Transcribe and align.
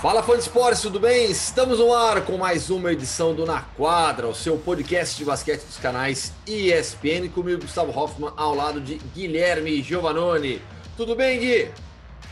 Fala 0.00 0.22
fã 0.22 0.34
de 0.34 0.42
esportes, 0.42 0.80
tudo 0.80 1.00
bem? 1.00 1.28
Estamos 1.28 1.80
no 1.80 1.92
ar 1.92 2.24
com 2.24 2.36
mais 2.36 2.70
uma 2.70 2.92
edição 2.92 3.34
do 3.34 3.44
Na 3.44 3.62
Quadra, 3.62 4.28
o 4.28 4.34
seu 4.34 4.56
podcast 4.56 5.18
de 5.18 5.24
basquete 5.24 5.64
dos 5.64 5.76
canais 5.76 6.32
ESPN, 6.46 7.28
comigo 7.34 7.62
Gustavo 7.62 7.90
Hoffman, 7.90 8.32
ao 8.36 8.54
lado 8.54 8.80
de 8.80 8.94
Guilherme 9.12 9.82
Giovanoni. 9.82 10.62
Tudo 10.96 11.16
bem, 11.16 11.40
Gui? 11.40 11.68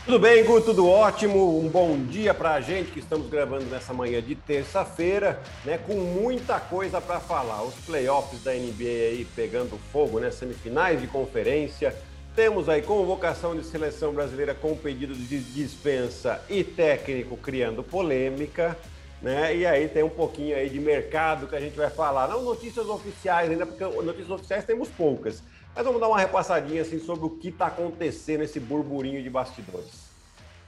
Tudo 0.05 0.17
bem, 0.17 0.45
Gu, 0.45 0.61
tudo 0.61 0.87
ótimo. 0.87 1.59
Um 1.59 1.67
bom 1.67 1.97
dia 2.05 2.33
para 2.33 2.53
a 2.53 2.61
gente 2.61 2.89
que 2.89 2.99
estamos 2.99 3.29
gravando 3.29 3.65
nessa 3.65 3.93
manhã 3.93 4.21
de 4.21 4.33
terça-feira, 4.33 5.43
né, 5.65 5.77
com 5.77 5.95
muita 5.95 6.61
coisa 6.61 7.01
para 7.01 7.19
falar. 7.19 7.63
Os 7.63 7.75
playoffs 7.85 8.41
da 8.43 8.53
NBA 8.53 9.09
aí 9.09 9.27
pegando 9.35 9.77
fogo, 9.91 10.21
né, 10.21 10.31
semifinais 10.31 11.01
de 11.01 11.07
conferência, 11.07 11.93
temos 12.37 12.69
aí 12.69 12.83
convocação 12.83 13.55
de 13.55 13.63
seleção 13.63 14.13
brasileira 14.13 14.53
com 14.53 14.77
pedido 14.77 15.15
de 15.15 15.39
dispensa 15.39 16.39
e 16.47 16.63
técnico 16.63 17.35
criando 17.35 17.81
polêmica, 17.81 18.77
né? 19.19 19.57
E 19.57 19.65
aí 19.65 19.87
tem 19.87 20.03
um 20.03 20.09
pouquinho 20.09 20.55
aí 20.55 20.69
de 20.69 20.79
mercado 20.79 21.47
que 21.47 21.55
a 21.55 21.59
gente 21.59 21.75
vai 21.75 21.89
falar. 21.89 22.27
Não 22.27 22.43
notícias 22.43 22.85
oficiais 22.85 23.49
ainda, 23.49 23.65
porque 23.65 23.83
notícias 23.83 24.29
oficiais 24.29 24.63
temos 24.63 24.87
poucas. 24.89 25.41
Mas 25.75 25.83
vamos 25.83 25.99
dar 25.99 26.09
uma 26.09 26.19
repassadinha 26.19 26.83
assim 26.83 26.99
sobre 26.99 27.25
o 27.25 27.31
que 27.31 27.47
está 27.47 27.65
acontecendo 27.65 28.41
nesse 28.41 28.59
burburinho 28.59 29.23
de 29.23 29.31
bastidores. 29.31 30.05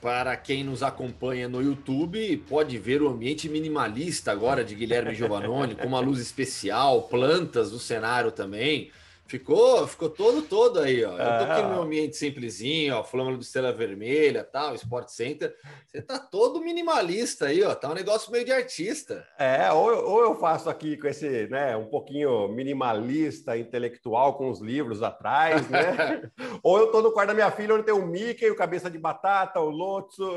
Para 0.02 0.36
quem 0.36 0.64
nos 0.64 0.82
acompanha 0.82 1.48
no 1.48 1.62
YouTube, 1.62 2.36
pode 2.50 2.80
ver 2.80 3.04
o 3.04 3.08
ambiente 3.08 3.48
minimalista 3.48 4.32
agora 4.32 4.64
de 4.64 4.74
Guilherme 4.74 5.14
Giovannoni, 5.14 5.76
com 5.76 5.86
uma 5.86 6.00
luz 6.00 6.20
especial, 6.20 7.04
plantas 7.04 7.72
no 7.72 7.78
cenário 7.78 8.32
também. 8.32 8.90
Ficou, 9.30 9.88
ficou 9.88 10.10
todo, 10.10 10.42
todo 10.42 10.80
aí, 10.80 11.06
ó. 11.06 11.12
Eu 11.12 11.18
tô 11.18 11.52
aqui 11.52 11.62
no 11.62 11.70
meu 11.70 11.82
ambiente 11.84 12.18
simplesinho, 12.18 12.96
ó, 12.96 13.04
Flâmula 13.04 13.38
do 13.38 13.44
Estrela 13.44 13.72
Vermelha, 13.72 14.44
tal, 14.44 14.74
Sport 14.74 15.10
Center. 15.10 15.56
Você 15.86 16.02
tá 16.02 16.18
todo 16.18 16.60
minimalista 16.60 17.46
aí, 17.46 17.62
ó. 17.62 17.76
Tá 17.76 17.92
um 17.92 17.94
negócio 17.94 18.32
meio 18.32 18.44
de 18.44 18.52
artista. 18.52 19.28
É, 19.38 19.72
ou, 19.72 20.04
ou 20.04 20.22
eu 20.22 20.36
faço 20.36 20.68
aqui 20.68 20.98
com 20.98 21.08
esse, 21.08 21.48
né, 21.48 21.78
um 21.78 21.86
pouquinho 21.86 22.48
minimalista, 22.48 23.56
intelectual, 23.56 24.34
com 24.34 24.50
os 24.50 24.62
livros 24.62 25.04
atrás, 25.04 25.70
né? 25.70 26.24
ou 26.64 26.80
eu 26.80 26.88
tô 26.92 27.00
no 27.00 27.12
quarto 27.12 27.28
da 27.28 27.36
minha 27.36 27.52
filha, 27.52 27.76
onde 27.76 27.84
tem 27.86 27.94
o 27.94 28.08
Mickey, 28.08 28.50
o 28.50 28.56
Cabeça 28.56 28.90
de 28.90 28.98
Batata, 28.98 29.60
o 29.60 29.70
Lotso, 29.70 30.28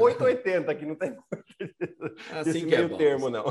880 0.00 0.72
aqui, 0.72 0.84
não 0.84 0.96
tem 0.96 1.16
assim 2.32 2.50
esse 2.50 2.66
meio 2.66 2.86
é 2.86 2.88
bom, 2.88 2.96
termo, 2.96 3.28
assim. 3.28 3.36
não. 3.36 3.44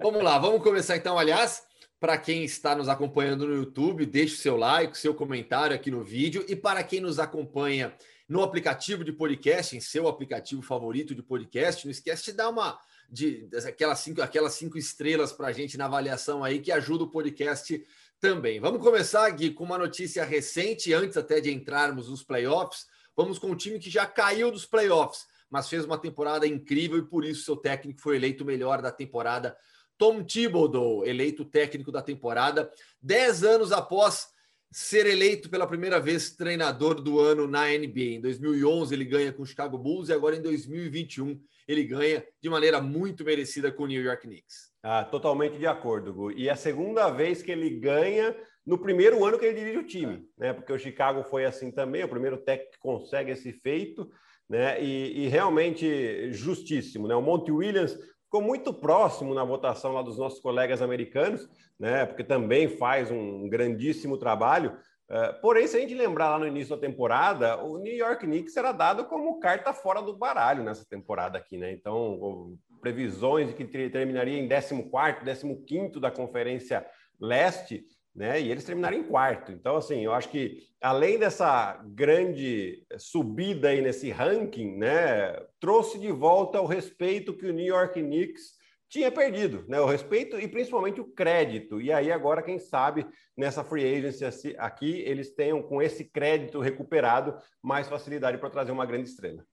Vamos 0.00 0.22
lá, 0.24 0.38
vamos 0.38 0.60
começar 0.60 0.96
então, 0.96 1.16
aliás. 1.16 1.67
Para 2.00 2.16
quem 2.16 2.44
está 2.44 2.76
nos 2.76 2.88
acompanhando 2.88 3.46
no 3.46 3.54
YouTube, 3.54 4.06
deixe 4.06 4.36
seu 4.36 4.56
like, 4.56 4.96
seu 4.96 5.12
comentário 5.12 5.74
aqui 5.74 5.90
no 5.90 6.04
vídeo. 6.04 6.44
E 6.48 6.54
para 6.54 6.82
quem 6.84 7.00
nos 7.00 7.18
acompanha 7.18 7.92
no 8.28 8.42
aplicativo 8.42 9.02
de 9.02 9.12
podcast, 9.12 9.76
em 9.76 9.80
seu 9.80 10.06
aplicativo 10.06 10.62
favorito 10.62 11.14
de 11.14 11.22
podcast, 11.22 11.84
não 11.84 11.90
esquece 11.90 12.26
de 12.26 12.32
dar 12.32 12.50
uma 12.50 12.78
de, 13.10 13.48
aquelas, 13.66 13.98
cinco, 14.00 14.20
aquelas 14.20 14.52
cinco 14.52 14.76
estrelas 14.76 15.32
para 15.32 15.48
a 15.48 15.52
gente 15.52 15.78
na 15.78 15.86
avaliação 15.86 16.44
aí, 16.44 16.60
que 16.60 16.70
ajuda 16.70 17.04
o 17.04 17.10
podcast 17.10 17.82
também. 18.20 18.60
Vamos 18.60 18.82
começar, 18.82 19.28
Gui, 19.30 19.50
com 19.50 19.64
uma 19.64 19.78
notícia 19.78 20.24
recente, 20.24 20.92
antes 20.92 21.16
até 21.16 21.40
de 21.40 21.52
entrarmos 21.52 22.10
nos 22.10 22.22
playoffs. 22.22 22.86
Vamos 23.16 23.38
com 23.38 23.48
um 23.48 23.56
time 23.56 23.78
que 23.78 23.90
já 23.90 24.06
caiu 24.06 24.50
dos 24.50 24.66
playoffs, 24.66 25.26
mas 25.50 25.68
fez 25.68 25.84
uma 25.84 25.98
temporada 25.98 26.46
incrível 26.46 26.98
e 26.98 27.02
por 27.02 27.24
isso 27.24 27.44
seu 27.44 27.56
técnico 27.56 28.00
foi 28.00 28.16
eleito 28.16 28.44
o 28.44 28.46
melhor 28.46 28.82
da 28.82 28.92
temporada 28.92 29.56
Tom 29.98 30.22
Thibodeau, 30.22 31.04
eleito 31.04 31.44
técnico 31.44 31.92
da 31.92 32.00
temporada, 32.00 32.70
dez 33.02 33.42
anos 33.42 33.72
após 33.72 34.28
ser 34.70 35.06
eleito 35.06 35.48
pela 35.48 35.66
primeira 35.66 35.98
vez 35.98 36.36
treinador 36.36 37.00
do 37.02 37.18
ano 37.18 37.46
na 37.46 37.66
NBA. 37.66 38.16
Em 38.16 38.20
2011 38.20 38.94
ele 38.94 39.04
ganha 39.04 39.32
com 39.32 39.42
o 39.42 39.46
Chicago 39.46 39.76
Bulls 39.76 40.08
e 40.08 40.12
agora 40.12 40.36
em 40.36 40.42
2021 40.42 41.40
ele 41.66 41.84
ganha 41.84 42.24
de 42.40 42.48
maneira 42.48 42.80
muito 42.80 43.24
merecida 43.24 43.72
com 43.72 43.84
o 43.84 43.86
New 43.86 44.02
York 44.02 44.26
Knicks. 44.26 44.70
Ah, 44.82 45.04
totalmente 45.04 45.58
de 45.58 45.66
acordo, 45.66 46.12
Gu. 46.14 46.32
E 46.32 46.48
é 46.48 46.52
a 46.52 46.56
segunda 46.56 47.10
vez 47.10 47.42
que 47.42 47.50
ele 47.50 47.70
ganha 47.70 48.34
no 48.64 48.78
primeiro 48.78 49.24
ano 49.24 49.38
que 49.38 49.46
ele 49.46 49.58
dirige 49.58 49.78
o 49.78 49.86
time, 49.86 50.28
né? 50.36 50.52
Porque 50.52 50.72
o 50.72 50.78
Chicago 50.78 51.24
foi 51.24 51.46
assim 51.46 51.70
também, 51.70 52.04
o 52.04 52.08
primeiro 52.08 52.36
técnico 52.36 52.72
que 52.72 52.78
consegue 52.78 53.30
esse 53.30 53.52
feito, 53.52 54.10
né? 54.48 54.82
E, 54.82 55.24
e 55.24 55.28
realmente 55.28 56.30
justíssimo, 56.32 57.08
né? 57.08 57.14
O 57.14 57.22
Monte 57.22 57.50
Williams 57.50 57.98
ficou 58.28 58.42
muito 58.42 58.74
próximo 58.74 59.34
na 59.34 59.42
votação 59.42 59.92
lá 59.92 60.02
dos 60.02 60.18
nossos 60.18 60.38
colegas 60.38 60.82
americanos, 60.82 61.48
né? 61.80 62.04
Porque 62.04 62.22
também 62.22 62.68
faz 62.68 63.10
um 63.10 63.48
grandíssimo 63.48 64.18
trabalho. 64.18 64.76
Uh, 65.10 65.40
porém, 65.40 65.66
se 65.66 65.78
a 65.78 65.80
gente 65.80 65.94
lembrar 65.94 66.28
lá 66.28 66.38
no 66.38 66.46
início 66.46 66.76
da 66.76 66.80
temporada, 66.80 67.56
o 67.64 67.78
New 67.78 67.96
York 67.96 68.26
Knicks 68.26 68.54
era 68.54 68.70
dado 68.72 69.06
como 69.06 69.40
carta 69.40 69.72
fora 69.72 70.02
do 70.02 70.14
baralho 70.14 70.62
nessa 70.62 70.84
temporada 70.84 71.38
aqui, 71.38 71.56
né? 71.56 71.72
Então, 71.72 72.54
previsões 72.82 73.48
de 73.48 73.54
que 73.54 73.64
terminaria 73.64 74.38
em 74.38 74.46
14º, 74.46 75.24
15º 75.24 75.98
da 75.98 76.10
Conferência 76.10 76.86
Leste, 77.18 77.82
né? 78.18 78.40
E 78.40 78.50
eles 78.50 78.64
terminaram 78.64 78.96
em 78.96 79.04
quarto. 79.04 79.52
Então, 79.52 79.76
assim, 79.76 80.04
eu 80.04 80.12
acho 80.12 80.28
que 80.28 80.66
além 80.80 81.18
dessa 81.18 81.80
grande 81.86 82.84
subida 82.98 83.68
aí 83.68 83.80
nesse 83.80 84.10
ranking, 84.10 84.76
né, 84.76 85.34
trouxe 85.60 86.00
de 86.00 86.10
volta 86.10 86.60
o 86.60 86.66
respeito 86.66 87.32
que 87.32 87.46
o 87.46 87.52
New 87.52 87.64
York 87.64 88.02
Knicks 88.02 88.58
tinha 88.88 89.12
perdido, 89.12 89.64
né? 89.68 89.80
O 89.80 89.86
respeito 89.86 90.40
e 90.40 90.48
principalmente 90.48 91.00
o 91.00 91.04
crédito. 91.04 91.80
E 91.80 91.92
aí 91.92 92.10
agora, 92.10 92.42
quem 92.42 92.58
sabe, 92.58 93.06
nessa 93.36 93.62
free 93.62 93.84
agency 93.84 94.56
aqui, 94.58 95.00
eles 95.02 95.32
tenham 95.34 95.62
com 95.62 95.80
esse 95.80 96.04
crédito 96.04 96.58
recuperado 96.58 97.38
mais 97.62 97.86
facilidade 97.86 98.38
para 98.38 98.50
trazer 98.50 98.72
uma 98.72 98.86
grande 98.86 99.10
estrela. 99.10 99.44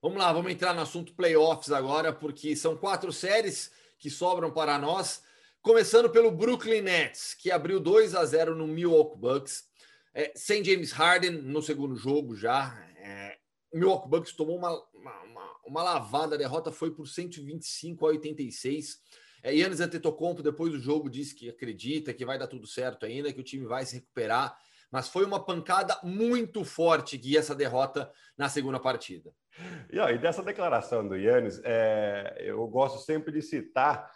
Vamos 0.00 0.18
lá, 0.18 0.32
vamos 0.32 0.52
entrar 0.52 0.72
no 0.72 0.82
assunto 0.82 1.16
playoffs 1.16 1.72
agora, 1.72 2.12
porque 2.12 2.54
são 2.54 2.76
quatro 2.76 3.12
séries 3.12 3.72
que 3.98 4.08
sobram 4.08 4.52
para 4.52 4.78
nós. 4.78 5.25
Começando 5.66 6.08
pelo 6.08 6.30
Brooklyn 6.30 6.80
Nets, 6.80 7.34
que 7.34 7.50
abriu 7.50 7.80
2 7.80 8.14
a 8.14 8.24
0 8.24 8.54
no 8.54 8.68
Milwaukee 8.68 9.18
Bucks, 9.18 9.64
é, 10.14 10.30
sem 10.36 10.64
James 10.64 10.92
Harden 10.92 11.42
no 11.42 11.60
segundo 11.60 11.96
jogo 11.96 12.36
já. 12.36 12.72
É, 12.98 13.36
Milwaukee 13.74 14.08
Bucks 14.08 14.32
tomou 14.32 14.56
uma, 14.58 14.70
uma, 14.94 15.60
uma, 15.66 15.82
lavada, 15.82 16.36
a 16.36 16.38
derrota 16.38 16.70
foi 16.70 16.92
por 16.92 17.08
125 17.08 18.06
a 18.06 18.10
86. 18.10 18.98
É, 19.42 19.56
Yannis 19.56 19.80
Antetokounmpo, 19.80 20.40
depois 20.40 20.70
do 20.70 20.78
jogo, 20.78 21.10
disse 21.10 21.34
que 21.34 21.48
acredita 21.48 22.14
que 22.14 22.24
vai 22.24 22.38
dar 22.38 22.46
tudo 22.46 22.64
certo 22.64 23.04
ainda, 23.04 23.32
que 23.32 23.40
o 23.40 23.44
time 23.44 23.66
vai 23.66 23.84
se 23.84 23.96
recuperar. 23.96 24.56
Mas 24.88 25.08
foi 25.08 25.24
uma 25.24 25.44
pancada 25.44 25.98
muito 26.04 26.64
forte 26.64 27.18
que 27.18 27.36
essa 27.36 27.56
derrota 27.56 28.08
na 28.38 28.48
segunda 28.48 28.78
partida. 28.78 29.34
E, 29.92 29.98
ó, 29.98 30.08
e 30.10 30.16
dessa 30.16 30.44
declaração 30.44 31.08
do 31.08 31.16
Yannis, 31.16 31.60
é, 31.64 32.36
eu 32.38 32.64
gosto 32.68 33.04
sempre 33.04 33.32
de 33.32 33.42
citar 33.42 34.08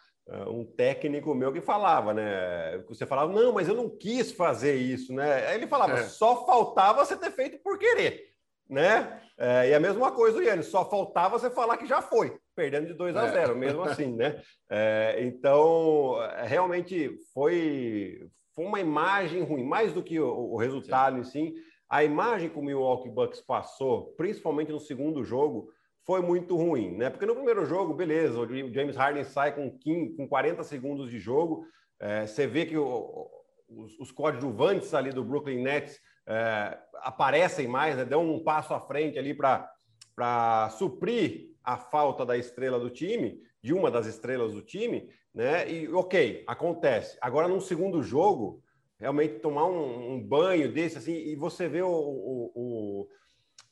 um 0.49 0.65
técnico 0.65 1.35
meu 1.35 1.53
que 1.53 1.61
falava, 1.61 2.15
né? 2.15 2.79
Você 2.89 3.05
falava, 3.05 3.33
não, 3.33 3.53
mas 3.53 3.69
eu 3.69 3.75
não 3.75 3.89
quis 3.89 4.31
fazer 4.31 4.77
isso, 4.77 5.13
né? 5.13 5.47
Aí 5.49 5.57
ele 5.57 5.67
falava, 5.67 5.99
é. 5.99 6.03
só 6.05 6.47
faltava 6.47 7.05
você 7.05 7.17
ter 7.17 7.31
feito 7.33 7.59
por 7.59 7.79
querer, 7.79 8.29
né? 8.69 9.21
É, 9.37 9.71
e 9.71 9.75
a 9.75 9.81
mesma 9.81 10.13
coisa 10.13 10.39
o 10.39 10.43
Yannis, 10.43 10.67
só 10.67 10.89
faltava 10.89 11.39
você 11.39 11.51
falar 11.51 11.77
que 11.79 11.87
já 11.87 12.01
foi, 12.01 12.39
perdendo 12.55 12.87
de 12.87 12.95
2 12.95 13.17
a 13.17 13.29
0, 13.29 13.53
é. 13.53 13.55
mesmo 13.55 13.83
assim, 13.83 14.15
né? 14.15 14.41
É, 14.71 15.17
então, 15.23 16.17
realmente 16.45 17.19
foi, 17.35 18.29
foi 18.55 18.65
uma 18.65 18.79
imagem 18.79 19.43
ruim, 19.43 19.65
mais 19.65 19.93
do 19.93 20.03
que 20.03 20.21
o, 20.21 20.53
o 20.53 20.57
resultado 20.57 21.15
Sim. 21.15 21.21
em 21.21 21.25
si, 21.25 21.55
a 21.89 22.05
imagem 22.05 22.49
que 22.49 22.59
o 22.59 22.63
Milwaukee 22.63 23.09
Bucks 23.09 23.41
passou, 23.41 24.15
principalmente 24.17 24.71
no 24.71 24.79
segundo 24.79 25.25
jogo, 25.25 25.73
foi 26.11 26.23
muito 26.23 26.57
ruim, 26.57 26.97
né? 26.97 27.09
Porque 27.09 27.25
no 27.25 27.37
primeiro 27.37 27.65
jogo, 27.65 27.95
beleza, 27.95 28.37
o 28.37 28.75
James 28.75 28.97
Harden 28.97 29.23
sai 29.23 29.55
com, 29.55 29.71
15, 29.71 30.17
com 30.17 30.27
40 30.27 30.65
segundos 30.65 31.09
de 31.09 31.21
jogo, 31.21 31.65
é, 32.01 32.27
você 32.27 32.49
vê 32.49 32.67
que 32.67 32.77
o, 32.77 33.31
os, 33.69 33.97
os 33.97 34.11
coadjuvantes 34.11 34.93
ali 34.93 35.13
do 35.13 35.23
Brooklyn 35.23 35.63
Nets 35.63 36.01
é, 36.27 36.77
aparecem 36.97 37.69
mais, 37.69 37.97
né? 37.97 38.05
dão 38.05 38.29
um 38.29 38.43
passo 38.43 38.75
à 38.75 38.81
frente 38.81 39.21
ali 39.21 39.35
para 39.35 40.69
suprir 40.71 41.53
a 41.63 41.77
falta 41.77 42.27
da 42.27 42.37
estrela 42.37 42.81
do 42.81 42.91
time, 42.91 43.41
de 43.63 43.73
uma 43.73 43.89
das 43.89 44.07
estrelas 44.07 44.53
do 44.53 44.63
time, 44.63 45.09
né? 45.33 45.71
E 45.71 45.89
ok, 45.93 46.43
acontece. 46.45 47.17
Agora, 47.21 47.47
num 47.47 47.61
segundo 47.61 48.03
jogo, 48.03 48.61
realmente 48.99 49.39
tomar 49.39 49.67
um, 49.67 50.15
um 50.15 50.21
banho 50.21 50.73
desse 50.73 50.99
assim, 50.99 51.15
e 51.15 51.37
você 51.37 51.69
vê 51.69 51.83
o, 51.83 51.89
o, 51.89 52.53
o 52.53 53.09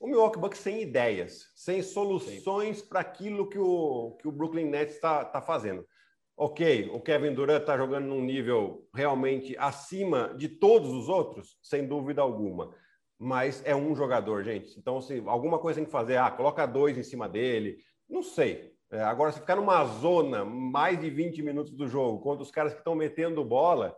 o 0.01 0.07
Milwaukee 0.07 0.39
Bucks 0.39 0.61
sem 0.61 0.81
ideias, 0.83 1.51
sem 1.55 1.83
soluções 1.83 2.83
para 2.83 3.01
aquilo 3.01 3.49
que 3.49 3.59
o, 3.59 4.17
que 4.21 4.29
o 4.29 4.33
Brooklyn 4.33 4.67
Nets 4.67 4.95
está 4.95 5.25
tá 5.25 5.41
fazendo. 5.41 5.85
Ok, 6.37 6.89
o 6.93 7.01
Kevin 7.01 7.35
Durant 7.35 7.63
está 7.63 7.77
jogando 7.77 8.07
num 8.07 8.23
nível 8.23 8.87
realmente 8.95 9.57
acima 9.59 10.35
de 10.37 10.49
todos 10.49 10.93
os 10.93 11.09
outros, 11.09 11.59
sem 11.61 11.87
dúvida 11.87 12.23
alguma. 12.23 12.73
Mas 13.19 13.61
é 13.67 13.75
um 13.75 13.93
jogador, 13.97 14.45
gente. 14.45 14.79
Então, 14.79 15.01
se 15.01 15.21
alguma 15.27 15.59
coisa 15.59 15.81
tem 15.81 15.85
que 15.85 15.91
fazer, 15.91 16.17
ah, 16.17 16.31
coloca 16.31 16.65
dois 16.65 16.97
em 16.97 17.03
cima 17.03 17.29
dele, 17.29 17.79
não 18.09 18.23
sei. 18.23 18.73
É, 18.91 19.03
agora, 19.03 19.33
se 19.33 19.41
ficar 19.41 19.57
numa 19.57 19.85
zona 19.85 20.45
mais 20.45 21.01
de 21.01 21.11
20 21.11 21.43
minutos 21.43 21.73
do 21.73 21.89
jogo, 21.89 22.21
contra 22.21 22.43
os 22.45 22.53
caras 22.53 22.73
que 22.73 22.79
estão 22.79 22.95
metendo 22.95 23.45
bola, 23.45 23.97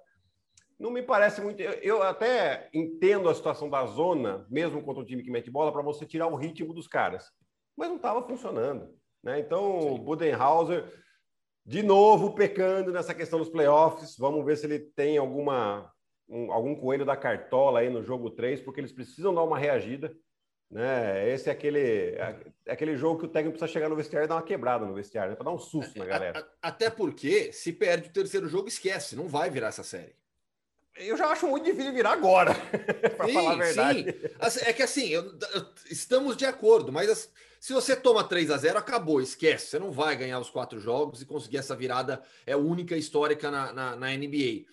não 0.81 0.91
me 0.91 1.03
parece 1.03 1.43
muito. 1.43 1.61
Eu, 1.61 1.73
eu, 1.75 2.03
até 2.03 2.71
entendo 2.73 3.29
a 3.29 3.35
situação 3.35 3.69
da 3.69 3.85
zona, 3.85 4.47
mesmo 4.49 4.83
contra 4.83 5.03
o 5.03 5.07
time 5.07 5.23
que 5.23 5.31
mete 5.31 5.51
bola, 5.51 5.71
para 5.71 5.83
você 5.83 6.07
tirar 6.07 6.27
o 6.27 6.35
ritmo 6.35 6.73
dos 6.73 6.89
caras. 6.89 7.31
mas 7.77 7.89
não 7.91 7.97
estava 7.97 8.27
funcionando. 8.27 8.89
Né? 9.23 9.41
Então, 9.41 9.83
Sim. 9.83 9.91
o 9.91 9.99
Budenhauser, 9.99 10.91
de 11.67 11.83
novo, 11.83 12.35
pecando 12.35 12.91
nessa 12.91 13.15
questão 13.15 13.39
dos 13.39 13.51
playoffs. 13.51 14.17
Vamos 14.17 14.43
ver 14.43 14.57
se 14.57 14.65
ele 14.65 14.79
tem 14.79 15.19
alguma, 15.19 15.93
um, 16.27 16.51
algum 16.51 16.75
coelho 16.75 17.05
da 17.05 17.17
cartola 17.17 17.81
aí 17.81 17.91
no 17.91 18.03
jogo 18.03 18.31
3, 18.31 18.63
porque 18.63 18.81
eles 18.81 18.93
precisam 18.93 19.35
dar 19.35 19.43
uma 19.43 19.59
reagida. 19.59 20.17
Né? 20.71 21.29
Esse 21.29 21.51
é 21.51 21.53
aquele, 21.53 22.15
é, 22.15 22.41
é 22.65 22.73
aquele 22.73 22.97
jogo 22.97 23.21
que 23.21 23.27
o 23.27 23.29
técnico 23.29 23.59
precisa 23.59 23.71
chegar 23.71 23.91
no 23.91 23.97
vestiário 23.97 24.25
e 24.25 24.29
dar 24.29 24.37
uma 24.37 24.43
quebrada 24.43 24.87
no 24.87 24.95
vestiário, 24.95 25.33
né? 25.33 25.37
para 25.37 25.45
dar 25.45 25.53
um 25.53 25.59
susto 25.59 25.99
na 25.99 26.07
galera. 26.07 26.49
Até 26.63 26.89
porque, 26.89 27.53
se 27.53 27.71
perde 27.71 28.09
o 28.09 28.13
terceiro 28.13 28.49
jogo, 28.49 28.69
esquece, 28.69 29.15
não 29.15 29.29
vai 29.29 29.51
virar 29.51 29.69
essa 29.69 29.83
série. 29.83 30.19
Eu 30.97 31.17
já 31.17 31.29
acho 31.29 31.47
muito 31.47 31.65
difícil 31.65 31.93
virar 31.93 32.13
agora, 32.13 32.55
para 33.17 33.29
falar 33.29 33.53
a 33.53 33.57
verdade. 33.57 34.13
Sim. 34.13 34.29
Assim, 34.39 34.61
é 34.65 34.73
que 34.73 34.83
assim, 34.83 35.09
eu, 35.09 35.23
eu, 35.55 35.67
estamos 35.91 36.37
de 36.37 36.45
acordo, 36.45 36.93
mas 36.93 37.31
se 37.61 37.73
você 37.73 37.95
toma 37.95 38.25
3 38.25 38.51
a 38.51 38.57
0 38.57 38.79
acabou, 38.79 39.21
esquece. 39.21 39.67
Você 39.67 39.79
não 39.79 39.93
vai 39.93 40.17
ganhar 40.17 40.41
os 40.41 40.51
quatro 40.51 40.81
jogos 40.81 41.21
e 41.21 41.27
conseguir 41.27 41.59
essa 41.59 41.77
virada 41.77 42.23
é 42.47 42.57
única 42.57 42.97
histórica 42.97 43.51
na, 43.51 43.73
na, 43.73 43.97
na 43.97 44.17
NBA. 44.17 44.65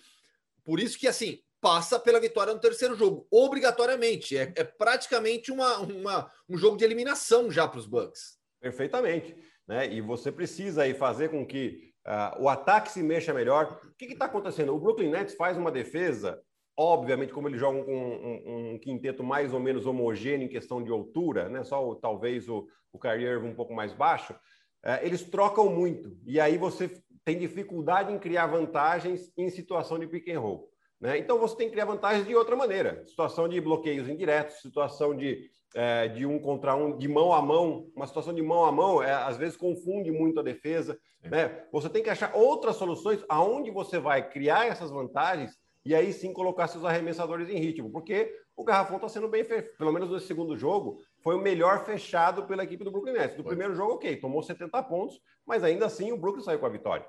Por 0.64 0.80
isso 0.80 0.98
que, 0.98 1.06
assim, 1.06 1.40
passa 1.60 1.98
pela 1.98 2.20
vitória 2.20 2.54
no 2.54 2.60
terceiro 2.60 2.96
jogo, 2.96 3.26
obrigatoriamente. 3.30 4.36
É, 4.36 4.52
é 4.56 4.64
praticamente 4.64 5.52
uma, 5.52 5.78
uma, 5.78 6.32
um 6.48 6.56
jogo 6.56 6.76
de 6.76 6.84
eliminação 6.84 7.50
já 7.50 7.68
para 7.68 7.78
os 7.78 7.86
Bucks. 7.86 8.38
Perfeitamente. 8.60 9.36
Né? 9.66 9.92
E 9.92 10.00
você 10.00 10.32
precisa 10.32 10.82
aí 10.82 10.94
fazer 10.94 11.28
com 11.28 11.46
que 11.46 11.87
uh, 12.08 12.42
o 12.42 12.48
ataque 12.48 12.90
se 12.90 13.02
mexa 13.02 13.34
melhor. 13.34 13.80
O 13.84 13.94
que 13.94 14.06
está 14.06 14.24
acontecendo? 14.24 14.74
O 14.74 14.80
Brooklyn 14.80 15.10
Nets 15.10 15.34
faz 15.34 15.56
uma 15.56 15.70
defesa, 15.70 16.40
obviamente, 16.76 17.32
como 17.32 17.48
eles 17.48 17.60
jogam 17.60 17.84
com 17.84 17.92
um, 17.92 18.14
um, 18.14 18.74
um, 18.74 18.78
quinteto 18.78 19.22
mais 19.22 19.52
ou 19.52 19.60
menos 19.60 19.86
homogêneo 19.86 20.46
em 20.46 20.50
questão 20.50 20.82
de 20.82 20.90
altura, 20.90 21.48
né? 21.48 21.62
só 21.62 21.86
o, 21.86 21.94
talvez 21.94 22.48
o, 22.48 22.66
o 22.92 22.98
Kyrie 22.98 23.36
um 23.36 23.54
pouco 23.54 23.74
mais 23.74 23.92
baixo, 23.92 24.32
uh, 24.32 24.98
eles 25.02 25.22
trocam 25.22 25.68
muito. 25.68 26.16
E 26.26 26.40
aí 26.40 26.56
você 26.56 26.90
tem 27.24 27.38
dificuldade 27.38 28.10
em 28.10 28.18
criar 28.18 28.46
vantagens 28.46 29.30
em 29.36 29.50
situação 29.50 29.98
de 29.98 30.06
pick 30.06 30.28
and 30.30 30.40
roll. 30.40 30.70
Né? 31.00 31.18
Então 31.18 31.38
você 31.38 31.56
tem 31.56 31.66
que 31.66 31.72
criar 31.72 31.84
vantagens 31.84 32.26
de 32.26 32.34
outra 32.34 32.56
maneira. 32.56 33.04
Situação 33.06 33.48
de 33.48 33.60
bloqueios 33.60 34.08
indiretos, 34.08 34.60
situação 34.60 35.14
de, 35.14 35.50
é, 35.74 36.08
de 36.08 36.24
um 36.24 36.38
contra 36.38 36.74
um, 36.74 36.96
de 36.96 37.08
mão 37.08 37.32
a 37.32 37.42
mão. 37.42 37.90
Uma 37.94 38.06
situação 38.06 38.34
de 38.34 38.42
mão 38.42 38.64
a 38.64 38.72
mão, 38.72 39.02
é, 39.02 39.12
às 39.12 39.36
vezes, 39.36 39.56
confunde 39.56 40.10
muito 40.10 40.40
a 40.40 40.42
defesa. 40.42 40.98
Né? 41.22 41.64
Você 41.72 41.88
tem 41.88 42.02
que 42.02 42.10
achar 42.10 42.34
outras 42.34 42.76
soluções 42.76 43.24
aonde 43.28 43.70
você 43.70 43.98
vai 43.98 44.28
criar 44.28 44.66
essas 44.66 44.90
vantagens 44.90 45.56
e 45.84 45.94
aí 45.94 46.12
sim 46.12 46.32
colocar 46.32 46.68
seus 46.68 46.84
arremessadores 46.84 47.48
em 47.48 47.58
ritmo. 47.58 47.90
Porque 47.90 48.32
o 48.56 48.64
Garrafão 48.64 48.96
está 48.96 49.08
sendo 49.08 49.28
bem. 49.28 49.44
Pelo 49.44 49.92
menos 49.92 50.10
no 50.10 50.20
segundo 50.20 50.56
jogo, 50.56 51.00
foi 51.22 51.34
o 51.34 51.40
melhor 51.40 51.84
fechado 51.84 52.44
pela 52.44 52.64
equipe 52.64 52.84
do 52.84 52.90
Brooklyn 52.90 53.14
Nets. 53.14 53.36
No 53.36 53.44
primeiro 53.44 53.74
jogo, 53.74 53.94
ok, 53.94 54.16
tomou 54.16 54.42
70 54.42 54.82
pontos, 54.84 55.20
mas 55.46 55.64
ainda 55.64 55.86
assim 55.86 56.12
o 56.12 56.16
Brooklyn 56.16 56.44
saiu 56.44 56.58
com 56.58 56.66
a 56.66 56.70
vitória. 56.70 57.06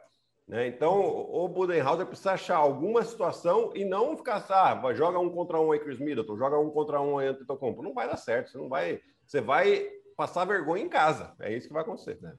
Né? 0.50 0.68
Então, 0.68 1.00
o 1.00 1.48
Budenhauser 1.48 2.08
precisa 2.08 2.32
achar 2.32 2.58
alguma 2.58 3.04
situação 3.04 3.72
e 3.76 3.86
não 3.86 4.18
ficar, 4.18 4.38
assim, 4.38 4.52
ah, 4.52 4.94
joga 4.96 5.20
um 5.20 5.30
contra 5.30 5.62
um 5.62 5.72
aí 5.72 5.80
Chris 5.80 6.00
Middleton, 6.00 6.36
joga 6.38 6.58
um 6.58 6.72
contra 6.72 7.00
um 7.00 7.20
aí 7.20 7.28
Antetokounmpo. 7.28 7.84
Não 7.84 7.94
vai 7.94 8.08
dar 8.08 8.18
certo, 8.18 8.50
você 8.50 8.58
não 8.58 8.68
vai... 8.68 9.00
Você 9.28 9.40
vai 9.40 9.88
passar 10.18 10.46
vergonha 10.46 10.84
em 10.84 10.90
casa. 10.90 11.34
É 11.40 11.56
isso 11.56 11.68
que 11.68 11.74
vai 11.74 11.84
acontecer. 11.84 12.18
Né? 12.20 12.34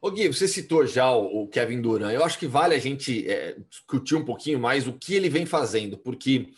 Ô 0.00 0.08
Gui, 0.08 0.28
você 0.28 0.46
citou 0.46 0.86
já 0.86 1.10
o, 1.10 1.48
Kevin 1.48 1.80
Durant. 1.80 2.14
Eu 2.14 2.24
acho 2.24 2.38
que 2.38 2.46
vale 2.46 2.76
a 2.76 2.78
gente 2.78 3.28
é, 3.28 3.56
discutir 3.68 4.14
um 4.14 4.24
pouquinho 4.24 4.60
mais 4.60 4.86
o 4.86 4.92
que 4.92 5.16
ele 5.16 5.28
vem 5.28 5.44
fazendo, 5.44 5.98
porque 5.98 6.48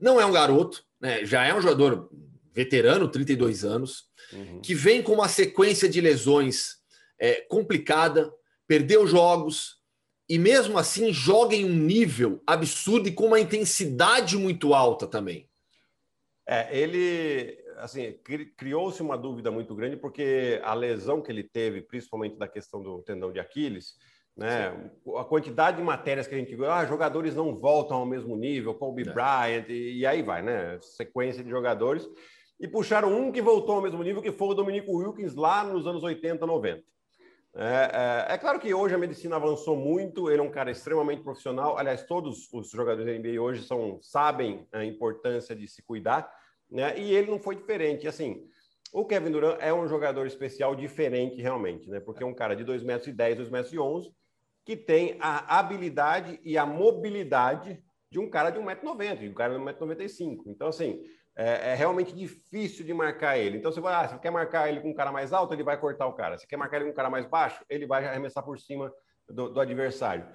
não 0.00 0.18
é 0.18 0.24
um 0.24 0.32
garoto, 0.32 0.82
né? 0.98 1.22
já 1.26 1.44
é 1.44 1.54
um 1.54 1.60
jogador 1.60 2.10
veterano, 2.54 3.08
32 3.08 3.62
anos, 3.62 4.06
uhum. 4.32 4.60
que 4.62 4.74
vem 4.74 5.02
com 5.02 5.12
uma 5.12 5.28
sequência 5.28 5.86
de 5.86 6.00
lesões 6.00 6.78
é, 7.18 7.42
complicada, 7.42 8.32
perdeu 8.66 9.06
jogos, 9.06 9.79
e 10.30 10.38
mesmo 10.38 10.78
assim 10.78 11.12
joga 11.12 11.56
em 11.56 11.64
um 11.64 11.74
nível 11.74 12.40
absurdo 12.46 13.08
e 13.08 13.12
com 13.12 13.26
uma 13.26 13.40
intensidade 13.40 14.38
muito 14.38 14.72
alta 14.72 15.04
também. 15.04 15.50
É, 16.48 16.68
ele 16.78 17.58
assim 17.78 18.16
criou-se 18.56 19.02
uma 19.02 19.18
dúvida 19.18 19.50
muito 19.50 19.74
grande 19.74 19.96
porque 19.96 20.60
a 20.62 20.72
lesão 20.72 21.20
que 21.20 21.32
ele 21.32 21.42
teve, 21.42 21.80
principalmente 21.82 22.38
da 22.38 22.46
questão 22.46 22.80
do 22.80 23.02
tendão 23.02 23.32
de 23.32 23.40
Aquiles, 23.40 23.94
né? 24.36 24.70
Sim. 24.70 25.16
A 25.16 25.24
quantidade 25.24 25.78
de 25.78 25.82
matérias 25.82 26.28
que 26.28 26.34
a 26.36 26.38
gente 26.38 26.54
viu, 26.54 26.70
ah, 26.70 26.86
jogadores 26.86 27.34
não 27.34 27.58
voltam 27.58 27.96
ao 27.96 28.06
mesmo 28.06 28.36
nível, 28.36 28.74
Kobe 28.74 29.02
é. 29.02 29.12
Bryant 29.12 29.68
e, 29.68 29.98
e, 29.98 30.06
aí 30.06 30.22
vai, 30.22 30.42
né? 30.42 30.78
Sequência 30.80 31.42
de 31.42 31.50
jogadores 31.50 32.08
e 32.60 32.68
puxaram 32.68 33.12
um 33.12 33.32
que 33.32 33.42
voltou 33.42 33.74
ao 33.74 33.82
mesmo 33.82 34.00
nível 34.04 34.22
que 34.22 34.30
foi 34.30 34.48
o 34.48 34.54
Dominico 34.54 34.96
Wilkins 34.96 35.34
lá 35.34 35.64
nos 35.64 35.88
anos 35.88 36.04
80, 36.04 36.46
90. 36.46 36.84
É, 37.54 38.26
é, 38.28 38.34
é, 38.34 38.38
claro 38.38 38.60
que 38.60 38.72
hoje 38.72 38.94
a 38.94 38.98
medicina 38.98 39.36
avançou 39.36 39.76
muito, 39.76 40.30
ele 40.30 40.40
é 40.40 40.42
um 40.42 40.50
cara 40.50 40.70
extremamente 40.70 41.22
profissional. 41.22 41.76
Aliás, 41.76 42.04
todos 42.04 42.48
os 42.52 42.70
jogadores 42.70 43.06
da 43.06 43.18
NBA 43.18 43.40
hoje 43.40 43.64
são, 43.64 43.98
sabem 44.00 44.66
a 44.72 44.84
importância 44.84 45.54
de 45.54 45.66
se 45.66 45.82
cuidar, 45.82 46.32
né? 46.70 46.96
E 46.98 47.12
ele 47.12 47.30
não 47.30 47.40
foi 47.40 47.56
diferente. 47.56 48.06
Assim, 48.06 48.46
o 48.92 49.04
Kevin 49.04 49.32
Durant 49.32 49.58
é 49.60 49.74
um 49.74 49.88
jogador 49.88 50.26
especial 50.26 50.76
diferente, 50.76 51.42
realmente, 51.42 51.90
né? 51.90 51.98
Porque 51.98 52.22
é 52.22 52.26
um 52.26 52.34
cara 52.34 52.54
de 52.54 52.64
2,10 52.64 52.84
metros, 52.84 53.08
e 53.08 53.12
2,11 53.12 53.50
metros, 53.50 54.06
e 54.06 54.10
que 54.64 54.76
tem 54.76 55.16
a 55.18 55.58
habilidade 55.58 56.38
e 56.44 56.56
a 56.56 56.64
mobilidade 56.64 57.82
de 58.10 58.18
um 58.20 58.28
cara 58.28 58.50
de 58.50 58.58
1,90m, 58.58 59.18
de 59.18 59.28
um 59.28 59.34
cara 59.34 59.54
de 59.54 59.60
1,95m. 59.60 60.42
Então, 60.46 60.68
assim, 60.68 61.02
é, 61.40 61.70
é, 61.70 61.74
realmente 61.74 62.14
difícil 62.14 62.84
de 62.84 62.92
marcar 62.92 63.38
ele. 63.38 63.56
Então, 63.56 63.72
você 63.72 63.80
vai, 63.80 63.94
ah, 63.94 64.06
você 64.06 64.18
quer 64.18 64.30
marcar 64.30 64.68
ele 64.68 64.80
com 64.80 64.90
um 64.90 64.94
cara 64.94 65.10
mais 65.10 65.32
alto, 65.32 65.54
ele 65.54 65.62
vai 65.62 65.80
cortar 65.80 66.06
o 66.06 66.12
cara. 66.12 66.36
Você 66.36 66.46
quer 66.46 66.58
marcar 66.58 66.76
ele 66.76 66.84
com 66.84 66.90
um 66.90 66.94
cara 66.94 67.08
mais 67.08 67.24
baixo, 67.24 67.64
ele 67.70 67.86
vai 67.86 68.04
arremessar 68.04 68.44
por 68.44 68.58
cima 68.58 68.92
do, 69.26 69.48
do 69.48 69.58
adversário. 69.58 70.26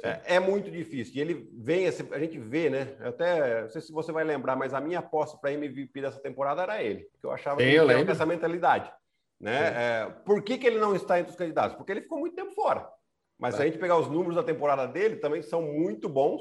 É, 0.00 0.36
é, 0.36 0.40
muito 0.40 0.70
difícil. 0.70 1.16
E 1.16 1.20
ele 1.20 1.50
vem, 1.52 1.88
a 1.88 2.18
gente 2.20 2.38
vê, 2.38 2.70
né? 2.70 2.96
Até, 3.00 3.62
não 3.62 3.68
sei 3.70 3.80
se 3.80 3.92
você 3.92 4.12
vai 4.12 4.22
lembrar, 4.22 4.54
mas 4.54 4.72
a 4.72 4.80
minha 4.80 5.00
aposta 5.00 5.36
para 5.36 5.52
MVP 5.52 6.00
dessa 6.00 6.20
temporada 6.20 6.62
era 6.62 6.80
ele, 6.80 7.08
porque 7.10 7.26
eu 7.26 7.32
achava 7.32 7.56
que 7.56 7.64
ele 7.64 7.84
tinha 7.84 8.12
essa 8.12 8.24
mentalidade. 8.24 8.90
Né? 9.40 9.66
É, 9.66 10.10
por 10.24 10.42
que, 10.42 10.58
que 10.58 10.66
ele 10.68 10.78
não 10.78 10.94
está 10.94 11.18
entre 11.18 11.32
os 11.32 11.36
candidatos? 11.36 11.76
Porque 11.76 11.90
ele 11.90 12.02
ficou 12.02 12.20
muito 12.20 12.36
tempo 12.36 12.52
fora. 12.52 12.88
Mas 13.36 13.56
se 13.56 13.62
a 13.62 13.64
gente 13.64 13.78
pegar 13.78 13.98
os 13.98 14.08
números 14.08 14.36
da 14.36 14.44
temporada 14.44 14.86
dele, 14.86 15.16
também 15.16 15.42
são 15.42 15.60
muito 15.60 16.08
bons. 16.08 16.40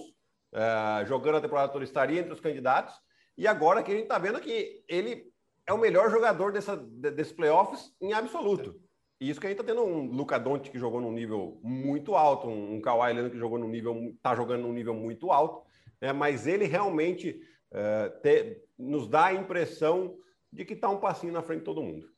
É, 0.53 1.05
jogando 1.07 1.37
a 1.37 1.41
temporada 1.41 1.71
toda, 1.71 1.83
estaria 1.83 2.19
entre 2.19 2.33
os 2.33 2.39
candidatos. 2.39 2.93
E 3.37 3.47
agora 3.47 3.81
que 3.83 3.91
a 3.91 3.93
gente 3.93 4.03
está 4.03 4.17
vendo 4.17 4.39
que 4.39 4.83
ele 4.87 5.31
é 5.65 5.73
o 5.73 5.77
melhor 5.77 6.09
jogador 6.09 6.51
dessa, 6.51 6.75
desses 6.75 7.33
playoffs 7.33 7.93
em 8.01 8.13
absoluto. 8.13 8.79
E 9.19 9.29
isso 9.29 9.39
que 9.39 9.45
a 9.45 9.49
gente 9.49 9.61
está 9.61 9.71
tendo 9.71 9.85
um 9.85 10.05
Luca 10.07 10.39
Doncic 10.39 10.71
que 10.71 10.79
jogou 10.79 10.99
num 10.99 11.11
nível 11.11 11.59
muito 11.63 12.15
alto, 12.15 12.47
um 12.47 12.81
Kawhi 12.81 13.13
Leonard 13.13 13.31
que 13.31 13.37
jogou 13.37 13.59
num 13.59 13.69
nível, 13.69 13.95
está 14.15 14.35
jogando 14.35 14.63
num 14.63 14.73
nível 14.73 14.95
muito 14.95 15.31
alto, 15.31 15.63
né? 16.01 16.11
mas 16.11 16.47
ele 16.47 16.65
realmente 16.65 17.39
uh, 17.71 18.19
te, 18.21 18.63
nos 18.77 19.07
dá 19.07 19.27
a 19.27 19.33
impressão 19.33 20.17
de 20.51 20.65
que 20.65 20.73
está 20.73 20.89
um 20.89 20.99
passinho 20.99 21.31
na 21.31 21.43
frente 21.43 21.59
de 21.59 21.65
todo 21.65 21.83
mundo. 21.83 22.09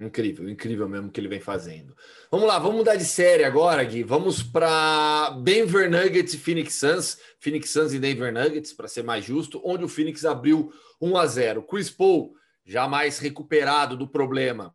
Incrível, 0.00 0.48
incrível 0.48 0.88
mesmo 0.88 1.10
que 1.10 1.20
ele 1.20 1.28
vem 1.28 1.40
fazendo. 1.40 1.94
Vamos 2.30 2.48
lá, 2.48 2.58
vamos 2.58 2.78
mudar 2.78 2.96
de 2.96 3.04
série 3.04 3.44
agora, 3.44 3.84
Gui. 3.84 4.02
Vamos 4.02 4.42
para 4.42 5.28
Denver 5.42 5.90
Nuggets 5.90 6.32
e 6.32 6.38
Phoenix 6.38 6.74
Suns. 6.74 7.18
Phoenix 7.38 7.68
Suns 7.68 7.92
e 7.92 7.98
Denver 7.98 8.32
Nuggets, 8.32 8.72
para 8.72 8.88
ser 8.88 9.04
mais 9.04 9.26
justo, 9.26 9.60
onde 9.62 9.84
o 9.84 9.88
Phoenix 9.88 10.24
abriu 10.24 10.72
1 11.02 11.16
a 11.18 11.26
0. 11.26 11.62
Chris 11.64 11.90
Paul, 11.90 12.32
já 12.64 12.88
mais 12.88 13.18
recuperado 13.18 13.94
do 13.94 14.08
problema. 14.08 14.74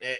É, 0.00 0.18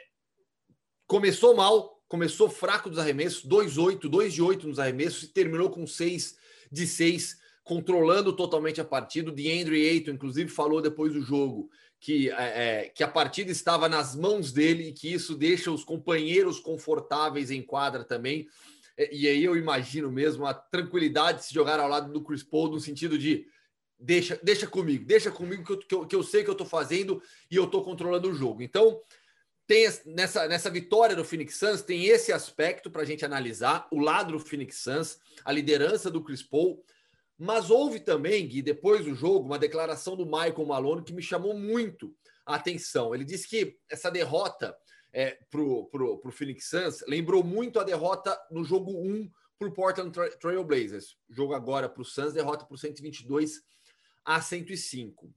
começou 1.04 1.56
mal, 1.56 2.00
começou 2.06 2.48
fraco 2.48 2.88
dos 2.88 3.00
arremessos, 3.00 3.44
2-8, 3.44 4.08
2 4.08 4.32
de 4.32 4.40
8 4.40 4.68
nos 4.68 4.78
arremessos 4.78 5.24
e 5.24 5.32
terminou 5.32 5.68
com 5.68 5.84
6 5.84 6.36
de 6.70 6.86
6, 6.86 7.36
controlando 7.64 8.32
totalmente 8.32 8.80
a 8.80 8.84
partida. 8.84 9.30
O 9.30 9.34
DeAndre 9.34 9.84
Ayton, 9.88 10.12
inclusive, 10.12 10.48
falou 10.48 10.80
depois 10.80 11.12
do 11.12 11.20
jogo 11.20 11.68
que, 12.00 12.30
é, 12.30 12.34
é, 12.34 12.88
que 12.88 13.02
a 13.02 13.08
partida 13.08 13.50
estava 13.50 13.88
nas 13.88 14.14
mãos 14.14 14.52
dele 14.52 14.88
e 14.88 14.92
que 14.92 15.12
isso 15.12 15.34
deixa 15.34 15.70
os 15.70 15.84
companheiros 15.84 16.60
confortáveis 16.60 17.50
em 17.50 17.62
quadra 17.62 18.04
também. 18.04 18.48
É, 18.96 19.14
e 19.14 19.26
aí 19.26 19.44
eu 19.44 19.56
imagino 19.56 20.10
mesmo 20.10 20.46
a 20.46 20.54
tranquilidade 20.54 21.38
de 21.38 21.44
se 21.46 21.54
jogar 21.54 21.80
ao 21.80 21.88
lado 21.88 22.12
do 22.12 22.22
Chris 22.22 22.42
Paul, 22.42 22.70
no 22.70 22.80
sentido 22.80 23.18
de 23.18 23.46
deixa, 23.98 24.38
deixa 24.42 24.66
comigo, 24.66 25.04
deixa 25.04 25.30
comigo 25.30 25.64
que 25.64 25.72
eu, 25.72 25.78
que 25.78 25.94
eu, 25.94 26.06
que 26.06 26.16
eu 26.16 26.22
sei 26.22 26.44
que 26.44 26.50
eu 26.50 26.52
estou 26.52 26.66
fazendo 26.66 27.20
e 27.50 27.56
eu 27.56 27.64
estou 27.64 27.82
controlando 27.82 28.30
o 28.30 28.34
jogo. 28.34 28.62
Então, 28.62 29.00
tem 29.66 29.86
nessa, 30.06 30.48
nessa 30.48 30.70
vitória 30.70 31.14
do 31.14 31.24
Phoenix 31.24 31.56
Suns, 31.56 31.82
tem 31.82 32.06
esse 32.06 32.32
aspecto 32.32 32.90
para 32.90 33.02
a 33.02 33.04
gente 33.04 33.24
analisar, 33.24 33.86
o 33.90 33.98
lado 34.00 34.32
do 34.32 34.40
Phoenix 34.40 34.76
Suns, 34.76 35.18
a 35.44 35.52
liderança 35.52 36.10
do 36.10 36.22
Chris 36.22 36.42
Paul, 36.42 36.82
mas 37.38 37.70
houve 37.70 38.00
também, 38.00 38.48
Gui, 38.48 38.62
depois 38.62 39.04
do 39.04 39.14
jogo, 39.14 39.46
uma 39.46 39.58
declaração 39.58 40.16
do 40.16 40.26
Michael 40.26 40.66
Malone 40.66 41.04
que 41.04 41.12
me 41.12 41.22
chamou 41.22 41.56
muito 41.56 42.12
a 42.44 42.56
atenção. 42.56 43.14
Ele 43.14 43.24
disse 43.24 43.48
que 43.48 43.78
essa 43.88 44.10
derrota 44.10 44.76
é, 45.12 45.38
para 45.48 45.60
o 45.60 46.32
Phoenix 46.32 46.68
Suns 46.68 47.04
lembrou 47.06 47.44
muito 47.44 47.78
a 47.78 47.84
derrota 47.84 48.36
no 48.50 48.64
jogo 48.64 48.90
1 48.90 49.30
para 49.56 49.68
o 49.68 49.72
Portland 49.72 50.12
Trail 50.40 50.64
Blazers. 50.64 51.16
Jogo 51.30 51.54
agora 51.54 51.88
para 51.88 52.02
o 52.02 52.04
Suns, 52.04 52.32
derrota 52.32 52.64
por 52.64 52.76
122 52.76 53.62
a 54.24 54.40
105. 54.40 55.32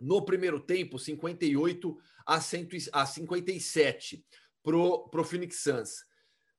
No 0.00 0.24
primeiro 0.24 0.58
tempo, 0.58 0.98
58 0.98 1.98
a, 2.26 2.40
100, 2.40 2.68
a 2.92 3.06
57 3.06 4.24
pro, 4.62 5.08
pro 5.08 5.24
Phoenix 5.24 5.62
Suns. 5.62 6.04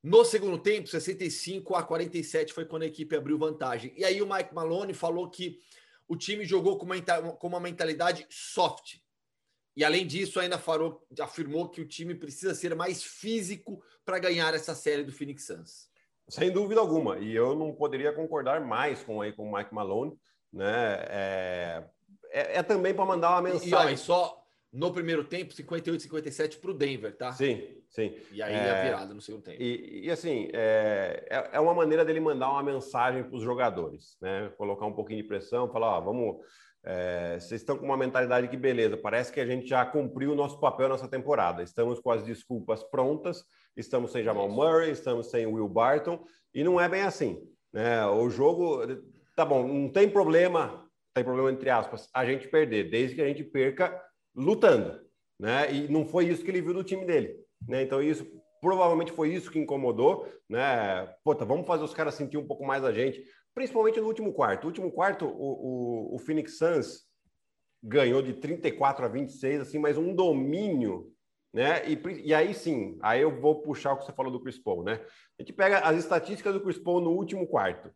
No 0.02 0.24
segundo 0.24 0.58
tempo, 0.58 0.88
65 0.88 1.76
a 1.76 1.84
47 1.84 2.54
foi 2.54 2.66
quando 2.66 2.84
a 2.84 2.88
equipe 2.88 3.16
abriu 3.16 3.38
vantagem. 3.38 3.94
E 3.98 4.06
aí 4.06 4.22
o 4.22 4.28
Mike 4.28 4.54
Malone 4.54 4.94
falou 4.94 5.30
que 5.30 5.60
o 6.08 6.16
time 6.16 6.46
jogou 6.46 6.78
com 6.78 6.86
uma, 6.86 7.02
com 7.34 7.48
uma 7.48 7.60
mentalidade 7.60 8.26
soft. 8.30 8.98
E 9.76 9.84
além 9.84 10.08
disso, 10.08 10.40
ainda 10.40 10.58
falou, 10.58 11.06
afirmou 11.20 11.70
que 11.70 11.82
o 11.82 11.88
time 11.88 12.16
precisa 12.16 12.56
ser 12.56 12.76
mais 12.76 13.04
físico 13.04 13.82
para 14.06 14.20
ganhar 14.20 14.54
essa 14.54 14.74
série 14.74 15.04
do 15.04 15.12
Phoenix 15.12 15.46
Suns. 15.46 15.90
Sem 16.28 16.52
dúvida 16.52 16.80
alguma. 16.80 17.18
E 17.20 17.36
eu 17.36 17.56
não 17.56 17.74
poderia 17.74 18.14
concordar 18.14 18.62
mais 18.62 19.04
com, 19.04 19.22
aí, 19.22 19.34
com 19.34 19.50
o 19.50 19.56
Mike 19.56 19.74
Malone. 19.74 20.18
Né? 20.52 20.96
É, 21.10 21.84
é, 22.32 22.58
é 22.58 22.64
também 22.64 22.94
para 22.94 23.06
mandar 23.06 23.32
uma 23.32 23.42
mensagem. 23.42 23.70
E, 23.70 23.74
ó, 23.74 23.90
e 23.90 23.98
só 23.98 24.46
no 24.72 24.94
primeiro 24.94 25.24
tempo, 25.24 25.52
58, 25.52 26.04
57 26.04 26.58
para 26.58 26.72
o 26.72 26.74
Denver, 26.74 27.16
tá? 27.18 27.32
Sim, 27.34 27.82
sim. 27.90 28.16
E 28.32 28.42
aí 28.42 28.54
é, 28.54 28.70
a 28.70 28.84
virada 28.84 29.14
no 29.14 29.22
segundo 29.22 29.44
tempo. 29.44 29.62
E, 29.62 30.06
e 30.06 30.12
assim, 30.12 30.48
é, 30.54 31.26
é, 31.30 31.50
é 31.54 31.60
uma 31.60 31.74
maneira 31.74 32.06
dele 32.06 32.20
mandar 32.20 32.52
uma 32.52 32.62
mensagem 32.62 33.24
para 33.24 33.36
os 33.36 33.44
jogadores, 33.44 34.16
né? 34.22 34.52
Colocar 34.58 34.86
um 34.86 34.94
pouquinho 34.94 35.22
de 35.22 35.28
pressão, 35.28 35.72
falar, 35.72 35.98
ó, 35.98 36.02
vamos. 36.02 36.38
É, 36.82 37.38
vocês 37.40 37.60
estão 37.60 37.78
com 37.78 37.86
uma 37.86 37.98
mentalidade 37.98 38.48
que 38.48 38.56
beleza, 38.56 38.96
parece 38.96 39.34
que 39.34 39.42
a 39.42 39.46
gente 39.46 39.68
já 39.68 39.86
cumpriu 39.86 40.32
o 40.32 40.36
nosso 40.36 40.60
papel 40.62 40.88
nessa 40.88 41.10
temporada. 41.10 41.62
Estamos 41.62 42.00
com 42.00 42.10
as 42.10 42.24
desculpas 42.24 42.82
prontas, 42.84 43.44
estamos 43.76 44.12
sem 44.12 44.24
Jamal 44.24 44.48
Murray, 44.48 44.92
estamos 44.92 45.30
sem 45.30 45.46
Will 45.46 45.68
Barton, 45.68 46.24
e 46.54 46.64
não 46.64 46.80
é 46.80 46.88
bem 46.88 47.02
assim. 47.02 47.44
Né? 47.74 48.06
O 48.06 48.30
jogo, 48.30 48.82
tá 49.36 49.44
bom, 49.44 49.68
não 49.68 49.90
tem 49.90 50.10
problema, 50.10 50.90
tem 51.14 51.24
problema 51.24 51.52
entre 51.52 51.70
aspas, 51.70 52.08
a 52.14 52.26
gente 52.26 52.48
perder, 52.48 52.90
desde 52.90 53.16
que 53.16 53.22
a 53.22 53.28
gente 53.28 53.44
perca 53.44 54.02
lutando, 54.36 55.00
né? 55.40 55.74
E 55.74 55.88
não 55.88 56.06
foi 56.06 56.28
isso 56.28 56.44
que 56.44 56.52
ele 56.52 56.62
viu 56.62 56.74
do 56.74 56.84
time 56.84 57.06
dele, 57.06 57.36
né? 57.68 57.84
Então 57.84 58.02
isso 58.02 58.26
provavelmente 58.62 59.12
foi 59.12 59.34
isso 59.34 59.52
que 59.52 59.60
incomodou, 59.60 60.28
né? 60.50 61.08
Puta, 61.24 61.46
vamos 61.46 61.66
fazer 61.66 61.84
os 61.84 61.94
caras 61.94 62.16
sentir 62.16 62.38
um 62.38 62.48
pouco 62.48 62.66
mais 62.66 62.84
a 62.84 62.92
gente, 62.92 63.24
principalmente 63.54 64.00
no 64.00 64.08
último 64.08 64.34
quarto. 64.34 64.64
No 64.64 64.68
último 64.70 64.92
quarto, 64.92 65.26
o, 65.26 66.12
o, 66.12 66.16
o 66.16 66.20
Phoenix 66.20 66.58
Suns 66.58 67.08
ganhou 67.82 68.22
de 68.22 68.34
34 68.34 69.06
a 69.06 69.08
26, 69.08 69.62
assim, 69.62 69.80
mas 69.80 69.98
um 69.98 70.14
domínio, 70.14 71.12
né? 71.54 71.90
E, 71.90 72.00
e 72.26 72.34
aí 72.34 72.54
sim, 72.54 72.98
aí 73.02 73.22
eu 73.22 73.40
vou 73.40 73.62
puxar 73.62 73.94
o 73.94 73.98
que 73.98 74.06
você 74.06 74.12
falou 74.12 74.32
do 74.32 74.42
Chris 74.42 74.60
Paul, 74.60 74.84
né? 74.84 75.02
A 75.40 75.42
gente 75.42 75.54
pega 75.54 75.80
as 75.80 75.98
estatísticas 75.98 76.54
do 76.54 76.62
Chris 76.62 76.78
Paul 76.78 77.02
no 77.02 77.12
último 77.12 77.48
quarto: 77.48 77.92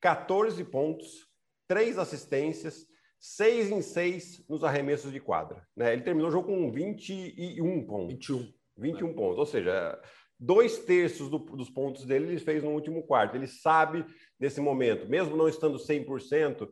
14 0.00 0.62
pontos, 0.64 1.26
3 1.66 1.98
assistências, 1.98 2.86
6 3.22 3.70
em 3.70 3.80
6 3.80 4.44
nos 4.48 4.64
arremessos 4.64 5.12
de 5.12 5.20
quadra. 5.20 5.64
Né? 5.76 5.92
Ele 5.92 6.02
terminou 6.02 6.28
o 6.28 6.32
jogo 6.32 6.48
com 6.48 6.72
21 6.72 7.86
pontos. 7.86 8.08
21. 8.08 8.52
21 8.76 9.08
é. 9.08 9.12
pontos, 9.12 9.38
ou 9.38 9.46
seja, 9.46 10.02
dois 10.40 10.80
terços 10.80 11.30
do, 11.30 11.38
dos 11.38 11.70
pontos 11.70 12.04
dele 12.04 12.26
ele 12.26 12.40
fez 12.40 12.64
no 12.64 12.70
último 12.70 13.04
quarto. 13.04 13.36
Ele 13.36 13.46
sabe 13.46 14.04
desse 14.40 14.60
momento, 14.60 15.08
mesmo 15.08 15.36
não 15.36 15.48
estando 15.48 15.78
100%, 15.78 16.68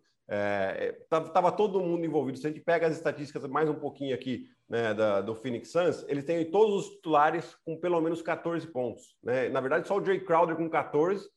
estava 1.05 1.49
é, 1.49 1.53
todo 1.53 1.81
mundo 1.81 2.05
envolvido. 2.05 2.39
Se 2.39 2.49
a 2.49 2.51
gente 2.51 2.63
pega 2.65 2.89
as 2.89 2.97
estatísticas 2.97 3.47
mais 3.47 3.71
um 3.71 3.79
pouquinho 3.79 4.13
aqui 4.13 4.49
né, 4.69 4.93
da, 4.93 5.21
do 5.21 5.37
Phoenix 5.37 5.71
Suns, 5.71 6.05
eles 6.09 6.25
têm 6.25 6.51
todos 6.51 6.87
os 6.87 6.95
titulares 6.97 7.55
com 7.65 7.79
pelo 7.79 8.01
menos 8.01 8.23
14 8.23 8.67
pontos. 8.67 9.17
Né? 9.23 9.49
Na 9.51 9.61
verdade, 9.61 9.87
só 9.87 9.97
o 9.97 10.05
Jay 10.05 10.19
Crowder 10.19 10.57
com 10.57 10.69
14 10.69 11.29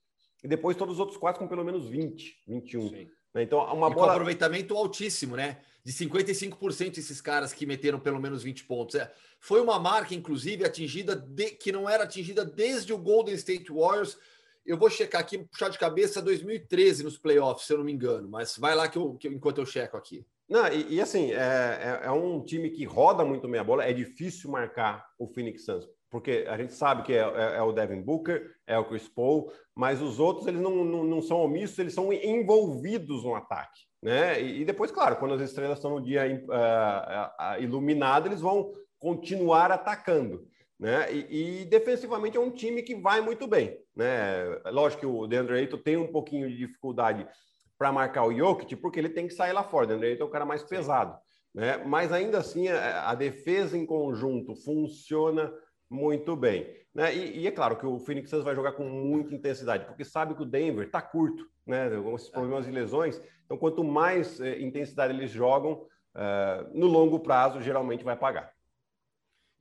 e 0.43 0.47
depois 0.47 0.75
todos 0.75 0.95
os 0.95 0.99
outros 0.99 1.19
quatro 1.19 1.39
com 1.39 1.47
pelo 1.47 1.63
menos 1.63 1.87
20, 1.87 2.45
21. 2.47 2.89
Sim. 2.89 3.07
Né? 3.33 3.43
Então, 3.43 3.59
uma 3.73 3.89
e 3.89 3.93
bola. 3.93 4.07
Com 4.07 4.13
aproveitamento 4.13 4.75
altíssimo, 4.75 5.35
né? 5.35 5.57
De 5.83 5.91
55% 5.91 6.97
esses 6.97 7.19
caras 7.19 7.53
que 7.53 7.65
meteram 7.65 7.99
pelo 7.99 8.19
menos 8.19 8.43
20 8.43 8.63
pontos. 8.65 8.95
É, 8.95 9.11
foi 9.39 9.59
uma 9.59 9.79
marca, 9.79 10.15
inclusive, 10.15 10.63
atingida 10.63 11.15
de, 11.15 11.51
que 11.51 11.71
não 11.71 11.89
era 11.89 12.03
atingida 12.03 12.45
desde 12.45 12.93
o 12.93 12.97
Golden 12.97 13.35
State 13.35 13.71
Warriors. 13.71 14.17
Eu 14.65 14.77
vou 14.77 14.89
checar 14.89 15.19
aqui, 15.19 15.39
puxar 15.39 15.69
de 15.69 15.77
cabeça 15.77 16.21
2013 16.21 17.03
nos 17.03 17.17
playoffs, 17.17 17.67
se 17.67 17.73
eu 17.73 17.77
não 17.77 17.85
me 17.85 17.91
engano. 17.91 18.29
Mas 18.29 18.57
vai 18.57 18.73
lá 18.75 18.87
que 18.87 18.97
eu, 18.97 19.15
que 19.15 19.27
enquanto 19.27 19.57
eu 19.57 19.65
checo 19.65 19.97
aqui. 19.97 20.25
Não, 20.47 20.67
e, 20.67 20.95
e 20.95 21.01
assim, 21.01 21.31
é, 21.31 21.35
é, 21.35 22.01
é, 22.05 22.11
um 22.11 22.41
time 22.41 22.69
que 22.69 22.85
roda 22.85 23.25
muito 23.25 23.47
bem 23.47 23.59
a 23.59 23.63
bola. 23.63 23.83
É 23.83 23.91
difícil 23.91 24.49
marcar 24.49 25.05
o 25.17 25.27
Phoenix 25.27 25.65
Suns 25.65 25.85
porque 26.13 26.45
a 26.47 26.55
gente 26.57 26.73
sabe 26.73 27.01
que 27.01 27.11
é, 27.11 27.21
é, 27.21 27.57
é, 27.57 27.61
o 27.63 27.71
Devin 27.71 27.99
Booker, 27.99 28.51
é 28.67 28.77
o 28.77 28.85
Chris 28.85 29.09
Paul, 29.09 29.51
mas 29.73 29.99
os 29.99 30.19
outros 30.19 30.45
eles 30.45 30.61
não, 30.61 30.85
não, 30.85 31.03
não 31.03 31.21
são 31.23 31.41
omissos, 31.41 31.79
eles 31.79 31.95
são 31.95 32.13
envolvidos 32.13 33.23
no 33.23 33.33
ataque. 33.33 33.79
Né? 33.99 34.39
E, 34.39 34.61
e 34.61 34.65
depois, 34.65 34.91
claro, 34.91 35.15
quando 35.15 35.33
as 35.33 35.41
estrelas 35.41 35.79
estão 35.79 35.89
no 35.89 36.03
dia 36.03 36.21
uh, 36.21 37.57
uh, 37.57 37.63
iluminado, 37.63 38.27
eles 38.27 38.41
vão 38.41 38.71
continuar 38.99 39.71
atacando. 39.71 40.45
Né? 40.79 41.11
E, 41.11 41.61
e, 41.61 41.65
defensivamente 41.65 42.37
é 42.37 42.39
um 42.39 42.51
time 42.51 42.83
que 42.83 42.93
vai 42.93 43.19
muito 43.19 43.47
bem. 43.47 43.75
Né? 43.95 44.45
Lógico 44.67 44.99
que 44.99 45.07
o 45.07 45.25
DeAndre 45.25 45.61
Ayton 45.61 45.77
tem 45.79 45.97
um 45.97 46.11
pouquinho 46.11 46.47
de 46.47 46.55
dificuldade 46.55 47.27
para 47.75 47.91
marcar 47.91 48.27
o 48.27 48.37
Jokic, 48.37 48.75
porque 48.75 48.99
ele 48.99 49.09
tem 49.09 49.27
que 49.27 49.33
sair 49.33 49.51
lá 49.51 49.63
fora. 49.63 49.85
O 49.85 49.87
DeAndre 49.87 50.09
Ayton 50.09 50.25
é 50.25 50.27
o 50.27 50.31
cara 50.31 50.45
mais 50.45 50.61
pesado. 50.61 51.17
Né? 51.55 51.77
Mas 51.77 52.11
ainda 52.11 52.37
assim, 52.37 52.67
a, 52.67 53.09
a 53.09 53.15
defesa 53.15 53.75
em 53.75 53.83
conjunto 53.83 54.55
funciona 54.57 55.51
muito 55.93 56.35
bem. 56.35 56.67
Né? 56.93 57.15
E, 57.15 57.41
e, 57.41 57.47
é 57.47 57.51
claro 57.51 57.77
que 57.77 57.85
o 57.85 57.99
Phoenix 57.99 58.29
Suns 58.29 58.43
vai 58.43 58.55
jogar 58.55 58.73
com 58.73 58.83
muita 58.83 59.33
intensidade, 59.33 59.85
porque 59.85 60.03
sabe 60.03 60.33
que 60.33 60.41
o 60.41 60.45
Denver 60.45 60.87
está 60.87 61.01
curto, 61.01 61.47
né? 61.65 61.89
com 61.89 62.15
esses 62.15 62.29
problemas 62.29 62.65
de 62.65 62.71
lesões. 62.71 63.21
Então, 63.45 63.57
quanto 63.57 63.83
mais 63.83 64.39
eh, 64.39 64.59
intensidade 64.59 65.13
eles 65.13 65.31
jogam, 65.31 65.85
uh, 66.15 66.77
no 66.77 66.87
longo 66.87 67.19
prazo, 67.19 67.61
geralmente 67.61 68.03
vai 68.03 68.15
pagar. 68.15 68.51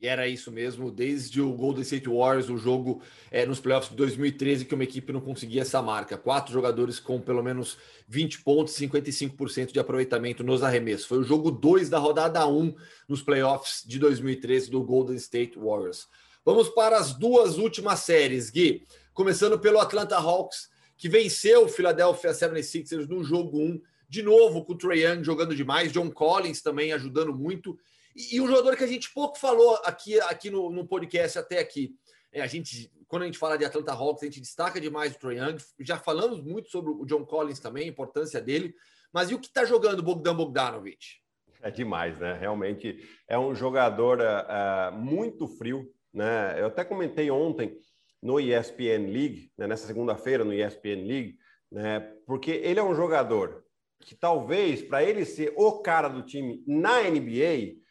E 0.03 0.09
era 0.09 0.27
isso 0.27 0.51
mesmo, 0.51 0.91
desde 0.91 1.41
o 1.41 1.53
Golden 1.53 1.83
State 1.83 2.09
Warriors, 2.09 2.51
o 2.51 2.59
jogo 2.59 3.01
é, 3.31 3.47
nos 3.47 3.61
playoffs 3.61 3.89
de 3.89 3.97
2013, 3.97 4.65
que 4.65 4.75
uma 4.75 4.83
equipe 4.83 5.13
não 5.13 5.21
conseguia 5.21 5.63
essa 5.63 5.81
marca. 5.81 6.19
Quatro 6.19 6.53
jogadores 6.53 6.99
com 6.99 7.21
pelo 7.21 7.41
menos 7.41 7.79
20 8.09 8.43
pontos, 8.43 8.75
55% 8.75 9.71
de 9.71 9.79
aproveitamento 9.79 10.43
nos 10.43 10.65
arremessos. 10.65 11.07
Foi 11.07 11.19
o 11.19 11.23
jogo 11.23 11.53
2 11.53 11.89
da 11.89 11.99
rodada 11.99 12.45
1 12.45 12.61
um, 12.61 12.75
nos 13.09 13.23
playoffs 13.23 13.85
de 13.87 14.01
2013 14.01 14.73
do 14.73 14.83
Golden 14.83 15.15
State 15.15 15.57
Warriors. 15.57 16.09
Vamos 16.45 16.69
para 16.71 16.99
as 16.99 17.15
duas 17.17 17.57
últimas 17.57 18.01
séries, 18.01 18.51
Gui. 18.51 18.85
Começando 19.15 19.57
pelo 19.57 19.79
Atlanta 19.79 20.17
Hawks, 20.17 20.69
que 20.97 21.09
venceu 21.09 21.67
o 21.67 21.69
Philadelphia 21.69 22.33
76ers 22.33 23.09
no 23.09 23.23
jogo 23.23 23.57
1, 23.57 23.81
de 24.09 24.21
novo 24.21 24.65
com 24.65 24.73
o 24.73 24.77
Trae 24.77 25.05
Young 25.05 25.23
jogando 25.23 25.55
demais, 25.55 25.93
John 25.93 26.11
Collins 26.11 26.61
também 26.61 26.93
ajudando 26.93 27.33
muito. 27.33 27.79
E, 28.15 28.41
um 28.41 28.47
jogador 28.47 28.77
que 28.77 28.85
a 28.85 28.89
gente 28.89 29.13
pouco 29.13 29.39
falou 29.39 29.77
aqui, 29.85 30.21
aqui 30.21 30.51
no, 30.51 30.71
no 30.71 30.87
podcast 30.87 31.39
até 31.39 31.59
aqui. 31.59 31.95
É, 32.33 32.41
a 32.41 32.47
gente, 32.47 32.91
quando 33.09 33.23
a 33.23 33.27
gente 33.27 33.39
fala 33.39 33.57
de 33.57 33.65
Atlanta 33.65 33.93
Hawks, 33.93 34.23
a 34.23 34.27
gente 34.27 34.41
destaca 34.41 34.81
demais 34.81 35.15
o 35.15 35.19
Trae 35.19 35.39
Young. 35.39 35.57
Já 35.81 35.99
falamos 35.99 36.43
muito 36.43 36.71
sobre 36.71 36.91
o 36.91 37.05
John 37.05 37.25
Collins 37.25 37.61
também, 37.61 37.85
a 37.85 37.89
importância 37.89 38.41
dele. 38.41 38.75
Mas 39.13 39.31
e 39.31 39.35
o 39.35 39.39
que 39.39 39.49
está 39.49 39.65
jogando 39.65 40.03
Bogdan 40.03 40.35
Bogdanovic? 40.35 41.21
É 41.61 41.71
demais, 41.71 42.19
né? 42.19 42.37
Realmente 42.39 42.99
é 43.29 43.39
um 43.39 43.55
jogador 43.55 44.19
uh, 44.21 44.97
muito 44.97 45.47
frio, 45.47 45.89
né? 46.13 46.61
Eu 46.61 46.67
até 46.67 46.85
comentei 46.85 47.31
ontem 47.31 47.79
no 48.23 48.39
ESPN 48.39 49.11
League, 49.11 49.51
né, 49.59 49.67
nessa 49.67 49.87
segunda-feira 49.87 50.45
no 50.45 50.55
ESPN 50.55 51.05
League, 51.05 51.39
né, 51.71 52.01
porque 52.25 52.53
ele 52.53 52.79
é 52.79 52.83
um 52.83 52.95
jogador 52.95 53.65
que 53.99 54.15
talvez 54.15 54.81
para 54.81 55.03
ele 55.03 55.25
ser 55.25 55.53
o 55.57 55.81
cara 55.81 56.09
do 56.09 56.23
time 56.23 56.63
na 56.67 57.03
NBA 57.03 57.82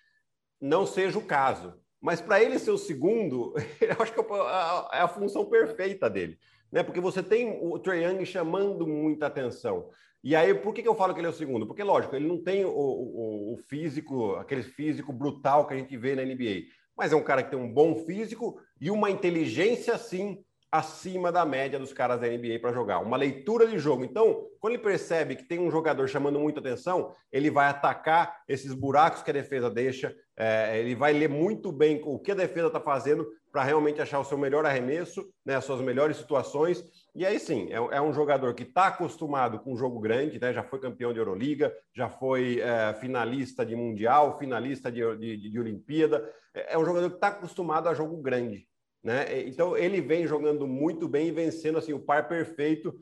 não 0.61 0.85
seja 0.85 1.17
o 1.17 1.25
caso, 1.25 1.73
mas 1.99 2.21
para 2.21 2.41
ele 2.41 2.59
ser 2.59 2.71
o 2.71 2.77
segundo, 2.77 3.53
eu 3.81 3.95
acho 3.99 4.13
que 4.13 4.19
é 4.19 4.23
a, 4.29 4.89
é 4.93 4.99
a 5.01 5.07
função 5.07 5.45
perfeita 5.45 6.09
dele, 6.09 6.37
né? 6.71 6.83
Porque 6.83 6.99
você 6.99 7.23
tem 7.23 7.59
o 7.61 7.77
Trae 7.79 8.03
Young 8.03 8.25
chamando 8.25 8.87
muita 8.87 9.27
atenção. 9.27 9.89
E 10.23 10.35
aí, 10.35 10.53
por 10.53 10.73
que, 10.73 10.83
que 10.83 10.87
eu 10.87 10.95
falo 10.95 11.13
que 11.13 11.19
ele 11.19 11.27
é 11.27 11.31
o 11.31 11.33
segundo? 11.33 11.65
Porque, 11.65 11.83
lógico, 11.83 12.15
ele 12.15 12.27
não 12.27 12.41
tem 12.41 12.63
o, 12.63 12.69
o, 12.69 13.53
o 13.53 13.57
físico, 13.67 14.35
aquele 14.35 14.61
físico 14.61 15.11
brutal 15.11 15.65
que 15.65 15.73
a 15.73 15.77
gente 15.77 15.97
vê 15.97 16.15
na 16.15 16.23
NBA 16.23 16.67
mas 17.01 17.11
é 17.11 17.15
um 17.15 17.23
cara 17.23 17.41
que 17.41 17.49
tem 17.49 17.59
um 17.59 17.71
bom 17.71 17.95
físico 18.05 18.59
e 18.79 18.91
uma 18.91 19.09
inteligência, 19.09 19.97
sim, 19.97 20.43
acima 20.71 21.31
da 21.31 21.45
média 21.45 21.77
dos 21.77 21.91
caras 21.91 22.19
da 22.19 22.27
NBA 22.27 22.59
para 22.61 22.71
jogar. 22.71 22.99
Uma 22.99 23.17
leitura 23.17 23.67
de 23.67 23.77
jogo. 23.77 24.03
Então, 24.03 24.47
quando 24.59 24.73
ele 24.73 24.83
percebe 24.83 25.35
que 25.35 25.43
tem 25.43 25.59
um 25.59 25.69
jogador 25.69 26.07
chamando 26.07 26.39
muita 26.39 26.59
atenção, 26.59 27.13
ele 27.31 27.49
vai 27.49 27.67
atacar 27.67 28.41
esses 28.47 28.73
buracos 28.73 29.21
que 29.21 29.29
a 29.29 29.33
defesa 29.33 29.69
deixa, 29.69 30.15
é, 30.37 30.79
ele 30.79 30.95
vai 30.95 31.11
ler 31.11 31.29
muito 31.29 31.71
bem 31.71 32.01
o 32.05 32.17
que 32.17 32.31
a 32.31 32.35
defesa 32.35 32.67
está 32.67 32.79
fazendo 32.79 33.27
para 33.51 33.63
realmente 33.63 34.01
achar 34.01 34.19
o 34.19 34.23
seu 34.23 34.37
melhor 34.37 34.65
arremesso, 34.65 35.27
né, 35.45 35.55
as 35.55 35.65
suas 35.65 35.81
melhores 35.81 36.15
situações 36.15 36.81
e 37.13 37.25
aí 37.25 37.39
sim, 37.39 37.67
é, 37.69 37.75
é 37.75 38.01
um 38.01 38.13
jogador 38.13 38.53
que 38.53 38.63
está 38.63 38.87
acostumado 38.87 39.59
com 39.59 39.73
um 39.73 39.77
jogo 39.77 39.99
grande, 39.99 40.39
né? 40.39 40.53
já 40.53 40.63
foi 40.63 40.79
campeão 40.79 41.11
de 41.11 41.19
Euroliga, 41.19 41.73
já 41.93 42.07
foi 42.07 42.61
é, 42.61 42.93
finalista 42.93 43.65
de 43.65 43.75
Mundial, 43.75 44.37
finalista 44.39 44.89
de, 44.89 45.17
de, 45.17 45.49
de 45.51 45.59
Olimpíada. 45.59 46.33
É, 46.53 46.73
é 46.73 46.77
um 46.77 46.85
jogador 46.85 47.09
que 47.09 47.15
está 47.15 47.27
acostumado 47.27 47.89
a 47.89 47.93
jogo 47.93 48.15
grande. 48.21 48.65
Né? 49.03 49.41
Então 49.47 49.75
ele 49.75 49.99
vem 49.99 50.27
jogando 50.27 50.67
muito 50.67 51.07
bem 51.07 51.27
e 51.27 51.31
vencendo 51.31 51.77
assim, 51.77 51.93
o 51.93 51.99
par 51.99 52.27
perfeito 52.27 52.95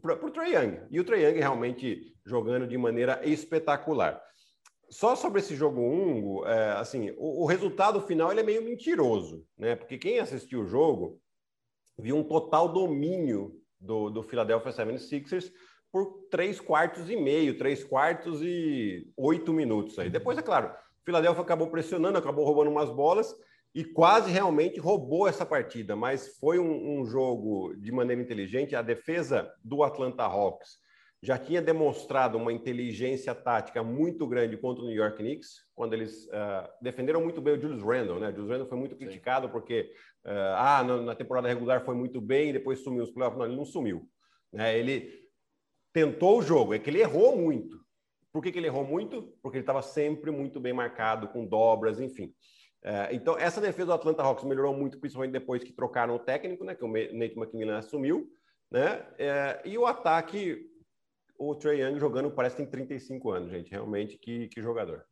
para 0.00 0.24
o 0.24 0.30
Trae 0.30 0.54
Young. 0.54 0.80
E 0.90 1.00
o 1.00 1.04
Trae 1.04 1.22
Young 1.22 1.38
realmente 1.38 2.14
jogando 2.24 2.66
de 2.66 2.76
maneira 2.76 3.20
espetacular. 3.24 4.20
Só 4.90 5.16
sobre 5.16 5.40
esse 5.40 5.56
jogo 5.56 5.80
Ungo, 5.80 6.46
é, 6.46 6.72
assim, 6.72 7.10
o, 7.16 7.42
o, 7.42 7.46
resultado 7.46 8.00
final 8.00 8.30
ele 8.30 8.40
é 8.40 8.44
meio 8.44 8.62
mentiroso, 8.62 9.44
né? 9.58 9.74
Porque 9.74 9.98
quem 9.98 10.20
assistiu 10.20 10.60
o 10.60 10.66
jogo 10.66 11.20
viu 11.98 12.16
um 12.16 12.22
total 12.22 12.72
domínio 12.72 13.60
do, 13.80 14.10
do 14.10 14.22
Philadelphia 14.22 14.70
76ers 14.70 15.50
por 15.90 16.26
três 16.30 16.60
quartos 16.60 17.10
e 17.10 17.16
meio, 17.16 17.58
três 17.58 17.82
quartos 17.82 18.42
e 18.42 19.10
oito 19.16 19.52
minutos 19.52 19.98
aí. 19.98 20.08
Depois, 20.08 20.38
é 20.38 20.42
claro, 20.42 20.68
o 20.68 21.04
Philadelphia 21.04 21.42
acabou 21.42 21.68
pressionando, 21.68 22.18
acabou 22.18 22.44
roubando 22.44 22.70
umas 22.70 22.90
bolas 22.90 23.34
e 23.76 23.84
quase 23.84 24.30
realmente 24.30 24.80
roubou 24.80 25.28
essa 25.28 25.44
partida, 25.44 25.94
mas 25.94 26.38
foi 26.38 26.58
um, 26.58 26.98
um 26.98 27.04
jogo 27.04 27.74
de 27.76 27.92
maneira 27.92 28.22
inteligente. 28.22 28.74
A 28.74 28.80
defesa 28.80 29.52
do 29.62 29.82
Atlanta 29.82 30.22
Hawks 30.22 30.78
já 31.22 31.36
tinha 31.36 31.60
demonstrado 31.60 32.38
uma 32.38 32.50
inteligência 32.50 33.34
tática 33.34 33.84
muito 33.84 34.26
grande 34.26 34.56
contra 34.56 34.82
o 34.82 34.86
New 34.86 34.96
York 34.96 35.18
Knicks, 35.18 35.66
quando 35.74 35.92
eles 35.92 36.24
uh, 36.28 36.66
defenderam 36.80 37.20
muito 37.20 37.42
bem 37.42 37.52
o 37.52 37.60
Julius 37.60 37.82
Randle, 37.82 38.18
né? 38.18 38.28
O 38.30 38.32
Julius 38.32 38.50
Randle 38.50 38.66
foi 38.66 38.78
muito 38.78 38.96
criticado 38.96 39.46
Sim. 39.46 39.52
porque 39.52 39.92
uh, 40.24 40.56
ah, 40.56 40.82
na, 40.82 41.14
temporada 41.14 41.46
regular 41.46 41.84
foi 41.84 41.94
muito 41.94 42.18
bem, 42.18 42.54
depois 42.54 42.78
sumiu 42.78 43.04
os 43.04 43.10
playoffs. 43.10 43.38
Não, 43.38 43.44
ele 43.44 43.56
não 43.56 43.66
sumiu. 43.66 44.08
Né? 44.50 44.78
Ele 44.78 45.12
tentou 45.92 46.38
o 46.38 46.42
jogo, 46.42 46.72
é 46.72 46.78
que 46.78 46.88
ele 46.88 47.02
errou 47.02 47.36
muito. 47.36 47.78
Por 48.32 48.42
que, 48.42 48.50
que 48.50 48.58
ele 48.58 48.68
errou 48.68 48.86
muito? 48.86 49.34
Porque 49.42 49.58
ele 49.58 49.64
estava 49.64 49.82
sempre 49.82 50.30
muito 50.30 50.58
bem 50.58 50.72
marcado, 50.72 51.28
com 51.28 51.44
dobras, 51.44 52.00
enfim. 52.00 52.32
Uh, 52.86 53.10
então, 53.10 53.36
essa 53.36 53.60
defesa 53.60 53.86
do 53.86 53.92
Atlanta 53.94 54.22
Hawks 54.22 54.44
melhorou 54.44 54.72
muito, 54.72 54.98
principalmente 54.98 55.32
depois 55.32 55.64
que 55.64 55.72
trocaram 55.72 56.14
o 56.14 56.20
técnico, 56.20 56.64
né? 56.64 56.74
Que 56.74 56.84
o 56.84 56.88
Nate 56.88 57.36
McMillan 57.36 57.78
assumiu. 57.78 58.32
Né? 58.68 59.06
e 59.64 59.78
o 59.78 59.86
ataque 59.86 60.68
o 61.38 61.54
Trey 61.54 61.82
Young 61.82 61.98
jogando 61.98 62.30
parece 62.30 62.56
que 62.56 62.62
tem 62.62 62.70
35 62.70 63.30
anos, 63.30 63.50
gente. 63.50 63.70
Realmente, 63.70 64.16
que, 64.16 64.48
que 64.48 64.62
jogador. 64.62 65.04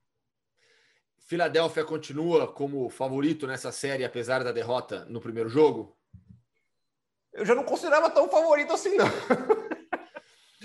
Filadélfia 1.27 1.85
continua 1.85 2.47
como 2.53 2.89
favorito 2.91 3.47
nessa 3.47 3.73
série, 3.73 4.05
apesar 4.05 4.45
da 4.45 4.53
derrota 4.53 5.05
no 5.07 5.21
primeiro 5.21 5.49
jogo? 5.49 5.97
Eu 7.33 7.45
já 7.45 7.55
não 7.55 7.65
considerava 7.65 8.11
tão 8.11 8.29
favorito 8.29 8.73
assim, 8.73 8.97
não. 8.97 9.07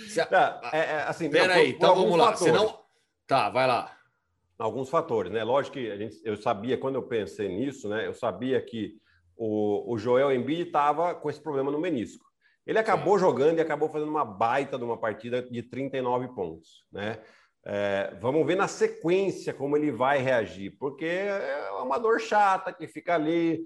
Se 0.09 0.21
a... 0.21 0.59
é, 0.73 0.77
é, 0.77 1.01
assim, 1.03 1.29
Pera 1.29 1.55
aí, 1.55 1.71
então 1.71 1.95
vamos 1.95 2.17
lá. 2.17 2.35
Senão... 2.35 2.83
Tá, 3.25 3.49
vai 3.49 3.67
lá. 3.67 3.95
Alguns 4.59 4.89
fatores, 4.89 5.31
né? 5.31 5.43
Lógico 5.43 5.77
que 5.77 5.89
a 5.89 5.95
gente, 5.95 6.19
eu 6.23 6.35
sabia, 6.35 6.77
quando 6.77 6.95
eu 6.95 7.03
pensei 7.03 7.47
nisso, 7.47 7.87
né? 7.87 8.05
Eu 8.05 8.13
sabia 8.13 8.61
que 8.61 8.97
o, 9.37 9.93
o 9.93 9.97
Joel 9.97 10.33
Embiid 10.33 10.63
estava 10.63 11.15
com 11.15 11.29
esse 11.29 11.41
problema 11.41 11.71
no 11.71 11.79
menisco. 11.79 12.25
Ele 12.67 12.77
acabou 12.77 13.17
jogando 13.17 13.57
e 13.57 13.61
acabou 13.61 13.89
fazendo 13.89 14.09
uma 14.09 14.25
baita 14.25 14.77
de 14.77 14.83
uma 14.83 14.97
partida 14.97 15.41
de 15.41 15.63
39 15.63 16.27
pontos, 16.35 16.85
né? 16.91 17.19
É, 17.65 18.15
vamos 18.21 18.45
ver 18.45 18.55
na 18.55 18.67
sequência 18.67 19.53
como 19.53 19.77
ele 19.77 19.91
vai 19.91 20.19
reagir, 20.19 20.77
porque 20.77 21.05
é 21.05 21.71
uma 21.81 21.97
dor 21.97 22.19
chata 22.19 22.73
que 22.73 22.87
fica 22.87 23.15
ali, 23.15 23.65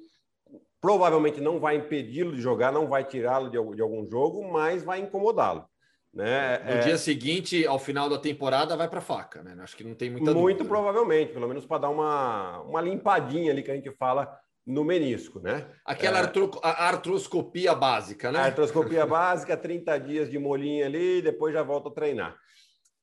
provavelmente 0.82 1.40
não 1.42 1.60
vai 1.60 1.76
impedi-lo 1.76 2.36
de 2.36 2.42
jogar, 2.42 2.72
não 2.72 2.88
vai 2.88 3.04
tirá-lo 3.04 3.50
de, 3.50 3.76
de, 3.76 3.82
algum 3.82 4.06
jogo, 4.06 4.52
mas 4.52 4.84
vai 4.84 5.00
incomodá-lo. 5.00 5.66
Né? 6.14 6.60
No 6.60 6.72
é... 6.72 6.80
dia 6.80 6.98
seguinte, 6.98 7.66
ao 7.66 7.80
final 7.80 8.08
da 8.08 8.20
temporada, 8.20 8.78
vai 8.78 8.88
para 8.88 9.02
faca, 9.02 9.42
né? 9.42 9.56
Acho 9.60 9.76
que 9.76 9.84
não 9.84 9.96
tem 9.96 10.12
muita 10.12 10.32
Muito 10.32 10.60
dúvida, 10.60 10.66
provavelmente, 10.66 11.30
né? 11.30 11.34
pelo 11.34 11.48
menos 11.48 11.66
para 11.66 11.80
dar 11.80 11.90
uma, 11.90 12.62
uma 12.62 12.82
limpadinha 12.82 13.52
ali 13.52 13.64
que 13.64 13.72
a 13.72 13.76
gente 13.76 13.92
fala 13.92 14.40
no 14.66 14.84
menisco, 14.84 15.40
né? 15.40 15.66
Aquela 15.84 16.20
é, 16.20 16.32
artroscopia 16.64 17.74
básica, 17.74 18.32
né? 18.32 18.40
Artroscopia 18.40 19.06
básica, 19.08 19.58
30 19.58 20.00
dias 20.00 20.30
de 20.30 20.38
molinha 20.38 20.86
ali, 20.86 21.22
depois 21.22 21.52
já 21.52 21.64
volta 21.64 21.90
a 21.90 21.94
treinar. 21.94 22.38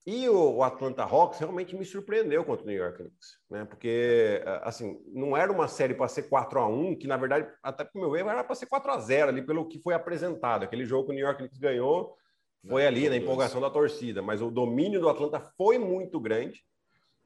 E 0.06 0.28
o, 0.28 0.56
o, 0.56 0.62
Atlanta 0.62 1.02
Hawks 1.02 1.40
realmente 1.40 1.76
me 1.76 1.84
surpreendeu 1.84 2.42
contra 2.44 2.64
o 2.64 2.66
New 2.66 2.76
York 2.76 2.96
Knicks, 2.96 3.38
né? 3.50 3.66
Porque, 3.66 4.40
assim, 4.62 4.98
não 5.12 5.36
era 5.36 5.52
uma 5.52 5.68
série 5.68 5.94
para 5.94 6.08
ser 6.08 6.22
4 6.22 6.60
a 6.60 6.66
1 6.66 6.96
que 6.96 7.06
na 7.06 7.16
verdade, 7.16 7.46
até 7.62 7.84
para 7.84 7.98
o 7.98 8.00
meu 8.00 8.16
erro, 8.16 8.30
era 8.30 8.44
para 8.44 8.54
ser 8.54 8.66
4 8.66 8.90
a 8.92 8.98
0 8.98 9.28
ali, 9.28 9.42
pelo 9.42 9.68
que 9.68 9.80
foi 9.80 9.92
apresentado. 9.92 10.62
Aquele 10.62 10.86
jogo 10.86 11.06
que 11.06 11.12
o 11.12 11.14
New 11.14 11.24
York 11.24 11.38
Knicks 11.38 11.58
ganhou 11.58 12.16
foi 12.66 12.86
ali 12.86 13.08
na 13.08 13.16
empolgação 13.16 13.60
da 13.60 13.70
torcida, 13.70 14.20
mas 14.20 14.42
o 14.42 14.50
domínio 14.50 15.00
do 15.00 15.08
Atlanta 15.08 15.40
foi 15.56 15.78
muito 15.78 16.20
grande, 16.20 16.62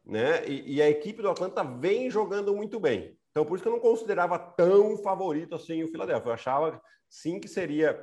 né? 0.04 0.46
E, 0.48 0.76
e 0.76 0.82
a 0.82 0.88
equipe 0.88 1.22
do 1.22 1.30
Atlanta 1.30 1.64
vem 1.64 2.10
jogando 2.10 2.54
muito 2.54 2.78
bem. 2.78 3.18
Então, 3.30 3.44
por 3.44 3.54
isso 3.54 3.62
que 3.62 3.68
eu 3.68 3.72
não 3.72 3.80
considerava 3.80 4.38
tão 4.38 4.96
favorito 4.98 5.56
assim 5.56 5.82
o 5.82 5.88
Philadelphia. 5.88 6.28
Eu 6.28 6.34
achava 6.34 6.80
sim 7.08 7.40
que 7.40 7.48
seria 7.48 8.00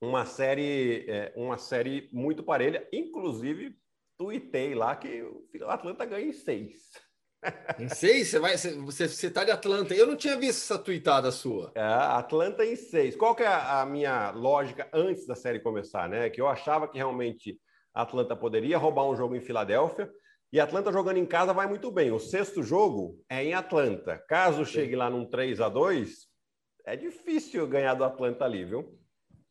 uma 0.00 0.24
série, 0.24 1.04
é, 1.08 1.32
uma 1.36 1.58
série 1.58 2.08
muito 2.12 2.44
parelha. 2.44 2.88
Inclusive, 2.92 3.76
tuitei 4.16 4.74
lá 4.74 4.94
que 4.94 5.22
o 5.22 5.68
Atlanta 5.68 6.04
ganha 6.04 6.26
em 6.26 6.32
seis. 6.32 6.92
Em 7.78 7.88
seis? 7.88 8.28
Você 8.28 8.38
vai, 8.38 8.56
você, 8.56 9.08
você 9.08 9.30
tá 9.30 9.44
de 9.44 9.50
Atlanta. 9.50 9.94
Eu 9.94 10.06
não 10.06 10.16
tinha 10.16 10.36
visto 10.36 10.62
essa 10.62 10.78
tuitada 10.78 11.30
sua. 11.30 11.72
É, 11.74 11.82
Atlanta 11.82 12.64
em 12.64 12.76
seis. 12.76 13.16
Qual 13.16 13.34
que 13.34 13.42
é 13.42 13.46
a, 13.46 13.80
a 13.80 13.86
minha 13.86 14.30
lógica 14.30 14.88
antes 14.92 15.26
da 15.26 15.34
série 15.34 15.60
começar, 15.60 16.08
né? 16.08 16.30
Que 16.30 16.40
eu 16.40 16.48
achava 16.48 16.88
que 16.88 16.96
realmente 16.96 17.58
a 17.94 18.02
Atlanta 18.02 18.36
poderia 18.36 18.78
roubar 18.78 19.08
um 19.08 19.16
jogo 19.16 19.34
em 19.34 19.40
Filadélfia 19.40 20.10
e 20.52 20.60
Atlanta 20.60 20.92
jogando 20.92 21.16
em 21.16 21.26
casa 21.26 21.52
vai 21.52 21.66
muito 21.66 21.90
bem. 21.90 22.12
O 22.12 22.18
sexto 22.18 22.62
jogo 22.62 23.18
é 23.28 23.42
em 23.42 23.54
Atlanta. 23.54 24.22
Caso 24.28 24.64
chegue 24.64 24.94
lá 24.94 25.08
num 25.10 25.24
3 25.24 25.60
a 25.60 25.68
2 25.68 26.32
é 26.84 26.96
difícil 26.96 27.66
ganhar 27.66 27.94
do 27.94 28.04
Atlanta 28.04 28.44
ali, 28.44 28.64
viu? 28.64 28.98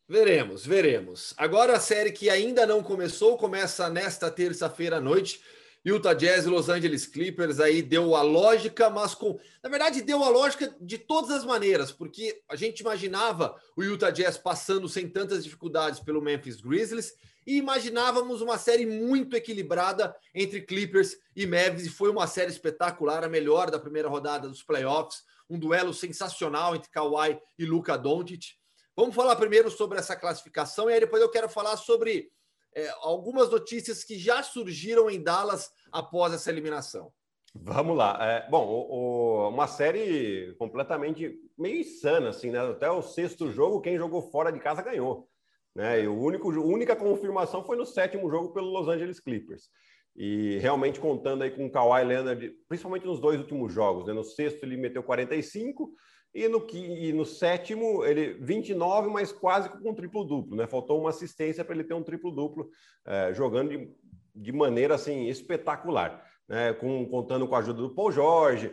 Veremos, 0.06 0.66
veremos. 0.66 1.32
Agora 1.38 1.74
a 1.74 1.80
série 1.80 2.12
que 2.12 2.28
ainda 2.28 2.66
não 2.66 2.82
começou, 2.82 3.38
começa 3.38 3.88
nesta 3.88 4.30
terça-feira 4.30 4.98
à 4.98 5.00
noite. 5.00 5.40
Utah 5.84 6.14
Jazz 6.14 6.46
e 6.46 6.48
Los 6.48 6.68
Angeles 6.68 7.06
Clippers 7.06 7.58
aí 7.58 7.82
deu 7.82 8.14
a 8.14 8.22
lógica, 8.22 8.88
mas 8.88 9.14
com. 9.14 9.38
Na 9.62 9.68
verdade, 9.68 10.00
deu 10.00 10.22
a 10.22 10.28
lógica 10.28 10.74
de 10.80 10.96
todas 10.96 11.30
as 11.30 11.44
maneiras, 11.44 11.90
porque 11.90 12.40
a 12.48 12.54
gente 12.54 12.80
imaginava 12.80 13.56
o 13.76 13.82
Utah 13.82 14.10
Jazz 14.10 14.38
passando 14.38 14.88
sem 14.88 15.08
tantas 15.08 15.42
dificuldades 15.42 15.98
pelo 15.98 16.22
Memphis 16.22 16.60
Grizzlies 16.60 17.14
e 17.44 17.56
imaginávamos 17.56 18.40
uma 18.40 18.56
série 18.56 18.86
muito 18.86 19.36
equilibrada 19.36 20.14
entre 20.32 20.60
Clippers 20.60 21.16
e 21.34 21.46
Mavs, 21.46 21.84
e 21.84 21.88
foi 21.88 22.10
uma 22.10 22.28
série 22.28 22.52
espetacular, 22.52 23.24
a 23.24 23.28
melhor 23.28 23.68
da 23.68 23.78
primeira 23.80 24.08
rodada 24.08 24.48
dos 24.48 24.62
playoffs, 24.62 25.24
um 25.50 25.58
duelo 25.58 25.92
sensacional 25.92 26.76
entre 26.76 26.90
Kawhi 26.90 27.40
e 27.58 27.64
Luka 27.64 27.98
Doncic. 27.98 28.54
Vamos 28.94 29.14
falar 29.14 29.34
primeiro 29.34 29.70
sobre 29.70 29.98
essa 29.98 30.14
classificação 30.14 30.88
e 30.88 30.94
aí 30.94 31.00
depois 31.00 31.20
eu 31.20 31.30
quero 31.30 31.48
falar 31.48 31.76
sobre 31.76 32.30
é, 32.74 32.92
algumas 33.00 33.50
notícias 33.50 34.04
que 34.04 34.18
já 34.18 34.42
surgiram 34.42 35.10
em 35.10 35.22
Dallas 35.22 35.70
após 35.90 36.32
essa 36.32 36.50
eliminação. 36.50 37.12
Vamos 37.54 37.96
lá. 37.96 38.16
É, 38.20 38.48
bom, 38.48 38.66
o, 38.66 39.44
o, 39.44 39.48
uma 39.48 39.66
série 39.66 40.54
completamente 40.58 41.38
meio 41.58 41.80
insana, 41.80 42.30
assim, 42.30 42.50
né? 42.50 42.60
Até 42.60 42.90
o 42.90 43.02
sexto 43.02 43.52
jogo, 43.52 43.80
quem 43.82 43.98
jogou 43.98 44.22
fora 44.30 44.50
de 44.50 44.58
casa 44.58 44.80
ganhou. 44.82 45.28
Né? 45.74 46.02
E 46.02 46.08
o 46.08 46.18
único, 46.18 46.50
a 46.50 46.64
única 46.64 46.96
confirmação 46.96 47.62
foi 47.62 47.76
no 47.76 47.84
sétimo 47.84 48.30
jogo 48.30 48.52
pelo 48.52 48.70
Los 48.70 48.88
Angeles 48.88 49.20
Clippers. 49.20 49.68
E 50.14 50.58
realmente 50.58 51.00
contando 51.00 51.42
aí 51.42 51.50
com 51.50 51.66
o 51.66 51.70
Kawhi 51.70 52.04
Leonard, 52.04 52.50
principalmente 52.68 53.06
nos 53.06 53.20
dois 53.20 53.40
últimos 53.40 53.72
jogos. 53.72 54.06
Né? 54.06 54.12
No 54.12 54.24
sexto 54.24 54.64
ele 54.64 54.76
meteu 54.76 55.02
45 55.02 55.92
e 56.34 56.48
no, 56.48 56.66
e 56.70 57.12
no 57.12 57.26
sétimo 57.26 58.04
ele 58.04 58.34
29, 58.34 59.10
mas 59.10 59.30
quase 59.30 59.68
com 59.68 59.90
um 59.90 59.94
triplo-duplo. 59.94 60.56
Né? 60.56 60.66
Faltou 60.66 61.00
uma 61.00 61.10
assistência 61.10 61.64
para 61.64 61.74
ele 61.74 61.84
ter 61.84 61.94
um 61.94 62.02
triplo-duplo, 62.02 62.70
é, 63.06 63.34
jogando 63.34 63.70
de, 63.70 63.90
de 64.34 64.52
maneira 64.52 64.94
assim 64.94 65.26
espetacular. 65.28 66.24
Né? 66.48 66.72
Com, 66.74 67.06
contando 67.06 67.46
com 67.46 67.54
a 67.54 67.58
ajuda 67.58 67.82
do 67.82 67.94
Paul 67.94 68.10
Jorge. 68.10 68.72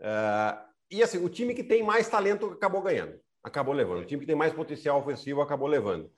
É, 0.00 0.58
e 0.90 1.02
assim, 1.02 1.24
o 1.24 1.28
time 1.28 1.54
que 1.54 1.62
tem 1.62 1.82
mais 1.82 2.08
talento 2.08 2.46
acabou 2.46 2.82
ganhando, 2.82 3.14
acabou 3.42 3.74
levando. 3.74 4.02
O 4.02 4.06
time 4.06 4.20
que 4.20 4.26
tem 4.26 4.36
mais 4.36 4.52
potencial 4.52 4.98
ofensivo 4.98 5.40
acabou 5.40 5.68
levando. 5.68 6.10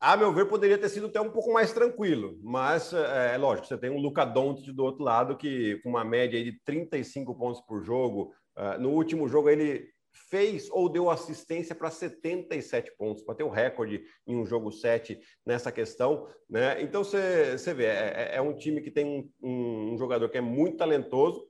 A 0.00 0.16
meu 0.16 0.32
ver, 0.32 0.46
poderia 0.46 0.76
ter 0.76 0.88
sido 0.88 1.06
até 1.06 1.20
um 1.20 1.30
pouco 1.30 1.52
mais 1.52 1.72
tranquilo, 1.72 2.36
mas 2.42 2.92
é, 2.92 3.34
é 3.34 3.38
lógico, 3.38 3.68
você 3.68 3.78
tem 3.78 3.88
um 3.88 4.00
Luca 4.00 4.24
Doncic 4.24 4.72
do 4.72 4.82
outro 4.82 5.04
lado 5.04 5.36
que 5.36 5.78
com 5.84 5.90
uma 5.90 6.04
média 6.04 6.42
de 6.42 6.60
35 6.64 7.32
pontos 7.38 7.60
por 7.60 7.84
jogo, 7.84 8.34
uh, 8.56 8.80
no 8.80 8.90
último 8.90 9.28
jogo 9.28 9.48
ele 9.48 9.92
fez 10.12 10.68
ou 10.70 10.88
deu 10.88 11.10
assistência 11.10 11.74
para 11.74 11.90
77 11.90 12.92
pontos, 12.96 13.22
para 13.22 13.34
ter 13.34 13.44
o 13.44 13.48
um 13.48 13.50
recorde 13.50 14.04
em 14.26 14.36
um 14.36 14.46
jogo 14.46 14.70
7 14.70 15.18
nessa 15.44 15.72
questão, 15.72 16.28
né? 16.48 16.80
Então 16.82 17.02
você, 17.02 17.56
vê, 17.74 17.86
é, 17.86 18.30
é, 18.32 18.36
é 18.36 18.40
um 18.40 18.56
time 18.56 18.80
que 18.80 18.90
tem 18.90 19.04
um, 19.04 19.30
um, 19.42 19.92
um, 19.92 19.98
jogador 19.98 20.28
que 20.28 20.38
é 20.38 20.42
muito 20.42 20.76
talentoso, 20.76 21.46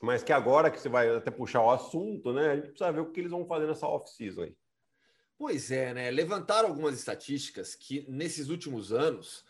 mas 0.00 0.22
que 0.22 0.32
agora 0.32 0.70
que 0.70 0.80
você 0.80 0.88
vai 0.88 1.08
até 1.16 1.30
puxar 1.30 1.62
o 1.62 1.70
assunto, 1.70 2.32
né? 2.32 2.50
A 2.50 2.56
gente 2.56 2.68
precisa 2.68 2.92
ver 2.92 3.00
o 3.00 3.10
que 3.10 3.20
eles 3.20 3.30
vão 3.30 3.46
fazer 3.46 3.66
nessa 3.66 3.86
off-season 3.86 4.42
aí. 4.42 4.54
Pois 5.38 5.70
é, 5.70 5.94
né? 5.94 6.10
Levantaram 6.10 6.68
algumas 6.68 6.98
estatísticas 6.98 7.74
que 7.74 8.04
nesses 8.08 8.48
últimos 8.48 8.92
anos, 8.92 9.44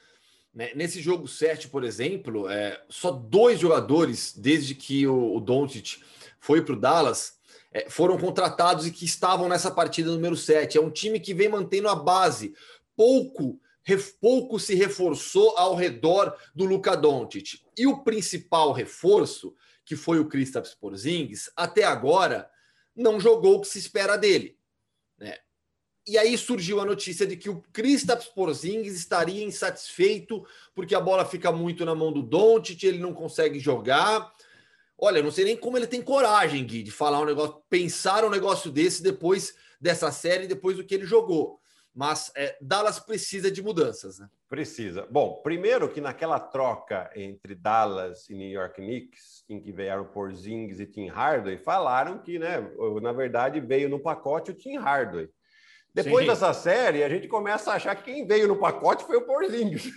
né, 0.53 0.71
nesse 0.75 1.01
jogo 1.01 1.27
7, 1.27 1.69
por 1.69 1.83
exemplo, 1.83 2.49
é, 2.49 2.85
só 2.89 3.11
dois 3.11 3.59
jogadores, 3.59 4.37
desde 4.37 4.75
que 4.75 5.07
o, 5.07 5.37
o 5.37 5.41
Doncic 5.41 6.03
foi 6.41 6.63
para 6.63 6.75
o 6.75 6.81
Dallas, 6.81 7.35
é, 7.73 7.89
foram 7.91 8.19
contratados 8.19 8.87
e 8.87 8.91
que 8.91 9.05
estavam 9.05 9.49
nessa 9.49 9.71
partida 9.71 10.11
número 10.11 10.37
7. 10.37 10.79
É 10.79 10.81
um 10.81 10.91
time 10.91 11.21
que 11.21 11.35
vem 11.35 11.49
mantendo 11.49 11.89
a 11.89 11.95
base, 11.95 12.55
pouco 12.97 13.61
pouco 14.21 14.59
se 14.59 14.75
reforçou 14.75 15.57
ao 15.57 15.75
redor 15.75 16.37
do 16.55 16.65
Luka 16.65 16.97
Doncic. 16.97 17.63
E 17.77 17.87
o 17.87 18.03
principal 18.03 18.73
reforço, 18.73 19.55
que 19.85 19.97
foi 19.97 20.19
o 20.19 20.29
Kristaps 20.29 20.75
Porzingis, 20.75 21.51
até 21.57 21.85
agora 21.85 22.51
não 22.95 23.21
jogou 23.21 23.57
o 23.57 23.61
que 23.61 23.69
se 23.69 23.79
espera 23.79 24.17
dele. 24.17 24.59
Né? 25.17 25.37
E 26.07 26.19
aí 26.19 26.37
surgiu 26.37 26.81
a 26.81 26.85
notícia 26.85 27.27
de 27.27 27.37
que 27.37 27.49
o 27.49 27.63
Kristaps 27.73 28.27
Porzingis 28.27 28.95
estaria 28.95 29.45
insatisfeito 29.45 30.45
porque 30.75 30.95
a 30.95 31.01
bola 31.01 31.25
fica 31.25 31.53
muito 31.53 31.85
na 31.85 31.95
mão 31.95 32.13
do 32.13 32.23
Doncic, 32.23 32.83
ele 32.83 32.99
não 32.99 33.15
consegue 33.15 33.59
jogar. 33.59 34.33
Olha, 34.99 35.23
não 35.23 35.31
sei 35.31 35.45
nem 35.45 35.57
como 35.57 35.77
ele 35.77 35.87
tem 35.87 36.03
coragem, 36.03 36.65
Gui, 36.65 36.83
de 36.83 36.91
falar 36.91 37.21
um 37.21 37.25
negócio, 37.25 37.63
pensar 37.71 38.25
um 38.25 38.31
negócio 38.31 38.71
desse 38.71 39.03
depois 39.03 39.55
dessa 39.81 40.11
série, 40.11 40.49
depois 40.49 40.77
do 40.77 40.85
que 40.85 40.95
ele 40.95 41.07
jogou. 41.07 41.61
Mas 41.95 42.31
é, 42.37 42.57
Dallas 42.61 42.99
precisa 42.99 43.51
de 43.51 43.63
mudanças, 43.63 44.19
né? 44.19 44.29
Precisa. 44.49 45.07
Bom, 45.11 45.41
primeiro 45.43 45.89
que 45.89 46.01
naquela 46.01 46.39
troca 46.41 47.11
entre 47.15 47.55
Dallas 47.55 48.29
e 48.31 48.35
New 48.35 48.49
York 48.49 48.77
Knicks, 48.77 49.45
em 49.49 49.61
que 49.61 49.73
vieram 49.73 50.05
Porzingis 50.05 50.81
e 50.81 50.87
Tim 50.87 51.09
Hardaway, 51.09 51.59
falaram 51.59 52.19
que, 52.19 52.39
né, 52.39 52.59
na 53.03 53.13
verdade, 53.13 53.61
veio 53.61 53.89
no 53.89 54.01
pacote 54.01 54.51
o 54.51 54.55
Tim 54.55 54.77
Hardaway. 54.77 55.29
Depois 55.93 56.25
Sim. 56.25 56.31
dessa 56.31 56.53
série, 56.53 57.03
a 57.03 57.09
gente 57.09 57.27
começa 57.29 57.73
a 57.73 57.75
achar 57.75 57.95
que 57.97 58.05
quem 58.05 58.27
veio 58.27 58.47
no 58.47 58.57
pacote 58.57 59.05
foi 59.05 59.17
o 59.17 59.27
Porzingis, 59.27 59.91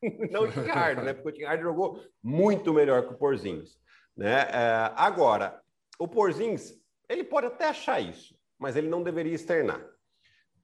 não 0.30 0.44
o 0.44 0.52
Tim 0.52 0.60
Hardaway, 0.60 1.06
né? 1.06 1.12
Porque 1.12 1.28
o 1.28 1.32
Tim 1.32 1.42
Hardaway 1.42 1.74
jogou 1.74 2.02
muito 2.22 2.72
melhor 2.72 3.06
que 3.06 3.14
o 3.14 3.18
Porzingis, 3.18 3.78
né? 4.18 4.48
É, 4.50 4.92
agora, 4.96 5.62
o 5.96 6.08
Porzingis, 6.08 6.74
ele 7.08 7.22
pode 7.22 7.46
até 7.46 7.68
achar 7.68 8.00
isso, 8.00 8.36
mas 8.58 8.74
ele 8.74 8.88
não 8.88 9.02
deveria 9.02 9.34
externar. 9.34 9.80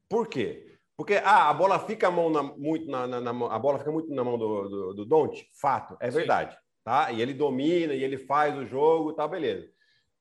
Por 0.09 0.27
quê? 0.27 0.77
Porque 0.97 1.15
ah, 1.25 1.49
a 1.49 1.55
bola 1.55 1.79
fica 1.79 2.09
a 2.09 2.11
mão 2.11 2.29
na, 2.29 2.43
muito 2.43 2.91
na, 2.91 3.07
na, 3.07 3.21
na, 3.21 3.31
a 3.31 3.59
bola 3.59 3.79
fica 3.79 3.93
muito 3.93 4.13
na 4.13 4.25
mão 4.25 4.37
do, 4.37 4.69
do, 4.69 4.95
do 4.95 5.05
Don't, 5.07 5.49
fato, 5.61 5.97
é 6.01 6.11
verdade, 6.11 6.53
Sim. 6.53 6.61
tá? 6.85 7.13
E 7.13 7.23
ele 7.23 7.33
domina 7.33 7.95
e 7.95 8.03
ele 8.03 8.19
faz 8.19 8.57
o 8.59 8.67
jogo, 8.67 9.13
tá 9.13 9.27
beleza. 9.27 9.69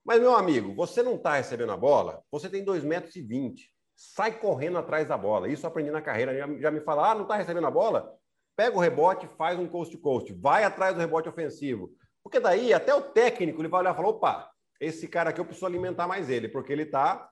Mas 0.06 0.20
meu 0.20 0.36
amigo, 0.36 0.76
você 0.76 1.02
não 1.02 1.16
está 1.16 1.36
recebendo 1.36 1.72
a 1.72 1.78
bola, 1.78 2.24
você 2.32 2.48
tem 2.50 2.64
2,20 2.64 2.84
metros 2.84 3.16
e 3.16 3.22
20. 3.22 3.74
Sai 3.96 4.38
correndo 4.40 4.78
atrás 4.78 5.08
da 5.08 5.18
bola. 5.18 5.48
Isso 5.48 5.66
eu 5.66 5.70
aprendi 5.70 5.92
na 5.92 6.02
carreira. 6.02 6.36
Já, 6.36 6.48
já 6.60 6.72
me 6.72 6.82
fala, 6.82 7.12
ah, 7.12 7.16
não 7.16 7.22
está 7.22 7.36
recebendo 7.36 7.68
a 7.68 7.72
bola? 7.72 8.12
Pega 8.56 8.76
o 8.76 8.80
rebote, 8.80 9.30
faz 9.38 9.58
um 9.58 9.68
coast 9.68 9.96
to 9.96 10.02
coast, 10.02 10.34
vai 10.34 10.64
atrás 10.64 10.94
do 10.94 11.00
rebote 11.00 11.30
ofensivo. 11.30 11.92
Porque 12.24 12.40
daí 12.40 12.74
até 12.74 12.94
o 12.96 13.02
técnico 13.02 13.62
ele 13.62 13.68
vai 13.68 13.82
olhar 13.82 13.94
e 13.94 13.96
falar: 13.96 14.10
opa, 14.10 14.50
esse 14.80 15.08
cara 15.08 15.30
aqui 15.30 15.40
eu 15.40 15.46
preciso 15.46 15.66
alimentar 15.66 16.08
mais 16.08 16.30
ele, 16.30 16.48
porque 16.48 16.72
ele 16.72 16.84
está 16.84 17.30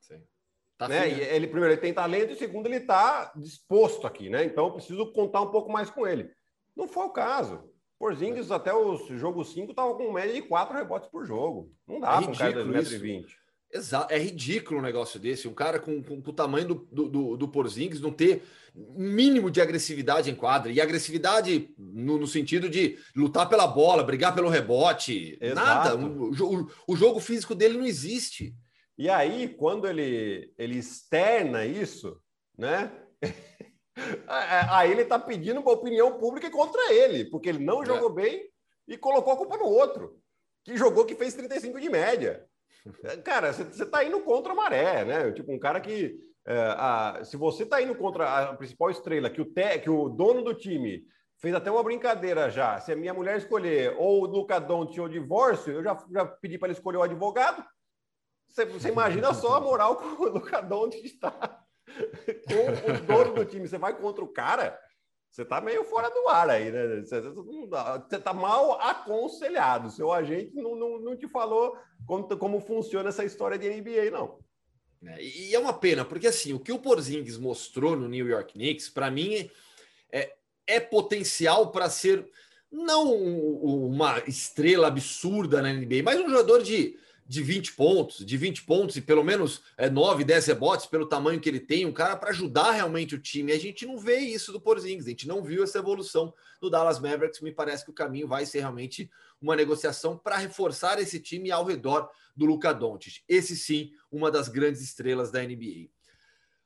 Tá 0.82 0.88
né? 0.88 1.08
Ele, 1.10 1.46
primeiro, 1.46 1.76
ele 1.76 1.82
tem 1.82 1.94
talento 1.94 2.34
e 2.34 2.36
segundo, 2.36 2.66
ele 2.66 2.78
está 2.78 3.32
disposto 3.36 4.08
aqui, 4.08 4.30
né? 4.32 4.44
Então, 4.44 4.66
eu 4.66 4.74
preciso 4.74 5.14
contar 5.14 5.42
um 5.42 5.52
pouco 5.52 5.72
mais 5.72 5.92
com 5.92 6.08
ele. 6.08 6.32
Não 6.76 6.88
foi 6.88 7.06
o 7.06 7.12
caso. 7.12 7.70
Porzingis, 8.00 8.50
é. 8.50 8.56
até 8.56 8.74
o 8.74 8.98
jogo 9.16 9.46
5, 9.46 9.70
estava 9.70 9.94
com 9.94 10.12
média 10.12 10.34
de 10.34 10.42
4 10.42 10.76
rebotes 10.76 11.08
por 11.08 11.24
jogo. 11.24 11.72
Não 11.88 12.00
dá 12.00 12.18
é 12.18 12.22
para 12.24 12.32
um 12.32 12.34
cara 12.34 12.64
de 12.64 12.70
2,20m. 12.72 13.28
Exato, 13.74 14.14
é 14.14 14.18
ridículo 14.18 14.80
um 14.80 14.84
negócio 14.84 15.20
desse. 15.20 15.48
Um 15.48 15.54
cara 15.54 15.80
com, 15.80 16.04
com, 16.04 16.22
com 16.22 16.30
o 16.30 16.34
tamanho 16.34 16.68
do, 16.68 17.08
do, 17.08 17.38
do 17.38 17.48
Porzingis 17.48 18.02
não 18.02 18.12
ter 18.12 18.44
mínimo 18.74 19.50
de 19.50 19.62
agressividade 19.62 20.30
em 20.30 20.36
quadra. 20.36 20.72
E 20.72 20.82
agressividade 20.82 21.74
no, 21.78 22.18
no 22.18 22.28
sentido 22.28 22.70
de 22.70 22.98
lutar 23.16 23.48
pela 23.48 23.68
bola, 23.68 24.04
brigar 24.04 24.36
pelo 24.36 24.50
rebote. 24.50 25.38
Exato. 25.40 25.56
Nada. 25.56 25.96
O, 25.96 26.32
o, 26.32 26.72
o 26.88 26.96
jogo 26.96 27.20
físico 27.20 27.56
dele 27.56 27.78
não 27.78 27.86
existe. 27.86 28.54
E 28.98 29.10
aí, 29.10 29.48
quando 29.48 29.88
ele, 29.88 30.54
ele 30.58 30.78
externa 30.78 31.66
isso, 31.66 32.22
né? 32.58 32.92
aí 34.28 34.92
ele 34.92 35.02
está 35.02 35.18
pedindo 35.18 35.60
uma 35.60 35.72
opinião 35.72 36.18
pública 36.18 36.50
contra 36.50 36.94
ele, 36.94 37.26
porque 37.26 37.50
ele 37.50 37.60
não 37.60 37.86
jogou 37.86 38.12
é. 38.12 38.14
bem 38.14 38.50
e 38.88 38.98
colocou 38.98 39.34
a 39.34 39.38
culpa 39.38 39.58
no 39.58 39.66
outro, 39.66 40.20
que 40.64 40.78
jogou 40.78 41.06
que 41.06 41.16
fez 41.16 41.34
35 41.34 41.80
de 41.80 41.90
média. 41.90 42.46
Cara, 43.24 43.54
você 43.54 43.84
está 43.84 44.04
indo 44.04 44.20
contra 44.22 44.54
a 44.54 44.56
maré, 44.56 45.06
né? 45.06 45.32
Tipo, 45.32 45.54
um 45.54 45.60
cara 45.60 45.80
que. 45.80 46.18
É, 46.46 46.58
a, 46.76 47.22
se 47.24 47.38
você 47.38 47.64
está 47.64 47.82
indo 47.82 47.94
contra 47.94 48.50
a 48.50 48.56
principal 48.56 48.90
estrela, 48.90 49.30
que 49.30 49.42
o, 49.42 49.46
te, 49.46 49.80
que 49.80 49.90
o 49.90 50.10
dono 50.10 50.42
do 50.42 50.56
time 50.56 51.06
fez 51.40 51.54
até 51.54 51.70
uma 51.70 51.84
brincadeira 51.84 52.50
já. 52.50 52.80
Se 52.80 52.92
a 52.92 52.96
minha 52.96 53.14
mulher 53.14 53.38
escolher 53.38 53.96
ou 53.98 54.22
o 54.22 54.26
Luca 54.26 54.58
ou 54.70 54.82
o 54.82 55.10
divórcio, 55.10 55.74
eu 55.74 55.84
já, 55.84 55.98
já 56.12 56.26
pedi 56.26 56.58
para 56.58 56.68
ele 56.68 56.78
escolher 56.78 56.98
o 56.98 57.04
advogado. 57.04 57.64
Você, 58.48 58.90
imagina 58.90 59.34
só 59.34 59.56
a 59.56 59.62
moral 59.62 59.96
que 60.18 60.22
o 60.22 60.30
Luca 60.30 60.68
está 61.04 61.64
com 62.48 62.92
o 62.92 63.06
dono 63.06 63.34
do 63.36 63.46
time. 63.46 63.68
Você 63.68 63.78
vai 63.78 63.96
contra 63.96 64.24
o 64.24 64.28
cara, 64.28 64.78
você 65.32 65.44
está 65.44 65.62
meio 65.62 65.86
fora 65.86 66.10
do 66.10 66.28
ar 66.28 66.50
aí, 66.50 66.70
né? 66.70 67.02
Você, 67.02 68.18
está 68.18 68.34
mal 68.34 68.82
aconselhado. 68.82 69.90
Seu 69.90 70.12
agente 70.12 70.54
não, 70.56 70.76
não, 70.76 71.00
não 71.00 71.16
te 71.16 71.26
falou 71.30 71.74
como, 72.06 72.38
como 72.38 72.60
funciona 72.60 73.08
essa 73.08 73.24
história 73.24 73.58
de 73.58 73.70
NBA, 73.70 74.12
não. 74.12 74.40
É, 75.08 75.24
e 75.24 75.56
é 75.56 75.58
uma 75.60 75.72
pena, 75.72 76.04
porque 76.04 76.28
assim, 76.28 76.52
o 76.52 76.60
que 76.60 76.74
o 76.74 76.80
Porzingis 76.80 77.38
mostrou 77.38 77.96
no 77.96 78.10
New 78.10 78.28
York 78.28 78.54
Knicks, 78.54 78.90
para 78.90 79.10
mim, 79.10 79.50
é, 80.12 80.36
é 80.68 80.80
potencial 80.82 81.72
para 81.72 81.90
ser 81.90 82.30
não 82.70 83.14
uma 83.14 84.22
estrela 84.28 84.88
absurda 84.88 85.62
na 85.62 85.72
NBA, 85.72 86.04
mas 86.04 86.20
um 86.20 86.30
jogador 86.30 86.62
de 86.62 87.00
de 87.32 87.42
20 87.42 87.76
pontos, 87.76 88.26
de 88.26 88.36
20 88.36 88.64
pontos 88.64 88.98
e 88.98 89.02
pelo 89.02 89.24
menos 89.24 89.62
é, 89.78 89.90
9, 89.90 90.26
10 90.26 90.48
rebotes 90.48 90.86
pelo 90.86 91.06
tamanho 91.06 91.40
que 91.40 91.48
ele 91.48 91.62
tem, 91.62 91.86
um 91.86 91.94
cara 91.94 92.18
para 92.18 92.32
ajudar 92.32 92.72
realmente 92.72 93.16
o 93.16 93.20
time. 93.20 93.54
A 93.54 93.58
gente 93.58 93.86
não 93.86 93.98
vê 93.98 94.18
isso 94.18 94.52
do 94.52 94.60
Porzingis, 94.60 95.06
a 95.06 95.12
gente 95.12 95.30
não 95.30 95.42
viu 95.42 95.64
essa 95.64 95.78
evolução 95.78 96.34
do 96.60 96.70
Dallas 96.70 97.00
Mavericks. 97.00 97.40
Me 97.40 97.54
parece 97.54 97.86
que 97.86 97.90
o 97.90 97.94
caminho 97.94 98.28
vai 98.28 98.46
ser 98.46 98.60
realmente 98.60 99.10
uma 99.42 99.56
negociação 99.56 100.18
para 100.18 100.36
reforçar 100.36 101.00
esse 101.00 101.22
time 101.22 101.50
ao 101.50 101.64
redor 101.64 102.10
do 102.36 102.46
Luca 102.46 102.74
Doncic. 102.74 103.22
Esse 103.30 103.56
sim, 103.56 103.94
uma 104.12 104.30
das 104.30 104.50
grandes 104.50 104.82
estrelas 104.82 105.32
da 105.32 105.42
NBA. 105.42 105.88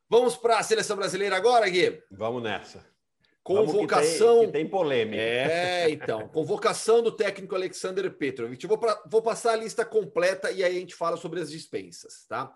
Vamos 0.09 0.35
para 0.35 0.57
a 0.57 0.63
seleção 0.63 0.97
brasileira 0.97 1.37
agora, 1.37 1.69
Gui? 1.69 2.01
Vamos 2.09 2.41
nessa. 2.41 2.83
Convocação. 3.45 4.39
Que 4.39 4.39
tem, 4.39 4.47
que 4.47 4.51
tem, 4.53 4.67
polêmica. 4.67 5.21
É, 5.21 5.87
então. 5.91 6.27
Convocação 6.29 7.03
do 7.03 7.11
técnico 7.11 7.53
Alexander 7.53 8.11
Petrovic. 8.11 8.65
Vou, 8.65 8.75
pra, 8.79 8.99
vou 9.05 9.21
passar 9.21 9.53
a 9.53 9.55
lista 9.55 9.85
completa 9.85 10.49
e 10.49 10.63
aí 10.63 10.75
a 10.75 10.79
gente 10.79 10.95
fala 10.95 11.15
sobre 11.15 11.39
as 11.39 11.51
dispensas, 11.51 12.25
tá? 12.27 12.51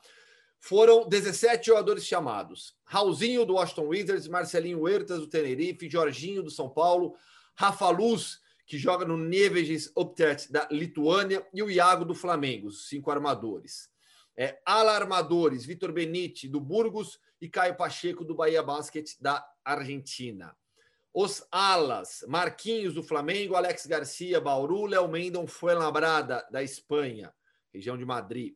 Foram 0.59 1.07
17 1.07 1.67
jogadores 1.67 2.03
chamados: 2.03 2.75
Raulzinho 2.83 3.45
do 3.45 3.53
Washington 3.53 3.87
Wizards, 3.89 4.27
Marcelinho 4.27 4.81
Huertas 4.81 5.19
do 5.19 5.27
Tenerife, 5.27 5.87
Jorginho 5.87 6.41
do 6.41 6.49
São 6.49 6.67
Paulo, 6.67 7.13
Rafa 7.55 7.87
Luz, 7.91 8.39
que 8.65 8.75
joga 8.75 9.05
no 9.05 9.15
Neveges 9.15 9.91
Optet 9.93 10.51
da 10.51 10.67
Lituânia, 10.71 11.45
e 11.53 11.61
o 11.61 11.69
Iago 11.69 12.03
do 12.03 12.15
Flamengo, 12.15 12.69
os 12.69 12.89
cinco 12.89 13.11
armadores. 13.11 13.89
É, 14.35 14.59
alarmadores, 14.65 15.65
Vitor 15.65 15.91
Benite 15.91 16.47
do 16.47 16.59
Burgos 16.59 17.19
e 17.39 17.47
Caio 17.47 17.77
Pacheco 17.77 18.25
do 18.25 18.33
Bahia 18.33 18.63
Basket 18.63 19.07
da 19.21 19.45
Argentina. 19.63 20.57
Os 21.21 21.45
alas, 21.51 22.23
Marquinhos 22.29 22.93
do 22.93 23.03
Flamengo, 23.03 23.53
Alex 23.53 23.85
Garcia, 23.85 24.39
Bauru, 24.39 24.85
Léo 24.85 25.05
Mendon, 25.09 25.45
Fuenlabrada 25.45 26.47
da 26.49 26.63
Espanha, 26.63 27.33
região 27.73 27.97
de 27.97 28.05
Madrid. 28.05 28.55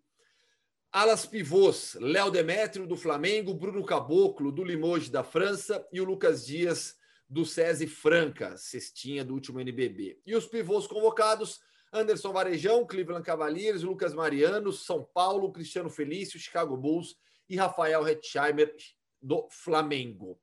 Alas 0.89 1.25
pivôs, 1.25 1.97
Léo 1.99 2.31
Demétrio 2.31 2.87
do 2.87 2.95
Flamengo, 2.95 3.53
Bruno 3.53 3.83
Caboclo 3.83 4.49
do 4.49 4.63
Limoges 4.63 5.09
da 5.09 5.25
França 5.25 5.85
e 5.91 5.99
o 5.99 6.05
Lucas 6.05 6.45
Dias 6.45 6.95
do 7.29 7.45
SESI 7.45 7.85
Franca, 7.85 8.55
cestinha 8.55 9.25
do 9.25 9.33
último 9.33 9.59
NBB. 9.59 10.21
E 10.25 10.33
os 10.33 10.47
pivôs 10.47 10.87
convocados, 10.87 11.59
Anderson 11.91 12.31
Varejão, 12.31 12.87
Cleveland 12.87 13.25
Cavaliers, 13.25 13.83
Lucas 13.83 14.13
Mariano, 14.13 14.71
São 14.71 15.03
Paulo, 15.03 15.51
Cristiano 15.51 15.89
Felício, 15.89 16.39
Chicago 16.39 16.77
Bulls 16.77 17.17
e 17.49 17.57
Rafael 17.57 18.07
Hetzheimer 18.07 18.73
do 19.21 19.49
Flamengo. 19.51 20.39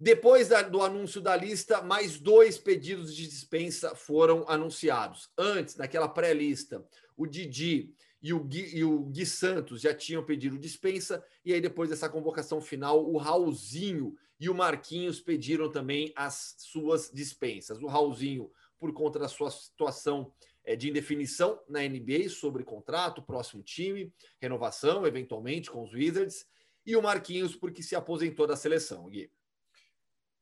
Depois 0.00 0.46
da, 0.46 0.62
do 0.62 0.80
anúncio 0.80 1.20
da 1.20 1.34
lista, 1.34 1.82
mais 1.82 2.20
dois 2.20 2.56
pedidos 2.56 3.14
de 3.14 3.26
dispensa 3.26 3.96
foram 3.96 4.44
anunciados. 4.48 5.28
Antes, 5.36 5.74
naquela 5.74 6.08
pré-lista, 6.08 6.86
o 7.16 7.26
Didi 7.26 7.92
e 8.22 8.32
o, 8.32 8.38
Gui, 8.38 8.76
e 8.76 8.84
o 8.84 9.00
Gui 9.00 9.26
Santos 9.26 9.80
já 9.80 9.92
tinham 9.92 10.24
pedido 10.24 10.56
dispensa, 10.56 11.24
e 11.44 11.52
aí 11.52 11.60
depois 11.60 11.90
dessa 11.90 12.08
convocação 12.08 12.60
final, 12.60 13.10
o 13.10 13.16
Raulzinho 13.16 14.16
e 14.38 14.48
o 14.48 14.54
Marquinhos 14.54 15.20
pediram 15.20 15.68
também 15.68 16.12
as 16.14 16.54
suas 16.58 17.10
dispensas. 17.12 17.82
O 17.82 17.86
Raulzinho, 17.86 18.52
por 18.78 18.92
conta 18.92 19.18
da 19.18 19.26
sua 19.26 19.50
situação 19.50 20.32
é, 20.64 20.76
de 20.76 20.88
indefinição 20.88 21.60
na 21.68 21.80
NBA 21.80 22.28
sobre 22.28 22.62
contrato, 22.62 23.20
próximo 23.20 23.64
time, 23.64 24.12
renovação, 24.40 25.04
eventualmente, 25.04 25.70
com 25.70 25.82
os 25.82 25.92
Wizards, 25.92 26.46
e 26.86 26.94
o 26.94 27.02
Marquinhos, 27.02 27.56
porque 27.56 27.82
se 27.82 27.96
aposentou 27.96 28.46
da 28.46 28.54
seleção, 28.54 29.08
Gui. 29.08 29.28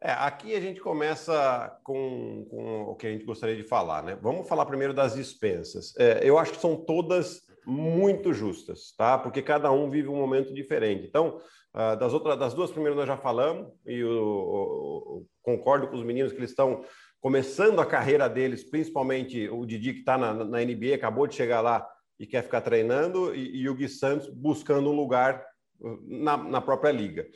É, 0.02 0.12
aqui 0.12 0.54
a 0.54 0.60
gente 0.60 0.80
começa 0.80 1.78
com, 1.82 2.46
com, 2.50 2.82
o 2.82 2.94
que 2.94 3.06
a 3.06 3.10
gente 3.10 3.24
gostaria 3.24 3.56
de 3.56 3.64
falar, 3.64 4.02
né? 4.02 4.18
Vamos 4.20 4.48
falar 4.48 4.66
primeiro 4.66 4.92
das 4.92 5.14
dispensas. 5.14 5.94
É, 5.98 6.20
eu 6.22 6.38
acho 6.38 6.52
que 6.52 6.60
são 6.60 6.76
todas 6.76 7.40
muito 7.66 8.32
justas, 8.32 8.94
tá? 8.96 9.18
Porque 9.18 9.42
cada 9.42 9.72
um 9.72 9.90
vive 9.90 10.08
um 10.08 10.16
momento 10.16 10.54
diferente. 10.54 11.06
Então, 11.06 11.40
Uh, 11.76 11.94
das, 11.98 12.14
outras, 12.14 12.38
das 12.38 12.54
duas 12.54 12.70
primeiras 12.70 12.96
nós 12.96 13.06
já 13.06 13.18
falamos, 13.18 13.70
e 13.84 14.02
o, 14.02 15.26
concordo 15.42 15.86
com 15.86 15.94
os 15.94 16.02
meninos 16.02 16.32
que 16.32 16.38
eles 16.38 16.48
estão 16.48 16.82
começando 17.20 17.78
a 17.80 17.84
carreira 17.84 18.30
deles, 18.30 18.64
principalmente 18.64 19.46
o 19.50 19.66
Didi, 19.66 19.92
que 19.92 19.98
está 19.98 20.16
na, 20.16 20.32
na, 20.32 20.64
NBA, 20.64 20.94
acabou 20.94 21.26
de 21.26 21.34
chegar 21.34 21.60
lá 21.60 21.86
e 22.18 22.26
quer 22.26 22.42
ficar 22.42 22.62
treinando, 22.62 23.34
e, 23.34 23.60
e 23.60 23.68
o 23.68 23.74
Gui 23.74 23.90
Santos 23.90 24.26
buscando 24.30 24.88
um 24.88 24.96
lugar 24.96 25.44
uh, 25.78 25.98
na, 26.02 26.38
na 26.38 26.60
própria 26.62 26.90
liga. 26.90 27.26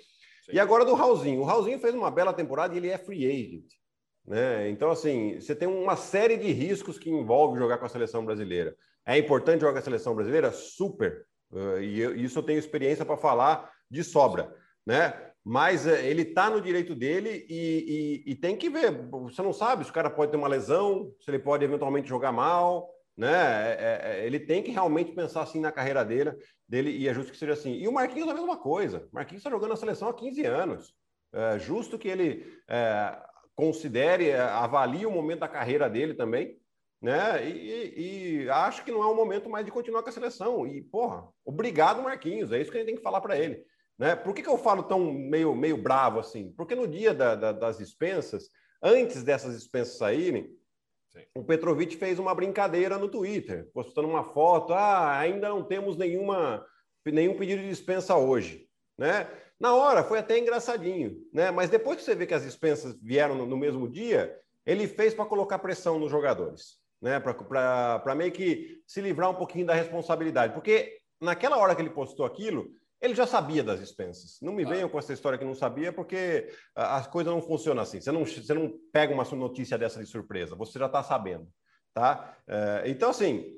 E 0.53 0.59
agora 0.59 0.85
do 0.85 0.95
Raulzinho. 0.95 1.41
O 1.41 1.45
Raulzinho 1.45 1.79
fez 1.79 1.95
uma 1.95 2.11
bela 2.11 2.33
temporada 2.33 2.75
e 2.75 2.79
ele 2.79 2.89
é 2.89 2.99
free 2.99 3.27
agent. 3.27 3.67
Né? 4.27 4.69
Então, 4.71 4.91
assim, 4.91 5.41
você 5.41 5.55
tem 5.55 5.69
uma 5.69 5.97
série 5.97 6.37
de 6.37 6.53
riscos 6.53 6.99
que 6.99 7.11
envolve 7.11 7.59
jogar 7.59 7.79
com 7.79 7.87
a 7.87 7.89
seleção 7.89 8.25
brasileira. 8.25 8.77
É 9.05 9.19
importante 9.19 9.61
jogar 9.61 9.73
com 9.73 9.79
a 9.79 9.83
seleção 9.83 10.15
brasileira? 10.15 10.53
Super. 10.53 11.27
Uh, 11.51 11.81
e 11.81 12.01
eu, 12.01 12.17
isso 12.17 12.39
eu 12.39 12.43
tenho 12.43 12.59
experiência 12.59 13.05
para 13.05 13.17
falar 13.17 13.71
de 13.91 14.05
sobra, 14.05 14.55
né? 14.87 15.13
Mas 15.45 15.85
uh, 15.85 15.91
ele 15.91 16.23
está 16.23 16.49
no 16.49 16.61
direito 16.61 16.95
dele 16.95 17.45
e, 17.49 18.23
e, 18.27 18.33
e, 18.33 18.35
tem 18.37 18.57
que 18.57 18.71
ver. 18.71 19.09
Você 19.11 19.43
não 19.43 19.53
sabe 19.53 19.85
se 19.85 19.91
o 19.91 19.93
cara 19.93 20.11
pode 20.11 20.31
ter 20.31 20.37
uma 20.37 20.47
lesão, 20.47 21.13
se 21.21 21.31
ele 21.31 21.41
pode 21.41 21.65
eventualmente 21.65 22.09
jogar 22.09 22.31
mal, 22.31 22.89
né? 23.21 23.33
É, 23.33 23.77
é, 23.81 24.21
é 24.21 24.27
ele 24.27 24.41
tem 24.41 24.63
que 24.63 24.71
realmente 24.71 25.13
pensar 25.13 25.43
assim 25.43 25.61
na 25.61 25.71
carreira 25.71 26.05
dele, 26.05 26.33
dele 26.69 26.91
e 26.91 27.07
é 27.07 27.15
justo 27.15 27.31
que 27.31 27.39
seja 27.39 27.53
assim. 27.53 27.75
E 27.75 27.87
o 27.87 27.93
Marquinhos 27.93 28.29
é 28.29 28.33
a 28.33 28.35
mesma 28.35 28.57
coisa. 28.57 29.07
O 29.13 29.15
Marquinhos 29.15 29.41
está 29.41 29.51
jogando 29.51 29.71
na 29.71 29.77
seleção 29.77 30.09
há 30.09 30.15
15 30.15 30.45
anos. 30.47 30.95
É 31.33 31.59
justo 31.59 31.99
que 31.99 32.09
ele 32.09 32.45
é, 32.69 33.17
considere, 33.55 34.31
é, 34.31 34.41
avalie 34.41 35.07
o 35.07 35.11
momento 35.11 35.41
da 35.41 35.49
carreira 35.49 35.89
dele 35.89 36.15
também 36.15 36.61
né? 37.01 37.49
E, 37.49 38.43
e, 38.43 38.51
acho 38.51 38.85
que 38.85 38.93
não 38.93 39.03
é 39.03 39.07
o 39.07 39.15
momento 39.15 39.49
mais 39.49 39.65
de 39.65 39.73
continuar 39.73 40.03
com 40.03 40.11
a 40.11 40.13
seleção. 40.13 40.67
E, 40.67 40.83
porra, 40.83 41.27
obrigado, 41.45 42.03
Marquinhos. 42.03 42.53
É 42.53 42.61
isso 42.61 42.71
que 42.71 42.77
a 42.77 42.81
gente 42.81 42.89
tem 42.89 42.97
que 42.97 43.03
falar 43.03 43.21
para 43.21 43.39
ele. 43.39 43.65
Né? 43.99 44.15
Por 44.15 44.35
que, 44.35 44.43
que 44.43 44.49
eu 44.49 44.59
falo 44.59 44.83
tão 44.83 45.13
meio, 45.13 45.55
meio 45.55 45.77
bravo 45.77 46.19
assim? 46.19 46.53
Porque 46.57 46.75
no 46.75 46.87
dia 46.87 47.15
da, 47.15 47.35
da, 47.35 47.53
das 47.53 47.79
dispensas, 47.79 48.51
antes 48.83 49.23
dessas 49.23 49.55
dispensas 49.55 49.97
saírem, 49.97 50.55
Sim. 51.12 51.25
o 51.35 51.44
Petrovic 51.44 51.96
fez 51.96 52.18
uma 52.18 52.35
brincadeira 52.35 52.96
no 52.96 53.09
Twitter, 53.09 53.68
postando 53.73 54.09
uma 54.09 54.25
foto. 54.25 54.73
Ah, 54.73 55.18
ainda 55.18 55.49
não 55.49 55.62
temos 55.62 55.96
nenhuma, 55.96 56.64
nenhum 57.05 57.37
pedido 57.37 57.62
de 57.62 57.68
dispensa 57.68 58.16
hoje. 58.16 58.68
Né? 58.96 59.29
Na 59.59 59.75
hora 59.75 60.05
foi 60.05 60.18
até 60.18 60.38
engraçadinho, 60.38 61.16
né? 61.33 61.51
Mas 61.51 61.70
depois 61.70 61.96
que 61.99 62.05
você 62.05 62.14
vê 62.14 62.27
que 62.27 62.35
as 62.35 62.44
dispensas 62.44 62.96
vieram 63.03 63.35
no, 63.35 63.46
no 63.46 63.57
mesmo 63.57 63.88
dia, 63.88 64.38
ele 64.64 64.87
fez 64.87 65.12
para 65.12 65.25
colocar 65.25 65.59
pressão 65.59 65.99
nos 65.99 66.11
jogadores 66.11 66.81
né? 67.01 67.18
Para 67.18 68.14
meio 68.14 68.33
que 68.33 68.83
se 68.87 69.01
livrar 69.01 69.31
um 69.31 69.35
pouquinho 69.35 69.66
da 69.66 69.75
responsabilidade. 69.75 70.53
Porque 70.53 70.99
naquela 71.20 71.57
hora 71.57 71.75
que 71.75 71.81
ele 71.81 71.90
postou 71.90 72.27
aquilo, 72.27 72.68
ele 73.01 73.15
já 73.15 73.27
sabia 73.27 73.65
das 73.65 73.81
dispensas. 73.81 74.39
Não 74.43 74.53
me 74.53 74.65
venham 74.65 74.89
com 74.89 74.99
essa 74.99 75.13
história 75.13 75.39
que 75.39 75.45
não 75.45 75.55
sabia, 75.55 75.93
porque 75.93 76.53
as 76.75 77.07
coisas 77.07 77.33
não 77.33 77.41
funcionam 77.41 77.83
assim. 77.83 78.01
Você 78.01 78.13
não, 78.13 78.25
você 78.25 78.53
não 78.53 78.73
pega 78.93 79.15
uma 79.15 79.25
notícia 79.25 79.79
dessa 79.79 80.01
de 80.01 80.07
surpresa, 80.07 80.55
você 80.55 80.79
já 80.79 80.87
está 80.87 81.03
sabendo. 81.03 81.49
Tá? 81.95 82.37
É, 82.47 82.85
então, 82.87 83.11
assim, 83.11 83.57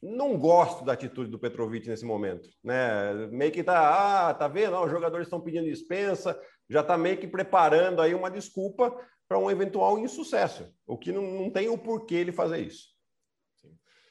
não 0.00 0.38
gosto 0.38 0.84
da 0.84 0.92
atitude 0.92 1.30
do 1.30 1.38
Petrovic 1.38 1.88
nesse 1.88 2.04
momento. 2.04 2.48
Né? 2.62 3.12
Meio 3.30 3.52
que 3.52 3.64
tá, 3.64 4.28
ah, 4.28 4.34
tá 4.34 4.46
vendo? 4.46 4.78
os 4.80 4.90
jogadores 4.90 5.26
estão 5.26 5.40
pedindo 5.40 5.64
dispensa, 5.64 6.40
já 6.70 6.80
está 6.80 6.96
meio 6.96 7.18
que 7.18 7.26
preparando 7.26 8.00
aí 8.00 8.14
uma 8.14 8.30
desculpa 8.30 8.96
para 9.28 9.38
um 9.38 9.50
eventual 9.50 9.98
insucesso, 9.98 10.72
o 10.86 10.96
que 10.96 11.10
não, 11.10 11.22
não 11.22 11.50
tem 11.50 11.68
o 11.68 11.76
porquê 11.76 12.14
ele 12.14 12.30
fazer 12.30 12.60
isso. 12.60 12.94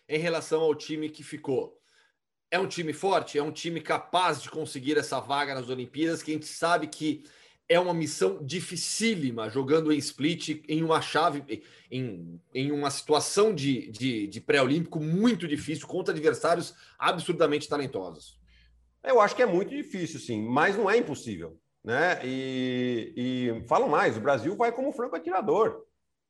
Em 0.10 0.20
relação 0.20 0.62
ao 0.62 0.76
time 0.76 1.10
que 1.10 1.24
ficou, 1.24 1.78
é 2.56 2.60
um 2.60 2.68
time 2.68 2.94
forte, 2.94 3.38
é 3.38 3.44
um 3.44 3.52
time 3.52 3.80
capaz 3.80 4.42
de 4.42 4.50
conseguir 4.50 4.98
essa 4.98 5.20
vaga 5.20 5.54
nas 5.54 5.70
Olimpíadas, 5.70 6.24
que 6.24 6.32
a 6.32 6.34
gente 6.34 6.48
sabe 6.48 6.88
que 6.88 7.24
é 7.68 7.80
uma 7.80 7.94
missão 7.94 8.40
dificílima, 8.44 9.50
jogando 9.50 9.92
em 9.92 9.98
split, 9.98 10.64
em 10.68 10.84
uma 10.84 11.02
chave, 11.02 11.44
em, 11.90 12.40
em 12.54 12.72
uma 12.72 12.92
situação 12.92 13.54
de, 13.54 13.92
de, 13.92 14.28
de 14.28 14.42
pré-olímpico 14.42 15.00
muito 15.00 15.48
difícil, 15.48 15.88
contra 15.88 16.14
adversários 16.14 16.76
absurdamente 16.98 17.68
talentosos. 17.68 18.40
Eu 19.04 19.20
acho 19.20 19.36
que 19.36 19.44
é 19.44 19.46
muito 19.46 19.70
difícil, 19.70 20.20
sim, 20.20 20.42
mas 20.42 20.76
não 20.76 20.90
é 20.90 20.98
impossível 20.98 21.60
né? 21.86 22.20
E, 22.24 23.14
e 23.16 23.68
falam 23.68 23.88
mais: 23.88 24.18
o 24.18 24.22
Brasil 24.22 24.56
vai 24.56 24.72
como 24.72 24.92
franco 24.92 25.16
atirador. 25.16 25.86